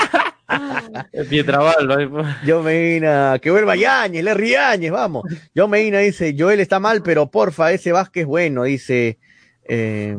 [2.46, 5.24] Yo Medina, que vuelva Yañez, le Riañez, vamos.
[5.54, 9.20] Yo Medina dice, Joel está mal, pero porfa, ese Vázquez es bueno, dice
[9.64, 10.18] eh,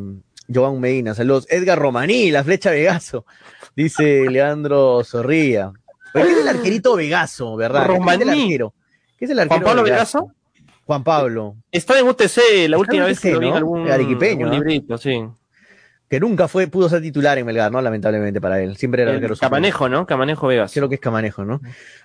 [0.53, 1.15] Joan Medina.
[1.15, 1.47] Saludos.
[1.51, 3.25] Edgar Romaní, la flecha Vegaso,
[3.77, 5.73] dice Leandro Zorría.
[6.13, 7.87] ¿Qué es el arquerito Vegaso, verdad?
[7.87, 8.19] Romaní.
[8.19, 8.75] ¿Qué es el arquero?
[9.19, 10.19] ¿Qué es el arquero ¿Juan Pablo Vegaso?
[10.19, 10.37] Vegaso?
[10.85, 11.57] Juan Pablo.
[11.71, 15.23] Está en UTC, la última vez que lo vi en algún, Arequipeño, algún librito, sí
[16.11, 17.81] que nunca fue, pudo ser titular en Melgar, ¿no?
[17.81, 18.77] Lamentablemente para él.
[18.77, 20.07] Siempre era el Camanejo, ¿no?
[20.07, 20.73] Camanejo Vegas.
[20.75, 21.61] Creo que es Camanejo, ¿no?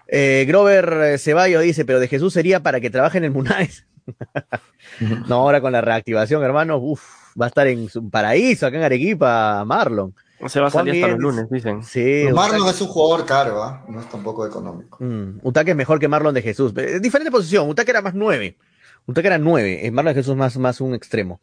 [0.08, 3.88] Eh, Grover Ceballos dice, pero de Jesús sería para que trabaje en el Munais.
[5.28, 7.04] no, ahora con la reactivación, hermano, uff,
[7.40, 10.14] va a estar en su paraíso acá en Arequipa, Marlon.
[10.46, 11.84] Se va a salir hasta los lunes, dicen.
[11.84, 12.76] Sí, Marlon Utaque.
[12.76, 13.92] es un jugador caro, ¿eh?
[13.92, 15.04] no es tampoco económico.
[15.04, 16.76] Mm, Utaque es mejor que Marlon de Jesús.
[17.02, 18.56] Diferente posición, Utaque era más nueve.
[19.08, 21.40] Utaque era nueve, Marlon de Jesús más, más un extremo.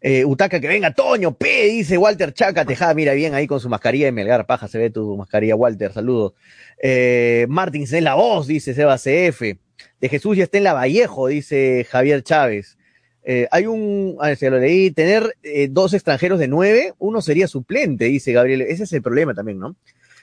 [0.00, 3.68] Eh, Utaca, que venga, Toño, P, dice Walter Chaca, Tejada, mira bien ahí con su
[3.68, 6.34] mascarilla de Melgar, paja, se ve tu mascarilla, Walter, saludos.
[6.80, 9.58] Eh, Martins en la voz, dice Seba CF.
[10.00, 12.78] De Jesús ya está en la Vallejo, dice Javier Chávez.
[13.24, 17.20] Eh, hay un, a ver, se lo leí, tener eh, dos extranjeros de nueve, uno
[17.20, 18.62] sería suplente, dice Gabriel.
[18.62, 19.76] Ese es el problema también, ¿no?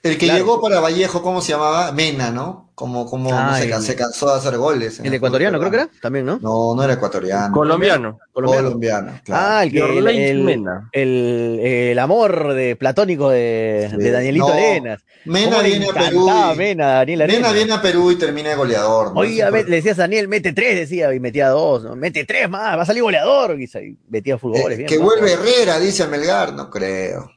[0.05, 1.91] El que llegó para Vallejo, ¿cómo se llamaba?
[1.91, 2.63] Mena, ¿no?
[2.75, 4.99] Como, como no se, el- can- se cansó de hacer goles.
[4.99, 6.39] en El el ecuatoriano, creo que era, también, ¿no?
[6.41, 7.53] No, no era ecuatoriano.
[7.53, 8.19] Colombiano.
[8.33, 8.67] Colombiano.
[8.67, 9.45] Colombiano, claro.
[9.47, 10.89] Ah, el que el, el- Mena.
[10.91, 13.97] el- el amor de platónico de, Sí.
[13.97, 14.99] de Danielito No, Arenas.
[15.23, 16.29] Mena ¿Cómo le viene a Perú.
[16.29, 17.41] y- Mena, Daniel Arenas.
[17.41, 19.13] Mena viene a Perú y termina de goleador.
[19.13, 19.21] ¿no?
[19.21, 21.95] Oye, a Siempre- ver, le decías a Daniel, mete tres, decía, y metía dos, ¿no?
[21.95, 24.73] mete tres más, va a salir goleador, y metía fútbol.
[24.73, 27.31] Eh, que vuelve Herrera, dice Melgar, no creo.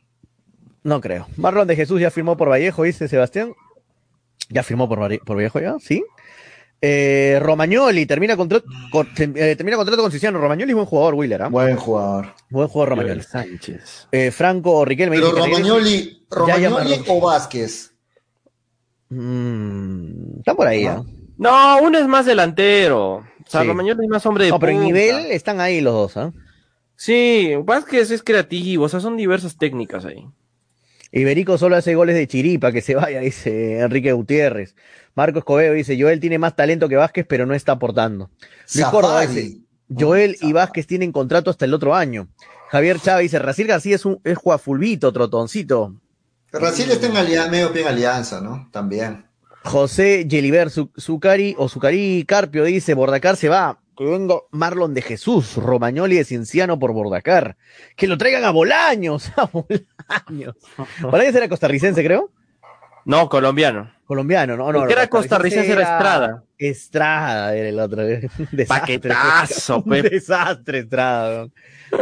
[0.85, 1.27] No creo.
[1.37, 3.53] Marlon de Jesús ya firmó por Vallejo, dice Sebastián.
[4.51, 6.03] Ya firmó por, Valle- por Vallejo, ya, sí.
[6.81, 10.39] Eh, Romagnoli termina contrato con, eh, termina contrato con Cristiano.
[10.39, 11.49] Romagnoli es buen jugador, Willer, ¿ah?
[11.49, 12.35] Buen jugador.
[12.51, 13.23] Buen jugador Romagnoli.
[13.23, 14.07] Sánchez.
[14.13, 17.05] Eh, Franco Riquelme Pero Romagnoli, Romagnoli Marlon.
[17.09, 17.93] o Vázquez.
[19.11, 21.03] Mm, está por ahí, ¿ah?
[21.37, 23.15] No, uno es más delantero.
[23.17, 23.67] O sea, Sí.
[23.69, 26.33] Romagnoli es más hombre de No, pero en nivel están ahí los dos, ¿ah?
[26.97, 30.27] Sí, Vázquez es creativo, o sea, son diversas técnicas ahí.
[31.13, 34.75] Iberico solo hace goles de chiripa, que se vaya, dice Enrique Gutiérrez.
[35.15, 38.31] Marco Escobedo dice, Joel tiene más talento que Vázquez, pero no está aportando.
[38.75, 39.59] Luis Córdoba dice,
[39.97, 42.29] Joel y Vázquez tienen contrato hasta el otro año.
[42.71, 45.95] Javier Chávez dice, Raciel García es un es juafulvito, trotoncito.
[46.53, 48.69] Brasil está en alianza, medio pie en alianza, ¿no?
[48.71, 49.25] También.
[49.65, 53.81] José Yeliber Zu- Zucari o Zucari Carpio dice, Bordacar se va.
[53.99, 57.57] Que venga Marlon de Jesús, Romagnoli de Cienciano por Bordacar.
[57.97, 60.55] Que lo traigan a Bolaños, a Bolaños.
[61.03, 62.31] Bolaños era costarricense, creo.
[63.05, 63.91] No, colombiano.
[64.05, 64.87] Colombiano, no, no.
[64.87, 66.45] Que era costarricense era Estrada.
[66.57, 68.03] Estrada era el otro.
[68.53, 68.67] Desastre.
[68.67, 70.03] Paquetazo, pe.
[70.03, 71.49] desastre, Estrada.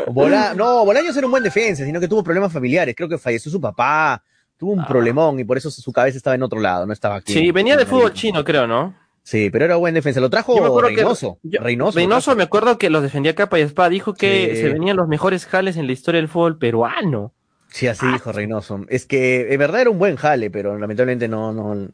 [0.08, 2.94] Bola- no, Bolaños era un buen defensa, sino que tuvo problemas familiares.
[2.94, 4.22] Creo que falleció su papá,
[4.58, 7.32] tuvo un problemón y por eso su cabeza estaba en otro lado, no estaba aquí.
[7.32, 9.05] Sí, venía de fútbol chino, creo, ¿no?
[9.28, 10.20] Sí, pero era buen defensa.
[10.20, 11.40] Lo trajo Yo me acuerdo que- Reynoso.
[11.42, 11.98] yo- Reynoso.
[11.98, 13.88] Reynoso, me acuerdo que los defendía capa y espada.
[13.88, 14.60] Dijo que Sí.
[14.60, 17.32] se venían los mejores jales en la historia del fútbol peruano.
[17.68, 18.84] Sí, así dijo Reynoso.
[18.88, 21.88] Es que en verdad era un buen jale, pero lamentablemente no, no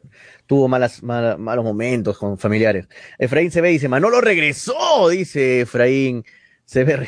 [0.45, 2.87] tuvo malas, mala- malos momentos con familiares.
[3.17, 6.23] Efraín se ve y dice, Manolo regresó, dice Efraín.
[6.65, 7.07] Se ve, re-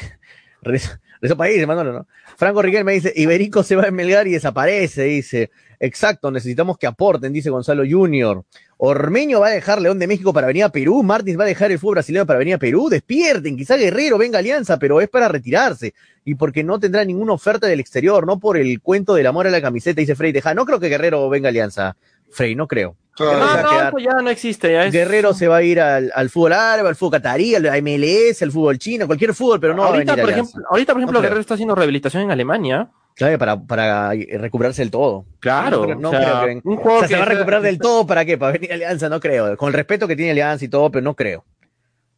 [0.64, 0.90] regresó,
[1.22, 2.08] regresó para ahí, dice Manolo, ¿no?
[2.36, 5.52] Franco Riquelme dice, Iberico se va a Melgar y desaparece, dice.
[5.86, 8.44] Exacto, necesitamos que aporten, dice Gonzalo Junior.
[8.78, 11.72] Ormeño va a dejar León de México para venir a Perú, Martins va a dejar
[11.72, 15.08] el fútbol brasileño para venir a Perú, despierten, quizá Guerrero venga a Alianza, pero es
[15.10, 15.94] para retirarse
[16.26, 19.52] y porque no tendrá ninguna oferta del exterior, no por el cuento del amor a
[19.52, 20.56] la camiseta, dice Frey Teja.
[20.56, 21.96] No creo que Guerrero venga a Alianza,
[22.32, 22.96] Frey, no creo.
[23.20, 24.74] No, no, eso ya no existe.
[24.74, 24.92] Ya es...
[24.92, 28.52] Guerrero se va a ir al, al fútbol árabe, al fútbol catarí, al MLS, al
[28.52, 31.02] fútbol chino, cualquier fútbol, pero no va a ahorita, venir a por ejemplo, ahorita, por
[31.02, 31.22] ejemplo, No.
[31.22, 32.90] Guerrero está haciendo rehabilitación en Alemania.
[33.18, 33.38] ¿Sabe?
[33.38, 35.26] Para, para recuperarse del todo.
[35.40, 35.96] Claro.
[35.96, 37.62] No, o sea, creo que un O jugador sea, se que va a sea- recuperar
[37.62, 38.38] del todo, ¿para qué?
[38.38, 39.56] Para venir a Alianza, no creo.
[39.56, 41.46] Con el respeto que tiene Alianza y todo, pero no creo.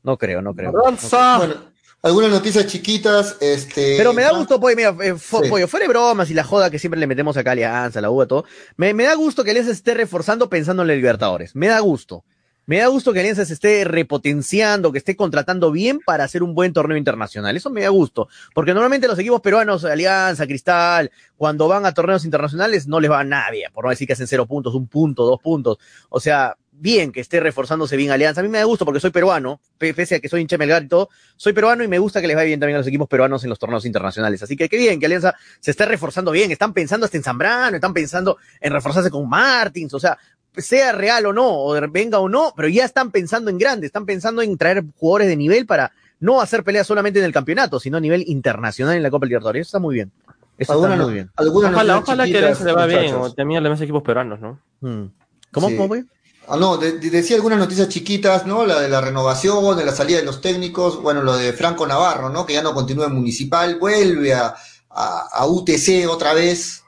[0.03, 0.69] No creo, no creo.
[0.69, 1.38] Avanza.
[1.38, 1.53] Bueno,
[2.02, 3.95] algunas noticias chiquitas, este.
[3.98, 5.49] Pero me da gusto, pues, mira, eh, fo- Sí.
[5.49, 8.10] pollo, fuera de bromas y la joda que siempre le metemos acá a Alianza, la
[8.10, 8.45] U, a todo.
[8.78, 11.56] Me, me da gusto que Alianza esté reforzando pensando en la Libertadores.
[11.56, 12.24] Me da gusto.
[12.68, 16.53] Me da gusto que Alianza se esté repotenciando, que esté contratando bien para hacer un
[16.53, 17.56] buen torneo internacional.
[17.56, 18.27] Eso me da gusto.
[18.53, 23.22] Porque normalmente los equipos peruanos, Alianza, Cristal, cuando van a torneos internacionales, no les va
[23.22, 23.69] a nadie.
[23.73, 25.77] Por no decir que hacen cero puntos, un punto, dos puntos.
[26.10, 28.41] O sea, bien que esté reforzándose bien Alianza.
[28.41, 30.84] A mí me da gusto porque soy peruano, pe- pese a que soy hincha Melgar
[30.84, 33.07] y todo, soy peruano y me gusta que les vaya bien también a los equipos
[33.07, 34.44] peruanos en los torneos internacionales.
[34.44, 36.52] Así que qué bien que Alianza se esté reforzando bien.
[36.52, 40.18] Están pensando hasta en Zambrano, están pensando en reforzarse con Martins, o sea,
[40.56, 44.06] sea real o no, o venga o no, pero ya están pensando en grande, están
[44.06, 47.98] pensando en traer jugadores de nivel para no hacer peleas solamente en el campeonato, sino
[47.98, 49.61] a nivel internacional en la Copa Libertadores.
[49.68, 50.11] Eso está muy bien.
[50.57, 51.30] Eso está no- muy bien.
[51.36, 53.15] algunas Ojalá, que chiquitas, Alianza le va bien.
[53.15, 54.60] O también a los equipos peruanos, ¿no?
[54.82, 55.11] Mm.
[55.52, 55.76] ¿Cómo, Sí.
[55.76, 56.03] cómo fue?
[56.49, 58.65] Ah, no, de- de- decía algunas noticias chiquitas, ¿no?
[58.65, 62.30] La de la renovación, de la salida de los técnicos, bueno, lo de Franco Navarro,
[62.30, 62.45] ¿no?
[62.45, 64.56] Que ya no continúa en Municipal, vuelve a,
[64.90, 66.84] a- a UTC otra vez,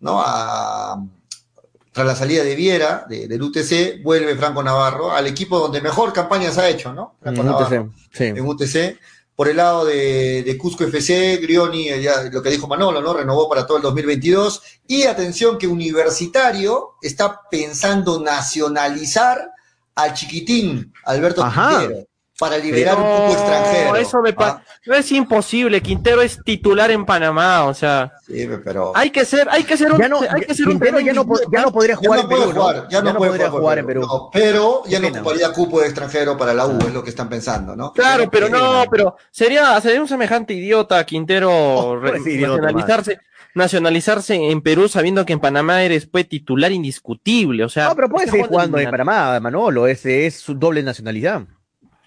[0.00, 0.20] ¿no?
[0.20, 1.02] A,
[1.94, 6.12] tras la salida de Viera, de- del UTC, vuelve Franco Navarro al equipo donde mejor
[6.12, 7.14] campañas ha hecho, ¿no?
[7.22, 8.24] Franco Navarro UTC, sí.
[8.24, 8.98] en UTC.
[9.36, 13.14] Por el lado de, de Cusco FC, Grioni, eh, ya lo que dijo Manolo, ¿no?
[13.14, 14.62] Renovó para todo el 2022.
[14.86, 19.50] Y atención que Universitario está pensando nacionalizar
[19.94, 21.80] al chiquitín Alberto Ajá.
[21.80, 22.06] Quintero
[22.38, 23.96] para liberar un cupo No, extranjero.
[23.96, 25.80] Eso me pa- Ah, no es imposible.
[25.80, 27.64] Quintero es titular en Panamá.
[27.64, 30.54] O sea, sí, pero hay que ser, hay que ser un, Ya no, hay que
[30.54, 32.52] ser un Quintero ya no, ya podría jugar en Perú,
[32.90, 34.00] ya no, podría jugar, en Perú.
[34.02, 37.28] No, pero ya no ocuparía cupo de extranjero para la U, es lo que están
[37.28, 37.92] pensando, ¿no?
[37.92, 43.18] Claro, pero no, pero sería, sería un semejante idiota Quintero Oh, re- idiota, nacionalizarse,
[43.54, 48.08] nacionalizarse en Perú sabiendo que en Panamá eres pues titular indiscutible, o sea, No, pero
[48.08, 48.90] puede está seguir jugando en.
[48.90, 51.42] Panamá, Manolo, ese es su doble nacionalidad.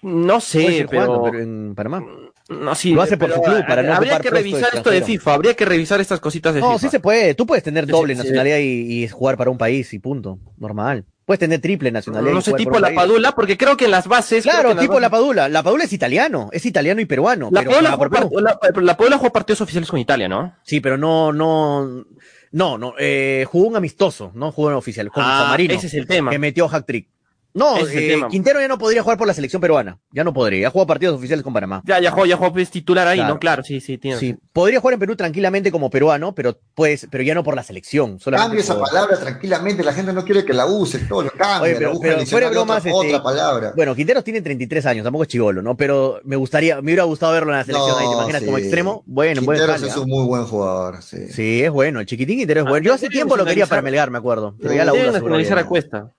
[0.02, 2.04] No sé, seguir jugando pero pero en Panamá.
[2.48, 5.02] No, sí, Lo hace por su club, para no Habría que revisar esto de.
[5.02, 6.78] FIFA, habría que revisar estas cositas de No, FIFA.
[6.78, 7.34] sí se puede.
[7.34, 8.26] Tú puedes tener doble sí, sí.
[8.28, 10.38] nacionalidad y, y jugar para un país y punto.
[10.56, 11.04] Normal.
[11.26, 12.32] Puedes tener triple nacionalidad.
[12.32, 12.96] No sé, tipo la país.
[12.96, 14.44] Padula, porque creo que en las bases.
[14.44, 15.50] Claro, tipo la Padula.
[15.50, 16.48] La Padula es italiano.
[16.50, 17.50] Es italiano y peruano.
[17.52, 20.54] La pero Padula, jugó part- la, la Padula jugó partidos oficiales con Italia, ¿no?
[20.62, 22.06] Sí, pero no, no.
[22.52, 22.94] No, no.
[22.98, 25.10] Eh, jugó un amistoso, no jugó un oficial.
[25.10, 25.74] Con Ah, San Marino.
[25.74, 26.30] ese es el tema.
[26.30, 27.08] Que metió hat trick.
[27.54, 28.20] No, eh.
[28.30, 29.98] Quintero ya no podría jugar por la selección peruana.
[30.12, 30.60] Ya no podría.
[30.62, 31.82] Ya jugó partidos oficiales con Panamá.
[31.84, 33.34] Ya, ya jugó, ya jugó, pues, titular ahí, Claro.
[33.34, 33.40] ¿no?
[33.40, 34.18] Claro, sí, sí, tiene.
[34.18, 37.62] Sí, podría jugar en Perú tranquilamente como peruano, pero pues, pero ya no por la
[37.64, 38.20] selección.
[38.20, 41.30] Solamente Cambia esa por- palabra tranquilamente, la gente no quiere que la use, todo lo
[41.30, 43.72] cambia, Oye, la pero- busca pero fuera bromas, otra, este, otra palabra.
[43.74, 45.76] Bueno, Quinteros tiene 33 años, tampoco es chivolo, ¿no?
[45.76, 48.40] Pero me gustaría, me hubiera gustado verlo en la selección ahí, ¿te No, imaginas?
[48.40, 48.46] sí.
[48.46, 49.02] Como extremo.
[49.06, 50.00] Bueno, buen Quinteros cambio, es ¿ah?
[50.00, 51.28] un muy buen jugador, sí.
[51.32, 52.84] Sí, es bueno, el chiquitín Quintero es Ah, bueno.
[52.84, 54.54] Yo hace tiempo lo quería para Melgar, me acuerdo.
[54.60, 56.12] Pero ya la nacionalizar a Cuesta.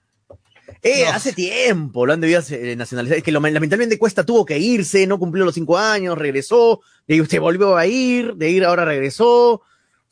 [0.81, 1.11] Eh, No.
[1.11, 3.17] hace tiempo lo han debido eh, nacionalizar.
[3.17, 7.15] Es que lo, lamentablemente Cuesta tuvo que irse, no cumplió los cinco años, regresó, de
[7.15, 9.61] ahí usted volvió a ir, de ir ahora regresó.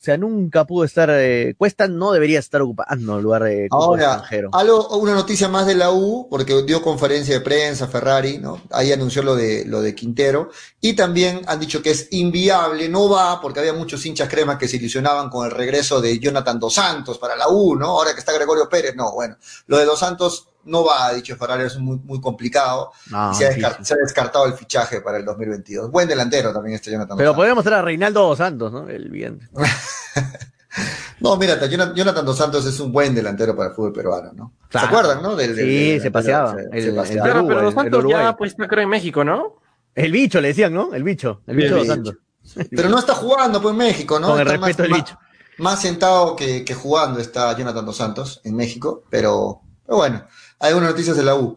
[0.00, 1.10] sea, nunca pudo estar.
[1.12, 4.50] eh, Cuesta no debería estar ocupando el lugar de cupo Ahora, extranjero.
[4.52, 8.62] algo, una noticia más de la U, porque dio conferencia de prensa Ferrari, ¿no?
[8.70, 10.50] Ahí anunció lo de, lo de Quintero.
[10.80, 14.68] Y también han dicho que es inviable, no va, porque había muchos hinchas cremas que
[14.68, 17.86] se ilusionaban con el regreso de Jonathan Dos Santos para la U, ¿no?
[17.86, 19.36] Ahora que está Gregorio Pérez, no, bueno.
[19.66, 22.92] Lo de Dos Santos no va, ha dicho Ferrari, es muy, muy complicado.
[23.10, 25.90] No, y se ha, se descartado el fichaje para el 2022.
[25.90, 27.36] Buen delantero también este Jonathan Pero Dos Santos.
[27.36, 28.88] podríamos traer a Reinaldo Dos Santos, ¿no?
[28.88, 29.48] El bien.
[31.20, 34.52] No, mira, Jonathan Jonathan Dos Santos es un buen delantero para el fútbol peruano, ¿no?
[34.68, 34.86] Claro.
[34.86, 35.34] ¿Se acuerdan, no?
[35.34, 36.54] Del- del- Sí, del se paseaba.
[36.54, 37.24] se- El- se el paseaba.
[37.24, 39.56] Claro, Uruguay, pero Dos Santos ya, pues, está creo en México, ¿no?
[39.96, 40.94] El bicho le decían, ¿no?
[40.94, 41.42] El bicho.
[41.48, 41.94] El bicho El Dos bicho.
[41.94, 42.68] Santos.
[42.70, 44.28] Pero no está jugando, pues, en México, ¿no?
[44.28, 45.18] Con el Está respeto del bicho.
[45.58, 50.24] Más sentado que, que jugando está Jonathan Dos Santos en México, pero, pero bueno,
[50.58, 51.56] algunas noticias de la U.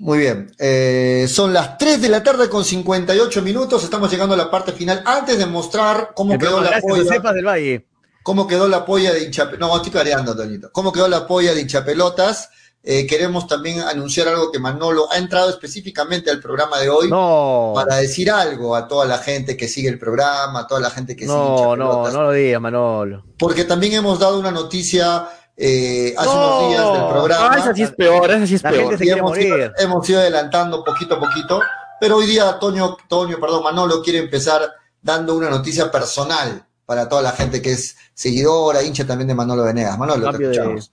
[0.00, 4.38] Muy bien, eh, son las 3 de la tarde con 58 minutos, estamos llegando a
[4.38, 5.02] la parte final.
[5.04, 7.86] Antes de mostrar cómo El quedó la polla, del Valle.
[8.22, 11.62] cómo quedó la polla de hinchapelotas, no, estoy clareando, Toñito, cómo quedó la polla de
[11.62, 12.48] hinchapelotas,
[12.84, 17.72] eh, queremos también anunciar algo que Manolo ha entrado específicamente al programa de hoy No.
[17.74, 21.16] para decir algo a toda la gente que sigue el programa, a toda la gente
[21.16, 23.24] que sigue No, no, no lo digas, Manolo.
[23.36, 25.26] Porque también hemos dado una noticia
[25.58, 26.58] eh, hace No.
[26.58, 27.50] unos días del programa.
[27.52, 28.82] Ah, esa sí es peor, esa sí es La peor.
[28.82, 29.72] gente se quiere hemos ido, morir.
[29.78, 31.60] hemos ido adelantando poquito a poquito.
[32.00, 34.62] Pero hoy día Toño, Toño, perdón, Manolo quiere empezar
[35.02, 39.64] dando una noticia personal para toda la gente que es seguidora, hincha también de Manolo
[39.64, 39.98] Venegas.
[39.98, 40.92] Manolo, te de- escuchamos.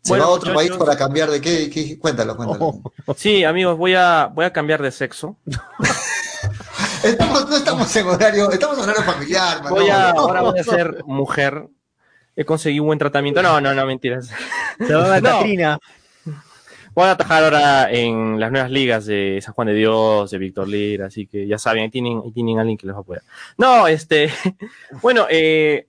[0.00, 0.68] Se Bueno, va a otro muchachos.
[0.76, 2.74] país para cambiar de qué, qué- cuéntalo, cuéntalo.
[3.16, 5.36] Sí, amigos, voy a, voy a cambiar de sexo.
[7.02, 9.82] Estamos, no estamos en horario, estamos en horario familiar, Manolo.
[9.82, 11.68] Voy a, ahora voy a ser mujer.
[12.36, 13.42] He conseguido un buen tratamiento.
[13.42, 14.30] No, no, no, mentiras.
[14.78, 15.30] Se va a No.
[15.38, 15.78] Catrina.
[16.94, 20.68] Voy a atajar ahora en las nuevas ligas de San Juan de Dios, de Víctor
[20.68, 23.24] Lira, así que ya saben, ahí tienen, ahí tienen alguien que les va a apoyar.
[23.58, 24.30] No, este,
[25.02, 25.88] bueno, eh,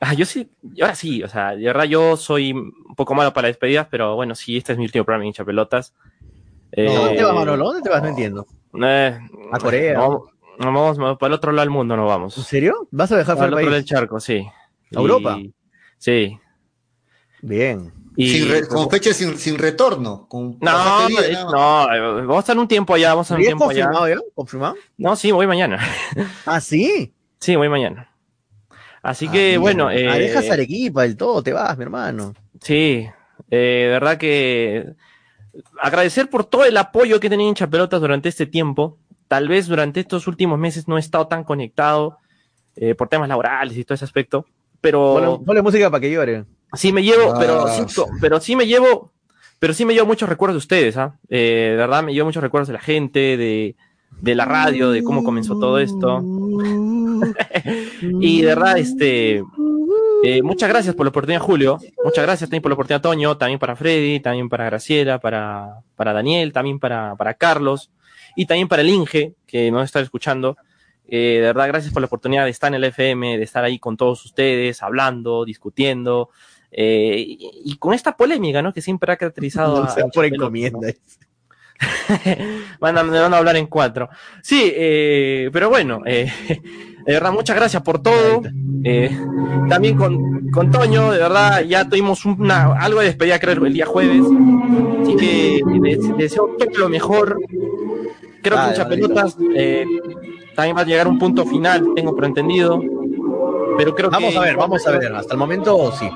[0.00, 0.48] ah, yo sí,
[0.80, 4.34] ahora sí, o sea, de verdad yo soy un poco malo para despedidas, pero bueno,
[4.34, 5.92] sí, este es mi último programa en hincha pelotas.
[6.72, 7.64] Eh, ¿Dónde te vas, Manolo?
[7.66, 8.02] ¿Dónde te vas?
[8.02, 8.46] No entiendo.
[8.82, 9.18] eh,
[9.52, 9.98] ¿A Corea?
[9.98, 10.22] Vamos,
[10.58, 12.38] vamos, vamos para el otro lado del mundo, no vamos.
[12.38, 12.88] ¿En serio?
[12.90, 14.38] ¿Vas a dejar Para el otro lado del charco, sí.
[14.96, 15.38] ¿A Europa?
[16.00, 16.38] Sí.
[17.42, 17.92] Bien.
[18.16, 20.26] Y, Sin re- con fecha sin, sin retorno.
[20.28, 23.42] Con no, pasaje no, eh, vamos a estar un tiempo allá, vamos a estar un
[23.42, 23.84] ¿Y es tiempo allá.
[23.84, 24.16] confirmado ya?
[24.34, 24.74] ¿Confirmado?
[24.98, 25.78] No, sí, voy mañana.
[26.44, 27.14] Ah, sí.
[27.38, 28.10] Sí, voy mañana.
[29.02, 29.60] Así Ah, que, bien.
[29.60, 32.34] bueno, eh, Ah, dejas Arequipa, el todo, te vas, mi hermano.
[32.60, 33.08] sí,
[33.50, 34.92] eh, de verdad que
[35.80, 38.98] agradecer por todo el apoyo que he tenido en Chapelotas durante este tiempo.
[39.28, 42.18] Tal vez durante estos últimos meses no he estado tan conectado
[42.76, 44.44] eh, por temas laborales y todo ese aspecto,
[44.80, 46.44] pero Ponle, ponle música para que llore.
[46.74, 48.02] sí me llevo, Ah, pero, sí, sí.
[48.20, 49.12] pero sí me llevo,
[49.58, 51.18] pero sí me llevo muchos recuerdos de ustedes, ¿ah?
[51.28, 53.76] Eh, de verdad me llevo muchos recuerdos de la gente, de,
[54.20, 56.22] de la radio, de cómo comenzó todo esto.
[58.02, 59.42] y de verdad, este,
[60.24, 61.78] eh, muchas gracias por la oportunidad, Julio.
[62.04, 63.36] Muchas gracias también por la oportunidad, Toño.
[63.36, 67.90] También para Freddy, también para Graciela, para, para Daniel, también para, para Carlos.
[68.36, 70.56] Y también para el Inge, que nos está escuchando.
[71.12, 73.78] Eh, de verdad, gracias por la oportunidad de estar en el FM, de estar ahí
[73.80, 76.30] con todos ustedes, hablando, discutiendo.
[76.70, 78.72] eh, y, y con esta polémica, ¿no?
[78.72, 80.44] Que siempre ha caracterizado No a, se a por Chapelota, ¿no?
[80.44, 80.92] encomienda.
[82.80, 84.08] van, a, van a hablar en cuatro.
[84.42, 86.30] Sí, eh, pero bueno, eh,
[87.06, 88.42] de verdad, muchas gracias por todo.
[88.84, 89.10] Eh,
[89.68, 93.86] también con, con Toño, de verdad, ya tuvimos una, algo de despedida, creo, el día
[93.86, 94.22] jueves.
[95.02, 97.38] Así que les, les deseo todo lo mejor.
[98.42, 99.84] Creo que Chapelotas eh,
[100.54, 102.80] también va a llegar a un punto final, tengo por entendido.
[103.78, 105.14] Pero creo Vamos que a ver, vamos a ver.
[105.14, 106.08] Hasta el momento, sí.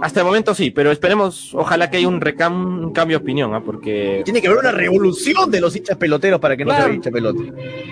[0.00, 3.62] Hasta el momento sí, pero esperemos, ojalá que haya un, recam, cambio de opinión, ¿ah?
[3.64, 4.22] porque...
[4.24, 6.88] Tiene que haber una revolución de los hinchas peloteros para que no Claro.
[6.88, 7.42] se hincha pelota.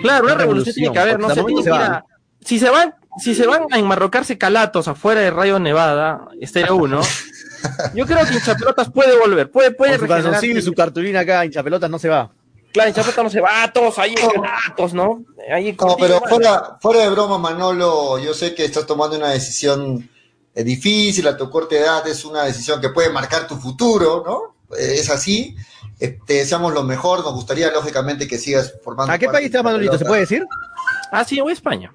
[0.01, 2.05] Claro, una, revolución, tiene que haber, no sé, hasta el tiene que momento ir a-
[2.41, 6.99] si se van, si se van a enmarrocarse calatos afuera de Rayo Nevada, Estéreo 1,
[7.95, 11.19] yo creo que Hinchapelotas puede volver, puede, puede Con su regenerar- calzoncillo y su cartulina
[11.21, 12.31] acá, hincha pelotas no se va.
[12.73, 15.23] Claro, Hinchapelotas no se va, todos ahí calatos, ¿no?
[15.53, 20.09] Ahí No, pero fuera, fuera de broma, Manolo, yo sé que estás tomando una decisión
[20.55, 24.75] eh, difícil a tu corta edad, es una decisión que puede marcar tu futuro, ¿no?
[24.75, 25.55] Eh, es así.
[25.99, 29.13] Te deseamos lo mejor, nos gustaría lógicamente que sigas formando.
[29.13, 29.97] ¿A qué país te vas, Manolito?
[29.97, 30.45] ¿Se puede decir?
[31.11, 31.93] Ah, sí, voy a España.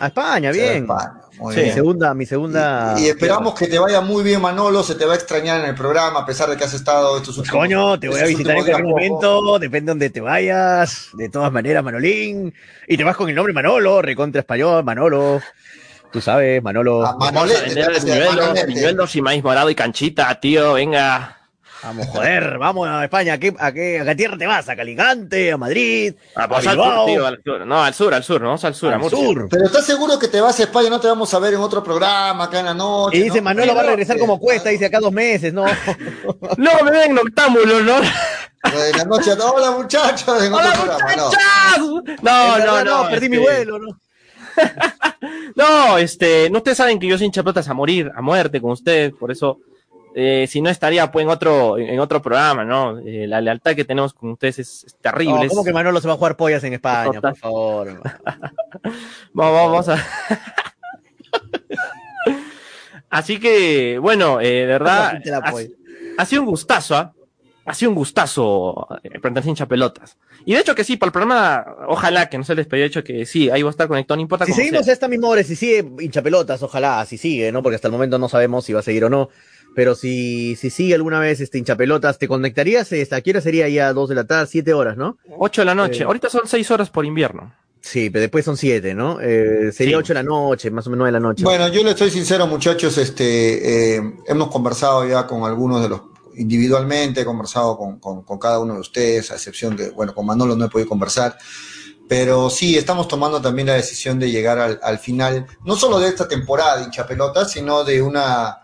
[0.00, 0.82] A España, bien.
[0.84, 1.74] España, muy Mi bien.
[1.74, 2.94] segunda, mi segunda.
[2.98, 4.82] Y esperamos que te vaya muy bien, Manolo.
[4.82, 7.36] Se te va a extrañar en el programa, a pesar de que has estado estos
[7.36, 11.08] Pues, últimos coño, te voy a visitar en cualquier momento, depende de donde te vayas,
[11.14, 12.54] de todas maneras, Manolín.
[12.86, 15.40] Y te vas con el nombre Manolo, recontra español, Manolo.
[16.12, 17.04] Tú sabes, Manolo.
[17.04, 21.37] Ah, Vamos a Manolete, a buñuelos y maíz morado y canchita, tío, venga.
[21.82, 23.34] Vamos, joder, vamos a España.
[23.34, 24.68] ¿A qué, a qué, a qué tierra te vas?
[24.68, 25.52] ¿A Calicante?
[25.52, 26.14] ¿A Madrid?
[26.34, 27.66] Ah, pues ¿A al sur, tío, al sur.
[27.66, 28.48] No, al sur, al sur, ¿no?
[28.48, 29.18] Vamos al sur, a al Murcia.
[29.18, 29.48] sur.
[29.48, 30.90] Pero ¿estás seguro que te vas a España?
[30.90, 33.18] No te vamos a ver en otro programa acá en la noche.
[33.18, 33.44] Y dice, ¿no?
[33.44, 35.64] Manolo va a regresar como cuesta, dice acá dos meses, ¿no?
[36.56, 37.98] No, me ven noctámbulos, ¿no?
[37.98, 41.16] En la noche, hola muchachos, en otro ¡Hola, programa.
[41.78, 42.02] No.
[42.22, 43.08] No, no, no.
[43.08, 44.00] perdí mi este, vuelo, ¿no?
[45.56, 49.12] No, este, no ustedes saben que yo soy hinchapelotas a morir, a muerte con ustedes,
[49.12, 49.58] por eso,
[50.20, 52.98] eh, si no estaría pues en otro, en otro programa, ¿no?
[52.98, 55.44] Eh, la lealtad que tenemos con ustedes es, es terrible.
[55.44, 57.12] No, ¿Cómo que Manolo se va a jugar pollas en España?
[57.12, 57.34] Total.
[57.34, 58.02] Por favor.
[59.32, 60.04] Vamos, vamos, a.
[63.10, 65.22] Así que, bueno, eh, de verdad,
[66.18, 67.14] ha, sido un gustazo, ¿ah?
[67.64, 69.00] Ha sido un gustazo a
[69.44, 70.16] hinchapelotas.
[70.44, 73.04] Y de hecho que sí, para el programa, ojalá que no se les pedía hecho
[73.04, 74.92] que sí, ahí va a estar conectado, no importa Si seguimos sea.
[74.92, 77.62] a esta misma hora, si sigue hinchapelotas, ojalá, si sigue, ¿no?
[77.62, 79.28] Porque hasta el momento no sabemos si va a seguir o no.
[79.78, 82.90] Pero si, si sigue alguna vez este hinchapelotas, ¿te conectarías?
[82.90, 83.92] Este, ¿A qué hora sería ya?
[83.92, 85.18] Dos de la tarde, siete horas, ¿no?
[85.38, 86.00] 8 de la noche.
[86.00, 86.04] Eh.
[86.04, 87.54] Ahorita son 6 horas por invierno.
[87.80, 89.20] Sí, pero después son siete, ¿no?
[89.20, 90.00] Eh, sería Sí.
[90.00, 91.44] ocho de la noche, más o menos nueve de la noche.
[91.44, 96.00] Bueno, yo les estoy sincero, muchachos, este, eh, hemos conversado ya con algunos de los
[96.34, 100.26] individualmente, he conversado con, con- con cada uno de ustedes, a excepción de, bueno, con
[100.26, 101.38] Manolo no he podido conversar,
[102.08, 106.08] pero sí, estamos tomando también la decisión de llegar al, al final, no solo de
[106.08, 108.58] esta temporada de hincha pelota, sino de una,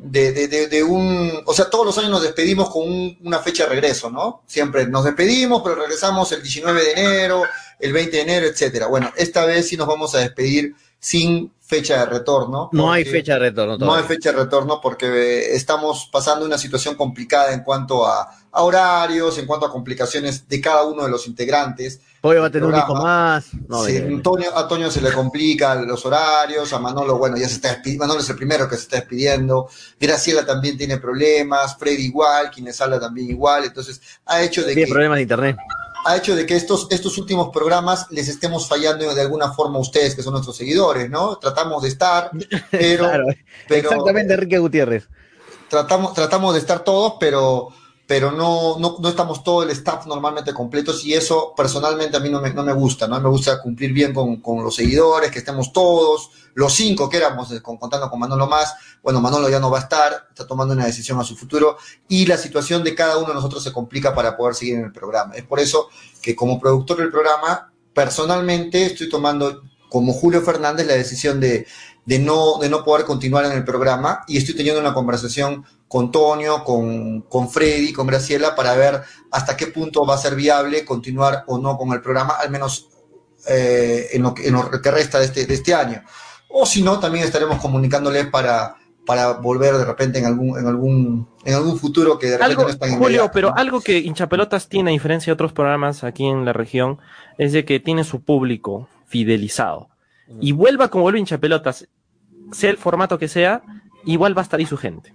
[0.00, 3.40] de, de- de- de un, o sea, todos los años nos despedimos con un- una
[3.40, 4.42] fecha de regreso, ¿no?
[4.46, 7.42] Siempre nos despedimos, pero regresamos el 19 de enero,
[7.80, 8.86] el 20 de enero, etcétera.
[8.86, 12.70] Bueno, esta vez sí nos vamos a despedir sin fecha de retorno.
[12.72, 16.56] no hay fecha de retorno no hay fecha de retorno porque eh, estamos pasando una
[16.58, 21.10] situación complicada en cuanto a, a horarios, en cuanto a complicaciones de cada uno de
[21.10, 22.00] los integrantes.
[22.20, 23.46] Pollo va a tener un hijo más.
[23.68, 27.48] No, Sí, de- Antonio, a Toño se le complican los horarios, a Manolo, bueno, ya
[27.48, 29.68] se está despidiendo, Manolo es el primero que se está despidiendo,
[30.00, 34.86] Graciela también tiene problemas, Freddy igual, quienes habla también igual, entonces ha hecho de tiene
[34.86, 35.56] que problemas de internet.
[36.06, 39.80] ha hecho de que estos, estos últimos programas les estemos fallando de alguna forma a
[39.80, 41.36] ustedes, que son nuestros seguidores, ¿no?
[41.38, 42.30] Tratamos de estar,
[42.70, 43.24] pero, Claro,
[43.68, 45.08] pero exactamente, Enrique Gutiérrez.
[45.68, 47.68] tratamos, tratamos de estar todos, pero,
[48.08, 52.30] pero no, no, no estamos todo el staff normalmente completos y eso personalmente a mí
[52.30, 53.20] no me, no me gusta, ¿no?
[53.20, 57.52] Me gusta cumplir bien con, con los seguidores, que estemos todos, los cinco que éramos,
[57.52, 58.74] eh, con- contando con Manolo más.
[59.02, 61.76] Bueno, Manolo ya no va a estar, está tomando una decisión a su futuro
[62.08, 64.92] y la situación de cada uno de nosotros se complica para poder seguir en el
[64.92, 65.34] programa.
[65.34, 65.88] Es por eso
[66.22, 71.66] que como productor del programa, personalmente estoy tomando como Julio Fernández la decisión de,
[72.06, 76.12] de, no, de no poder continuar en el programa y estoy teniendo una conversación con
[76.12, 80.84] Tonio, con, con Freddy, con Graciela, para ver hasta qué punto va a ser viable
[80.84, 82.88] continuar o no con el programa, al menos
[83.48, 86.02] eh, en, lo que, en lo que resta de este, de este año.
[86.50, 91.28] O si no, también estaremos comunicándoles para, para volver de repente en algún, en algún,
[91.44, 93.56] en algún futuro que de repente Algo, no es tan Julio, inmediato, pero ¿no?
[93.56, 96.98] algo que Hinchapelotas tiene, a diferencia de otros programas aquí en la región,
[97.38, 99.88] es de que tiene su público fidelizado.
[100.40, 101.88] Y vuelva como vuelve Hinchapelotas,
[102.52, 103.62] sea el formato que sea,
[104.04, 105.14] igual va a estar ahí su gente.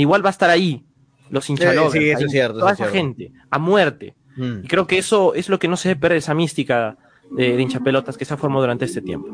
[0.00, 0.84] Igual va a estar ahí
[1.30, 3.16] los hinchalovers, sí, eso ahí, es cierto, toda eso es esa cierto.
[3.16, 4.14] gente, a muerte.
[4.36, 4.64] Mm.
[4.64, 6.96] Y creo que eso es lo que no se debe perder, esa mística
[7.30, 9.28] de, de hinchapelotas que se ha formado durante este tiempo.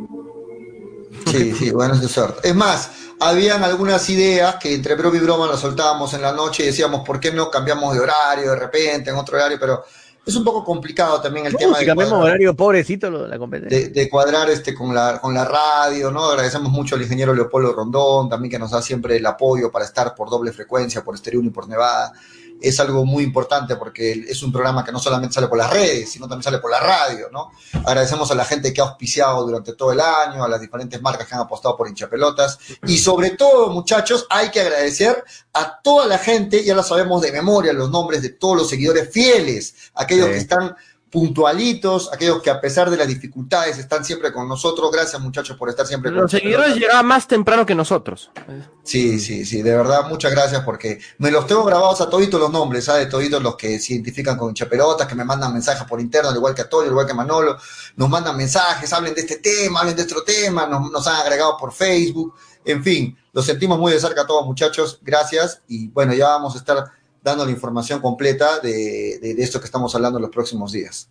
[1.26, 2.40] Sí, sí, bueno, eso es cierto.
[2.42, 6.62] Es más, habían algunas ideas que entre broma y broma las soltábamos en la noche
[6.62, 9.58] y decíamos, ¿por qué no cambiamos de horario de repente, en otro horario?
[9.60, 9.84] Pero
[10.26, 13.38] es un poco complicado también el No, tema si de cuadrar, horario, pobrecito lo- la
[13.38, 13.78] competencia.
[13.78, 16.24] de, de cuadrar este con la, con la radio, ¿no?
[16.30, 20.14] Agradecemos mucho al ingeniero Leopoldo Rondón, también que nos da siempre el apoyo para estar
[20.14, 22.12] por doble frecuencia, por Estéreo 1 y por Nevada.
[22.68, 26.10] Es algo muy importante porque es un programa que no solamente sale por las redes,
[26.10, 27.50] sino también sale por la radio, ¿no?
[27.84, 31.26] Agradecemos a la gente que ha auspiciado durante todo el año, a las diferentes marcas
[31.28, 32.58] que han apostado por hinchapelotas.
[32.86, 37.32] Y sobre todo, muchachos, hay que agradecer a toda la gente, ya lo sabemos de
[37.32, 40.74] memoria, los nombres de todos los seguidores fieles, aquellos que están
[41.14, 44.90] puntualitos, aquellos que a pesar de las dificultades están siempre con nosotros.
[44.90, 46.42] Gracias muchachos por estar siempre con nosotros.
[46.42, 48.32] Los seguidores llegaban más temprano que nosotros.
[48.82, 52.50] Sí, sí, sí, de verdad, muchas gracias porque me los tengo grabados a toditos los
[52.50, 53.08] nombres, ¿sabes?
[53.08, 56.52] Toditos los que se identifican con chaperotas, que me mandan mensajes por interno, al igual
[56.52, 57.58] que a Toyo, al igual que Manolo,
[57.94, 61.56] nos mandan mensajes, hablen de este tema, hablen de otro tema, nos, nos han agregado
[61.56, 62.34] por Facebook,
[62.64, 66.56] en fin, los sentimos muy de cerca a todos muchachos, gracias y bueno, ya vamos
[66.56, 66.84] a estar
[67.24, 71.08] dando la información completa de, de, esto que estamos hablando en los próximos días.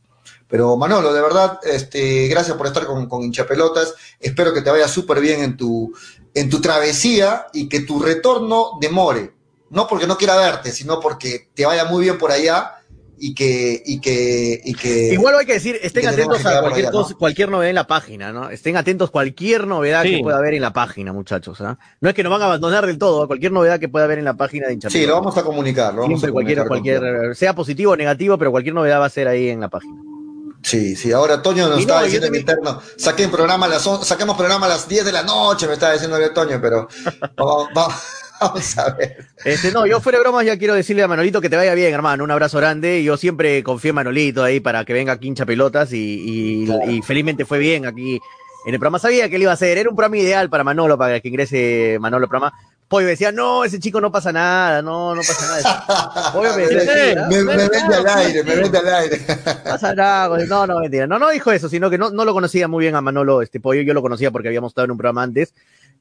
[0.48, 3.96] Pero Manolo, de verdad, este, gracias por estar con, con hinchapelotas.
[4.20, 5.92] Espero que te vaya súper bien en tu,
[6.36, 9.34] en tu travesía y que tu retorno demore.
[9.72, 12.83] No porque no quiera verte, sino porque te vaya muy bien por allá
[13.18, 15.14] y que, y que, y que.
[15.14, 18.50] Igual hay que decir, estén atentos a cualquier, cosa, cualquier novedad en la página, ¿no?
[18.50, 21.62] Estén atentos a cualquier novedad que pueda haber en la página, muchachos.
[21.62, 21.78] ¿ah?
[22.02, 24.26] No es que nos van a abandonar del todo, cualquier novedad que pueda haber en
[24.26, 27.56] la página de Sí, lo vamos a comunicar, lo vamos a comunicar cualquier, cualquier, sea
[27.56, 30.02] positivo o negativo, pero cualquier novedad va a ser ahí en la página.
[30.64, 34.66] Sí, sí, ahora Toño nos estaba diciendo en interno, saquen programa a las, saquemos programa
[34.66, 36.88] a las 10 de la noche, me estaba diciendo el Toño, pero
[37.36, 37.96] vamos, vamos,
[38.44, 39.26] Vamos a ver.
[39.46, 41.94] Este, no, yo fuera de bromas ya quiero decirle a Manolito que te vaya bien,
[41.94, 42.24] hermano.
[42.24, 43.04] Un abrazo grande.
[43.04, 46.68] Yo siempre confié en Manolito ahí para que venga aquí hincha pelotas y,
[47.06, 48.20] felizmente fue bien aquí
[48.66, 49.00] en el programa.
[49.00, 49.78] Sabía que él iba a hacer.
[49.78, 52.54] Era un programa ideal para Manolo, para que ingrese Manolo al programa.
[52.90, 56.32] Pollo decía, no, ese chico no pasa nada, no, no pasa nada.
[56.34, 59.20] Pollo me decía, me, me vende al aire, me vende al aire.
[59.64, 61.08] Pasa nada, no, no, mentira.
[61.08, 63.60] No, no dijo eso, sino que no, no lo conocía muy bien a Manolo, este
[63.60, 65.56] Pollo, yo lo conocía porque habíamos estado en un programa antes,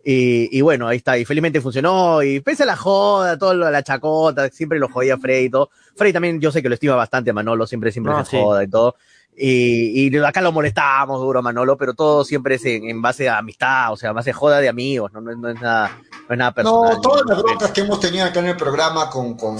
[0.05, 4.49] y, bueno, ahí está, y felizmente funcionó, y pese a la joda, toda la chacota,
[4.51, 5.71] siempre lo jodía Freddy y todo.
[5.95, 8.97] Freddy también, yo sé que lo estima bastante Manolo, siempre, siempre se joda y todo.
[9.37, 13.93] Y, y, acá lo molestábamos duro Manolo, pero todo siempre es en, base a amistad,
[13.93, 15.99] o sea, base a joda de amigos, no, no, es, nada,
[16.29, 16.95] no es nada personal.
[16.95, 19.57] No, todas las broncas que hemos tenido acá en el programa con, con,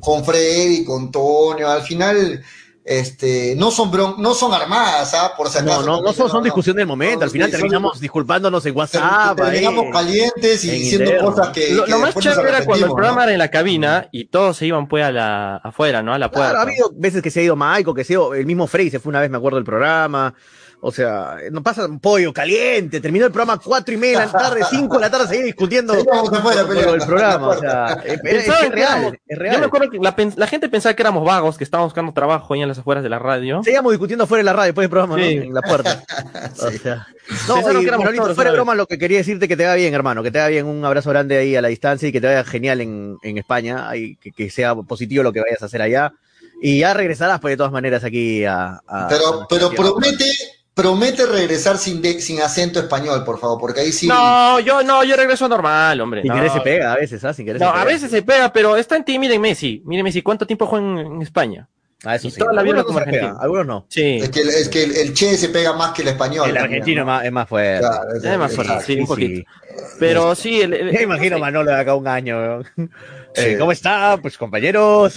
[0.00, 2.44] con Freddy, con Tonio, al final
[2.86, 5.32] este, no son no son armadas, ¿ah?
[5.36, 5.82] Por si acaso.
[5.82, 7.24] No, no, no son, son discusión del momento.
[7.24, 9.36] Al final terminamos disculpándonos en WhatsApp.
[9.36, 11.74] Terminamos calientes y diciendo cosas que.
[11.74, 14.86] Lo, más chévere era cuando el programa era en la cabina y todos se iban
[14.86, 16.14] pues a la, afuera, ¿no?
[16.14, 16.58] A la puerta.
[16.58, 18.88] ha habido veces que se ha ido Michael, que se ha ido, el mismo Frey
[18.88, 20.32] se fue una vez, me acuerdo del programa.
[20.80, 24.32] O sea, no pasa un pollo caliente, terminó el programa cuatro y media de la
[24.32, 26.04] tarde, cinco de la tarde, seguía discutiendo el
[27.06, 27.48] programa.
[27.48, 28.22] O sea, es,
[28.70, 29.54] real, es real.
[29.54, 32.62] Yo me acuerdo que la, gente pensaba que éramos vagos, que estábamos buscando trabajo ahí
[32.62, 33.62] en las afueras de la radio.
[33.64, 35.24] Seguíamos discutiendo fuera de la radio, después del programa, ¿no?
[35.24, 36.02] En la puerta.
[36.58, 37.06] O sea,
[37.48, 40.22] no, que éramos fuera de broma, lo que quería decirte que te va bien, hermano,
[40.22, 42.44] que te va bien, un abrazo grande ahí a la distancia y que te vaya
[42.44, 46.12] genial en, en España, y que, que sea positivo lo que vayas a hacer allá.
[46.60, 48.80] Y ya regresarás, pues de todas maneras, aquí a.
[48.86, 50.24] a pero pero promete,
[50.76, 54.06] Promete regresar sin, sin acento español, por favor, porque ahí sí.
[54.06, 56.20] No, yo no, yo regreso normal, hombre.
[56.20, 57.32] Sin querer se pega a veces, ¿ah?
[57.32, 57.82] Sin querer no, se pega.
[57.82, 59.80] a veces se pega, pero está en ti, miren Messi.
[59.86, 61.66] Miren Messi, ¿cuánto tiempo juega en, España?
[62.04, 62.38] Ah, eso sí.
[62.38, 63.38] Toda la vida como argentino.
[63.40, 63.86] Algunos no.
[63.88, 64.18] Sí.
[64.18, 66.50] Es que, es que el, Che se pega más que el español.
[66.50, 67.88] El argentino es, más, es más fuerte.
[68.22, 69.50] es, más fuerte, sí, un poquito.
[69.98, 70.60] Pero sí.
[70.60, 72.60] El, Me imagino Manolo de acá un año.
[73.34, 74.18] Eh, ¿Cómo está?
[74.20, 75.14] Pues compañeros.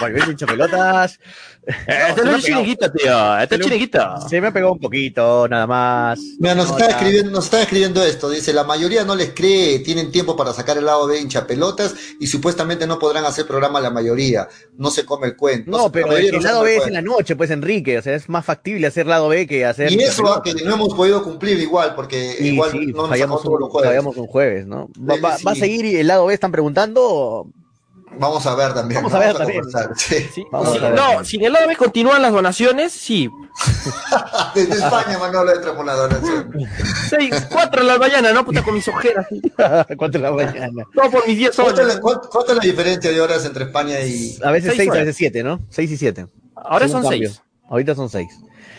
[0.00, 1.18] Volviendo hincho pelotas.
[1.66, 3.38] Este no es chiringuito, tío.
[3.38, 4.28] Este es chiringuito.
[4.28, 6.20] Se me ha pegado un poquito, nada más.
[6.38, 8.28] Mira, nos, está escribiendo, nos está escribiendo esto.
[8.28, 11.94] Dice, la mayoría no les cree, tienen tiempo para sacar el lado de hincha pelotas
[12.20, 14.48] y supuestamente no podrán hacer programa la mayoría.
[14.76, 15.70] No se come el cuento.
[15.70, 17.98] No, pero el, lado B es en la noche, pues Enrique.
[17.98, 19.92] O sea, es más factible hacer lado B que hacer.
[19.92, 24.26] Y eso que no hemos podido cumplir igual, porque igual no fallamos, un, fallamos un
[24.26, 24.88] jueves, ¿no?
[24.98, 27.48] ¿Va, va a seguir y el lado B están preguntando?
[28.18, 29.02] Vamos a ver también.
[29.02, 29.62] Vamos a ver también.
[30.94, 33.30] No, si en el lado B continúan las donaciones, sí.
[34.54, 36.52] Desde España, Manolo, entra por la donación.
[37.08, 38.44] Seis, cuatro en la mañana, ¿no?
[38.44, 39.26] Puta, con mis ojeras.
[39.96, 40.84] cuatro en la mañana.
[40.92, 42.00] No, por mis diez horas.
[42.00, 44.38] ¿Cuánto, es la diferencia de horas entre España y...?
[44.42, 45.60] A veces seis, a veces siete, ¿no?
[45.70, 46.26] Seis y siete.
[46.56, 47.42] Ahora son seis.
[47.68, 48.28] Ahorita son seis.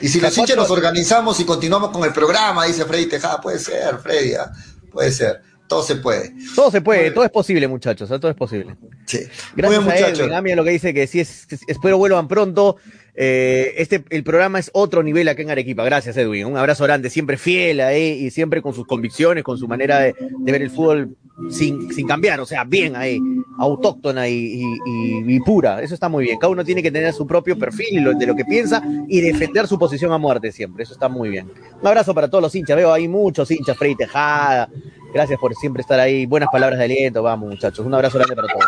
[0.02, 3.60] Y si los hinchas nos organizamos y continuamos con el programa, dice Freddy Tejada, puede
[3.60, 4.52] ser, Freddy, ¿ah?
[4.92, 5.42] puede ser.
[5.68, 6.34] Todo se puede.
[6.56, 8.76] Todo se puede, todo es posible, muchachos, todo es posible.
[9.06, 9.20] Sí.
[9.56, 12.28] Gracias Muy bien, a Edwin, a mí lo que dice que sí es, espero vuelvan
[12.28, 12.78] pronto.
[13.18, 15.84] Eh, este, el programa es otro nivel acá en Arequipa.
[15.86, 16.46] Gracias, Edwin.
[16.46, 20.14] Un abrazo grande, siempre fiel ahí y siempre con sus convicciones, con su manera de,
[20.40, 21.16] ver el fútbol
[21.50, 23.20] sin, sin, cambiar, o sea, bien ahí,
[23.58, 25.82] autóctona y, y, pura.
[25.82, 26.38] Eso está muy bien.
[26.38, 29.80] Cada uno tiene que tener su propio perfil de lo que piensa y defender su
[29.80, 30.84] posición a muerte siempre.
[30.84, 31.50] Eso está muy bien.
[31.82, 32.76] Un abrazo para todos los hinchas.
[32.76, 34.70] Veo ahí muchos hinchas, Freddy Tejada,
[35.16, 36.26] Gracias por siempre estar ahí.
[36.26, 37.24] Buenas palabras de aliento.
[37.24, 37.86] Vamos, muchachos.
[37.86, 38.66] Un abrazo grande para todos.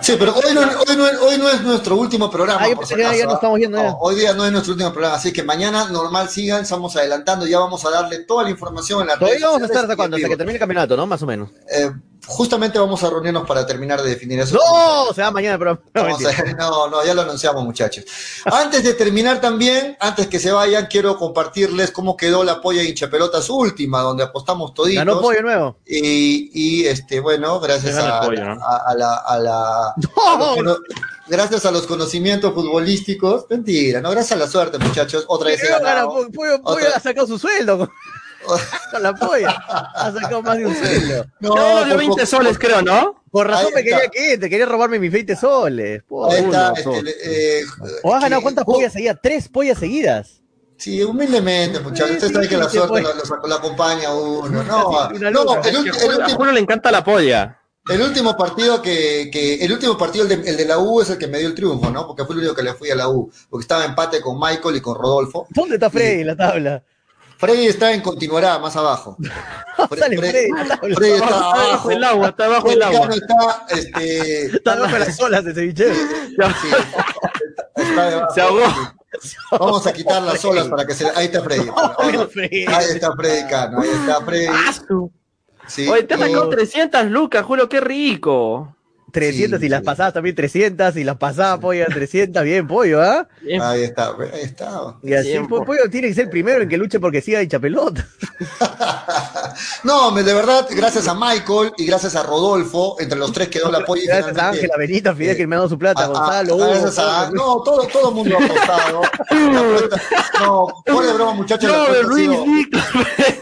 [0.00, 2.62] Sí, pero hoy no, hoy no, hoy no es nuestro último programa.
[2.62, 3.34] Ah, yo pensé que ya ¿ah?
[3.34, 3.90] estamos yendo, ya.
[3.90, 7.46] No, hoy día no es nuestro último programa, así que mañana normal sigan, estamos adelantando,
[7.46, 10.16] ya vamos a darle toda la información en la Todavía vamos a estar hasta cuándo,
[10.16, 11.06] hasta que termine el campeonato, ¿no?
[11.06, 11.50] Más o menos.
[11.70, 11.90] Eh,
[12.26, 14.54] justamente vamos a reunirnos para terminar de definir eso.
[14.56, 15.12] ¡No!
[15.12, 15.80] Se va mañana programa.
[15.94, 16.08] No,
[16.58, 18.04] no, no, ya lo anunciamos, muchachos.
[18.44, 23.50] Antes de terminar también, antes que se vayan, quiero compartirles cómo quedó la polla hinchapelotas
[23.50, 25.04] última, donde apostamos toditos.
[25.04, 25.76] Ganó pollo nuevo.
[25.86, 28.64] Y, y, este, bueno, gracias a, pollo, ¿no?
[28.64, 29.88] a- a la, a la-
[30.26, 30.76] a los cono-
[31.28, 33.46] gracias a los conocimientos futbolísticos.
[33.50, 35.24] Mentira, no, gracias a la suerte, muchachos.
[35.28, 36.08] Otra vez Pollo, ganado.
[36.14, 37.90] gana- pollo, pollo Otra- ha sacado su sueldo
[38.90, 39.50] con, la polla.
[39.94, 41.26] Ha sacado más de un sueldo.
[41.40, 43.22] No, uno dio por 20 poco- soles, creo, ¿no?
[43.30, 46.02] Por razón me quería que te quería robarme mis 20 soles.
[46.02, 47.64] Está, Uno, este, eh,
[48.02, 49.16] ¿O has ganado cuántas pollas seguidas?
[49.22, 50.42] Tres pollas seguidas.
[50.76, 52.08] Sí, humildemente, muchachos.
[52.10, 54.62] Sí, Usted sí, sabe que la suerte lo, lo- lo acompaña a uno.
[54.64, 57.58] No, no el, el a Julio le encanta la polla.
[57.88, 61.08] el último partido que, que- el último partido, el de, el de la U, es
[61.10, 62.06] el que me dio el triunfo, ¿no?
[62.06, 63.32] Porque fue el único que le fui a la U.
[63.48, 65.46] Porque estaba empate con Michael y con Rodolfo.
[65.50, 66.82] ¿Dónde está Freddy en la tabla?
[67.42, 69.16] Freddy está en continuará, más abajo.
[69.98, 70.76] Sale Freddy tabla.
[70.78, 71.68] Freddy está Está abajo.
[71.72, 73.08] bajo el agua, está bajo Freddy el agua.
[73.12, 75.94] está, este, Está bajo las olas de ceviche.
[75.94, 76.68] sí,
[77.76, 78.34] está debajo.
[78.34, 78.62] Se ahogó.
[79.58, 81.06] Vamos a quitar las olas para que se.
[81.10, 81.68] Ahí está Freddy.
[82.30, 82.64] Freddy.
[82.66, 84.46] Ahí está Freddy Cano, ahí está Freddy.
[85.66, 88.76] Sí, Oye, te has y- sacado 300 lucas, Julio, qué rico.
[89.12, 89.84] 300 Sí, y las sí.
[89.86, 93.28] pasadas también 300 y las pasadas pollo 300, bien pollo, ¿ah?
[93.60, 94.96] Ahí está, ahí está.
[95.02, 97.60] Y así po- pollo tiene que ser el primero en que luche porque siga hincha
[97.60, 98.06] pelota.
[99.84, 103.70] No, me- de verdad, gracias a Michael y gracias a Rodolfo, entre los tres quedó
[103.70, 104.02] la polla.
[104.02, 106.56] y Gracias a Ángela, Benita, Fidel, que me ha dado su plata, a- a- Gonzalo,
[106.56, 109.02] gracias a- no, todo, todo el mundo ha apostado.
[110.40, 112.44] No, fuera de broma, muchachos, la apuesta, sido,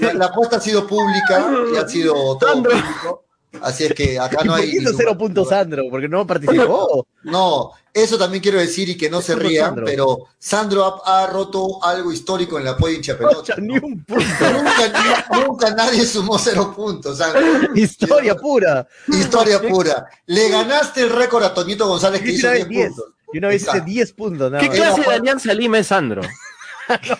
[0.00, 2.70] la- la apuesta ha sido pública y ha sido todo Sandro.
[2.72, 3.24] público.
[3.62, 4.70] Así es que acá ¿Y no por hay.
[4.70, 5.84] qué hizo ningún- cero puntos Sandro?
[5.90, 7.06] Porque no participó.
[7.22, 9.84] No, eso también quiero decir y que no se rían, Sandro.
[9.84, 13.56] pero Sandro ha, ha roto algo histórico en la polla hincha pelota.
[13.58, 14.24] Ni un punto.
[14.24, 17.18] nunca, nunca nadie sumó cero puntos.
[17.18, 17.42] Sandro.
[17.74, 18.88] Historia pura.
[19.08, 20.06] Historia pura.
[20.26, 22.88] Le ganaste el récord a Toñito González que Y hizo una vez 10 10.
[22.94, 23.14] puntos.
[23.32, 23.84] Y una vez hice Está.
[23.84, 24.50] 10 puntos.
[24.52, 26.22] nada ¿Qué clase de Alianza Lima es Sandro?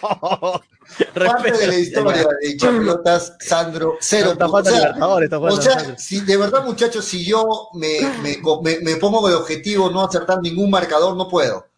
[0.02, 0.62] No.
[1.15, 4.93] Parte de la historia de hinchapelotas, Sandro, cero jugando O sea,
[5.53, 9.91] o sea, si de verdad, muchachos, si yo me, me, me- me pongo de objetivo
[9.91, 11.70] no acertar ningún marcador, no puedo.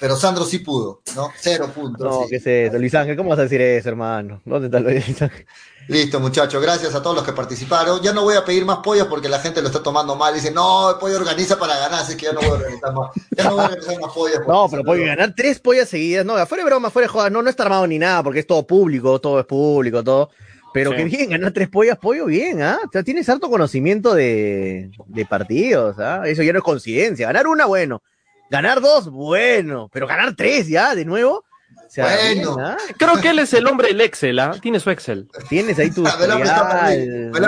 [0.00, 1.30] Pero Sandro sí pudo, ¿no?
[1.38, 2.06] Cero puntos.
[2.06, 2.30] No, sí.
[2.30, 2.78] ¿qué es eso?
[2.78, 4.40] Luis Ángel, ¿cómo vas a decir eso, hermano?
[4.44, 5.46] ¿Dónde está Luis Ángel?
[5.88, 8.00] Listo, muchachos, gracias a todos los que participaron.
[8.00, 10.32] Ya no voy a pedir más pollos porque la gente lo está tomando mal.
[10.32, 13.10] Dice, no, el pollo organiza para ganar, así que ya no voy a organizar más.
[13.36, 14.38] Ya no voy a organizar más pollos.
[14.48, 16.24] No, pero puede ganar tres pollas seguidas.
[16.24, 17.30] No, fuera de broma, fuera de joda.
[17.30, 20.30] No, no está armado ni nada, porque es todo público, todo es público, todo.
[20.72, 20.96] Pero Sí.
[20.98, 22.78] que bien, ganar tres pollas, pollo, bien, ¿ah?
[22.86, 26.22] O sea, tienes harto conocimiento de, de partidos, ¿ah?
[26.26, 27.26] Eso ya no es coincidencia.
[27.26, 28.02] Ganar una, bueno.
[28.50, 29.88] Ganar dos, bueno.
[29.92, 31.44] Pero ganar tres ya, de nuevo.
[31.86, 32.56] O sea, Bueno.
[32.56, 32.76] bien, ¿ah?
[32.98, 34.56] Creo que él es el hombre del Excel, ¿ah?
[34.60, 35.28] Tiene su Excel.
[35.48, 36.04] Tienes ahí tu.
[36.06, 36.38] Ah, me lo ha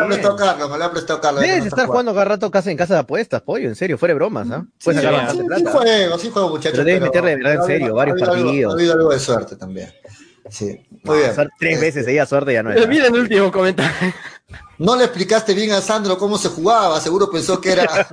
[0.08, 1.42] prestado Carlos, me lo ha prestado Carlos.
[1.42, 4.16] Debes estar jugando cada rato casa en casa de apuestas, pollo, en serio, fuera de
[4.16, 4.64] bromas, ¿ah?
[4.82, 6.72] Puedes Sí, sacar sí, Sí, juego, sí juego, muchachos.
[6.72, 8.72] Pero debes meterle de verdad en ha habido- serio, ha varios habido partidos.
[8.72, 9.92] Ha habido algo de suerte también.
[10.50, 11.32] Sí, muy bien.
[11.58, 12.88] Tres veces seguía suerte ya no es.
[12.88, 14.12] Miren el último comentario.
[14.78, 17.86] No le explicaste bien a Sandro cómo se jugaba, seguro pensó que era.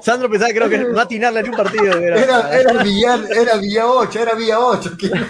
[0.00, 1.98] Sandro pensaba creo que no atinarle ni un partido.
[1.98, 4.96] Era, Era, era Villar, era Villa 8, era Villa 8.
[4.96, 5.10] que-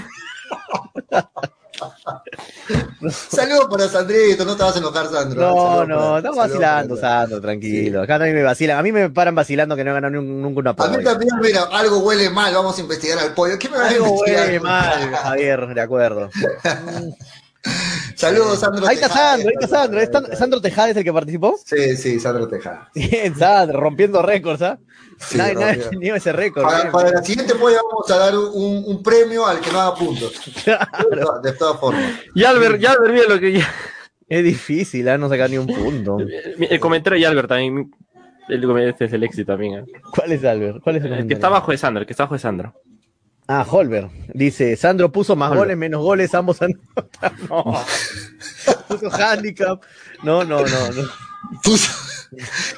[3.11, 5.41] Saludos para Sandrito, no te vas a enojar, Sandro.
[5.41, 8.03] no, Saludos no, para- estamos saludos vacilando, Sandro, tranquilo.
[8.03, 8.79] Acá nadie me vacilan.
[8.79, 11.63] A mí me paran vacilando que no he ganado nunca una A mí también, mira,
[11.73, 13.59] algo huele mal, vamos a investigar al pollo.
[13.59, 16.31] ¿Qué me vas a Algo huele mal, Javier, de acuerdo.
[18.17, 18.87] Saludos, Sandro.
[18.87, 19.31] Ahí está Tejada.
[19.33, 20.01] Sandro, ahí está Sandro.
[20.01, 21.59] ¿Es Tan- ¿Sandro Tejada es el que participó?
[21.65, 22.91] Sí, sí, Sandro Tejada.
[22.95, 24.79] Bien, Sandro, rompiendo récords, ¿ah?
[25.19, 25.91] Sí, nadie, nadie rompiendo.
[25.91, 26.65] tenía ese récord.
[26.65, 30.33] Para, la siguiente polla vamos a dar un, un premio al que no haga puntos.
[30.65, 32.13] Claro, De todas formas.
[32.35, 33.69] Y Albert, ya Albert, mira lo que ya.
[34.29, 35.19] es difícil, ¿ah?
[35.19, 36.19] No sacar ni un punto.
[36.59, 37.91] El comentario de Albert también.
[38.49, 39.81] El, este es el éxito también.
[39.81, 39.99] ¿ah?
[40.15, 40.81] ¿Cuál es Albert?
[40.83, 42.75] ¿Cuál es el El que está abajo de Sandro, el que está abajo de Sandro.
[43.55, 44.09] Ah, Holber.
[44.33, 45.65] Dice, Sandro puso más Holber.
[45.65, 46.81] goles, menos goles, ambos anotan.
[47.51, 47.65] No.
[48.89, 49.83] puso handicap.
[50.23, 51.03] No, no, no, no.
[51.63, 51.93] Puso-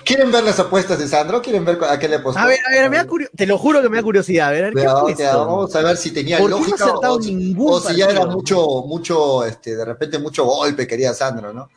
[0.04, 1.40] ¿Quieren ver las apuestas de Sandro?
[1.40, 2.40] ¿Quieren ver a qué le apostó?
[2.40, 4.48] A ver, a ver, me da curio- te lo juro que me da curiosidad.
[4.48, 4.80] A ver, ¿qué
[5.22, 5.46] esto?
[5.46, 7.94] vamos a ver si tenía ¿Por qué no ha lógica o, si- ningún o si
[7.96, 11.68] ya era mucho, mucho, este, de repente mucho golpe quería Sandro, ¿no?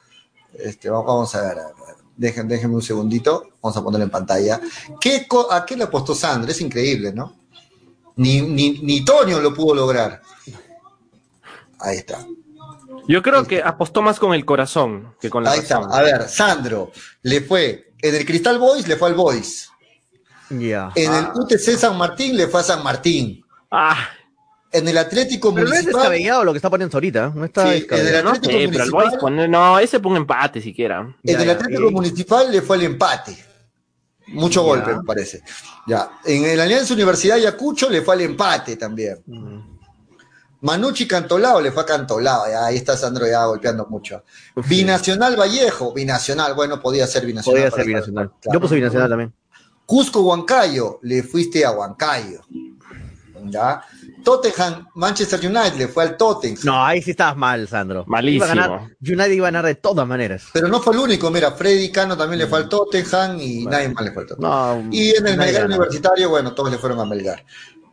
[0.57, 1.73] Este, vamos, a ver, a ver.
[2.15, 4.59] Dejen, déjenme un segundito, vamos a poner en pantalla.
[4.99, 6.49] ¿Qué ¿A qué le apostó Sandro?
[6.49, 7.35] Es increíble, ¿no?
[8.17, 10.21] Ni, ni, ni Toño lo pudo lograr.
[11.79, 12.25] Ahí está.
[13.07, 15.77] Yo creo que apostó más con el corazón que con la Ahí está.
[15.79, 15.93] razón.
[15.93, 16.91] A ver, Sandro
[17.23, 19.69] le fue En el Cristal Boys le fue al Boys.
[20.51, 20.91] Ya.
[20.95, 21.33] En el Ah.
[21.35, 23.43] UTC San Martín le fue a San Martín.
[23.71, 23.97] Ah,
[24.71, 26.01] En el Atlético Pero no es Municipal.
[26.01, 27.31] descabellado lo que está poniendo ahorita.
[27.33, 28.17] No está Sí, descabellado.
[28.19, 30.99] el no Atlético sé, pero el Municipal- Boys pone, no, ese ponga empate siquiera.
[30.99, 33.37] En Ya, el ya, Atlético y- Municipal le fue el empate.
[34.29, 34.65] Mucho Ya.
[34.67, 35.41] golpe, me parece.
[35.87, 36.19] Ya.
[36.25, 39.21] En el Alianza Universidad Ayacucho le fue al empate también.
[39.25, 39.77] Mm.
[40.61, 42.47] Manucci Cantolao le fue a Cantolao.
[42.49, 44.23] ya, ahí está Sandro ya golpeando mucho.
[44.67, 46.55] Binacional Vallejo, binacional.
[46.55, 47.53] Bueno, podía ser binacional.
[47.61, 48.31] Podría para ser binacional.
[48.41, 48.53] claro.
[48.55, 49.33] Yo puse binacional también.
[49.85, 52.41] Cusco Huancayo, le fuiste a Huancayo.
[53.45, 53.81] ¿Ya?
[54.27, 56.57] Tottenham, Manchester United le fue al Tottenham.
[56.65, 58.03] No, ahí sí estabas mal, Sandro.
[58.07, 58.43] Malísimo.
[58.43, 60.47] Iba a ganar, United iba a ganar de todas maneras.
[60.51, 63.87] Pero no fue el único, mira, Freddy Cano también le fue al Tottenham y nadie
[63.87, 64.83] más le fue al Tottenham.
[64.83, 65.67] No, Y en el Melgar.
[65.67, 67.45] Universitario, bueno, todos le fueron a Melgar.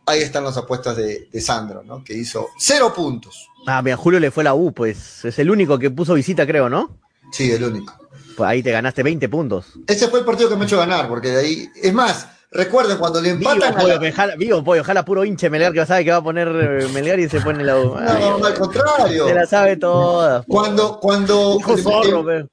[0.07, 2.03] Ahí están las apuestas de, de Sandro, ¿no?
[2.03, 3.47] Que hizo cero puntos.
[3.65, 5.23] Ah, mira, Julio le fue la U, pues.
[5.23, 6.99] Es el único que puso visita, creo, ¿no?
[7.31, 7.93] Sí, el único.
[8.35, 9.67] Pues ahí te ganaste 20 puntos.
[9.87, 11.69] Ese fue el partido que me ha hecho ganar, porque de ahí.
[11.81, 15.05] Es más, recuerden cuando le Vivo, empatan a pollo, la- que jala, vivo, pollo, jala
[15.05, 17.77] puro hinche Melgar que sabe que va a poner eh, Melgar y se pone la
[17.77, 17.95] U.
[17.97, 19.27] Ay, No, no, al contrario.
[19.27, 20.43] se la sabe toda.
[20.47, 22.45] Cuando, cuando, Hijo zorro, pe.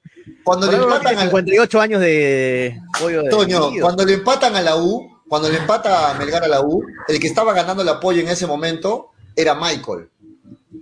[0.43, 3.85] cuando le empatan tiene a 58 años de pollo de Toño, vivido.
[3.85, 7.19] cuando le empatan a la U, cuando le empata a Melgar a la U, el
[7.19, 10.09] que estaba ganando el apoyo en ese momento era Michael.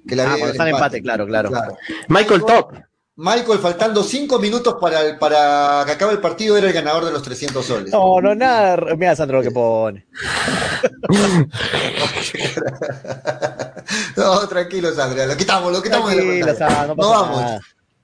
[0.07, 1.52] Que le Ah, cuando está en empate, claro, claro.
[2.07, 2.73] Michael Top.
[3.23, 7.11] Michael, faltando cinco minutos para, el- para que acabe el partido, era el ganador de
[7.11, 7.91] los 300 soles.
[7.93, 8.77] No, no, nada.
[8.98, 10.07] Mira, Sandro, lo que pone.
[14.15, 16.57] No, tranquilos, Andrea, lo quitamos, lo quitamos de la Tranquilo.
[16.57, 17.41] Sandro, no No vamos.
[17.41, 17.60] nada.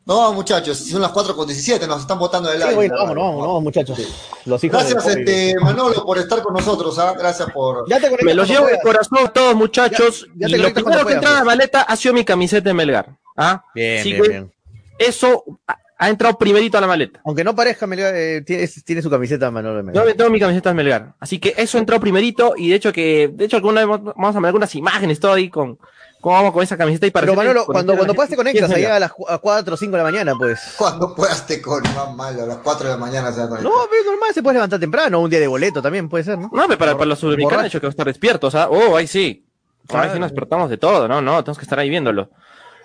[0.06, 2.76] No muchachos, son las 4 con 17, nos están botando del Sí, aire.
[2.76, 4.00] bueno, vamos, vamos, vamos, muchachos.
[4.46, 7.14] Los hijos Gracias, este, Manolo, por estar con nosotros, ¿ah?
[7.18, 7.90] Gracias por.
[7.90, 10.26] Ya te conectas Me los llevo de corazón a todos, muchachos.
[10.36, 12.70] Ya- ya te y lo primero que entra a la maleta ha sido mi camiseta
[12.70, 13.10] de Melgar.
[13.36, 13.62] ¿ah?
[13.76, 14.54] Bien, bien, bien.
[15.00, 17.20] Eso ha, ha entrado primerito a la maleta.
[17.26, 20.06] Aunque no parezca, Melgar, eh, tiene, tiene su camiseta Manolo de Yo Melgar.
[20.06, 21.14] me tengo mi camiseta de Melgar.
[21.20, 24.40] Así que eso entró primerito y de hecho que, de hecho alguna vez vamos a
[24.40, 25.78] ver algunas imágenes todo ahí con
[26.20, 28.80] cómo vamos con esa camiseta y para Pero Manolo, cuando, cuando puedas te conectas ¿Quién
[28.80, 30.60] es allá a las cu- a 4 o 5 de la mañana, pues.
[30.78, 33.50] Cuando puedas te con más malo, a las 4 de la mañana se va a
[33.50, 33.72] conectar.
[33.72, 36.50] No, pero normal, se puede levantar temprano, un día de boleto también puede ser, ¿no?
[36.52, 37.66] No, pero para, para los sudamericanos Borracho.
[37.66, 38.68] he dicho que va a estar despiertos, ¿ah?
[38.70, 39.20] Oh, ahí sí.
[39.20, 40.20] Ahí sí Claro.
[40.20, 41.22] nos despertamos de todo, ¿no?
[41.22, 42.30] No, tenemos que estar ahí viéndolo.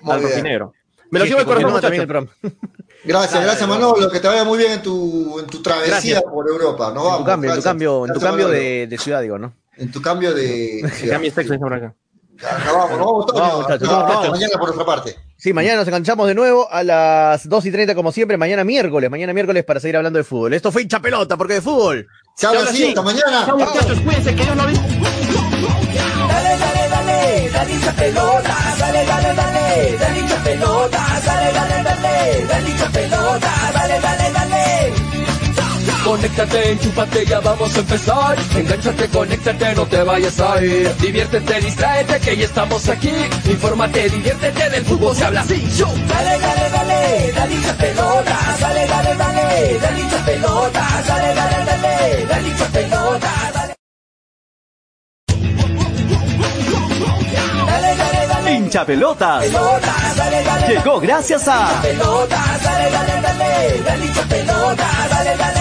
[0.02, 0.30] Muy Al bien.
[0.30, 0.74] rojinegro.
[1.12, 2.32] Me lo Sí, llevo de corazón, también el programa.
[3.04, 3.80] Gracias, Dale, gracias dale.
[3.80, 6.22] Manolo, que te vaya muy bien en tu, en tu travesía Gracias.
[6.22, 6.90] por Europa.
[6.94, 7.18] Nos En vamos.
[7.18, 7.64] tu cambio, en tu gracias.
[7.64, 9.54] cambio, en tu cambio de, de ciudad, digo, ¿no?
[9.76, 10.80] En tu cambio de.
[11.00, 11.94] Que cambie sexo, dice por acá.
[12.40, 13.40] Ya, Nos vamos, Toño.
[13.40, 14.30] Vamos, muchachos, vamos, muchachos.
[14.30, 15.16] mañana por nuestra parte.
[15.36, 19.10] Sí, mañana nos enganchamos de nuevo a las 2 y 30 como siempre, mañana miércoles,
[19.10, 20.54] mañana miércoles para seguir hablando de fútbol.
[20.54, 22.06] Esto fue hincha pelota, porque de fútbol.
[22.36, 22.88] Se habla así, sí.
[22.88, 23.44] hasta mañana.
[23.44, 25.10] Chao, muchachos, cuídense, que Dios nos bendiga.
[27.52, 32.46] Dale, dale, dale, dale hincha pelota, dale, dale, dale, dale hincha pelota, dale, dale, dale,
[32.48, 34.92] dale hincha pelota, dale, dale, dale.
[36.04, 38.36] Conéctate, enchúfate, ya vamos a empezar.
[38.56, 40.94] Engánchate, conéctate, no te vayas a ir.
[40.96, 43.12] Diviértete, distráete, que ya estamos aquí.
[43.44, 45.64] Infórmate, diviértete, del fútbol se habla así.
[45.76, 45.86] Yo.
[45.86, 52.26] Dale, dale, dale, dale hincha pelota, dale, dale, dale, dale hincha pelota, dale, dale, dale,
[52.26, 53.61] dale hincha pelota,
[58.52, 59.44] Hincha pelotas.
[60.68, 61.82] Llegó gracias a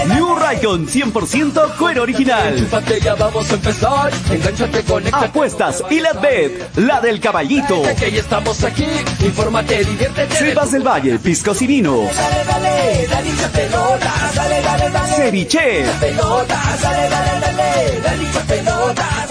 [0.07, 2.67] New Raycon 100% cuero original.
[5.13, 5.19] A.
[5.25, 6.13] Apuestas y la
[6.75, 7.81] la del caballito.
[9.83, 10.35] Diviértete.
[10.71, 12.09] del Valle, piscos y vino.
[15.15, 15.85] Ceviche.
[16.81, 17.39] dale, dale,
[18.01, 19.30] dale,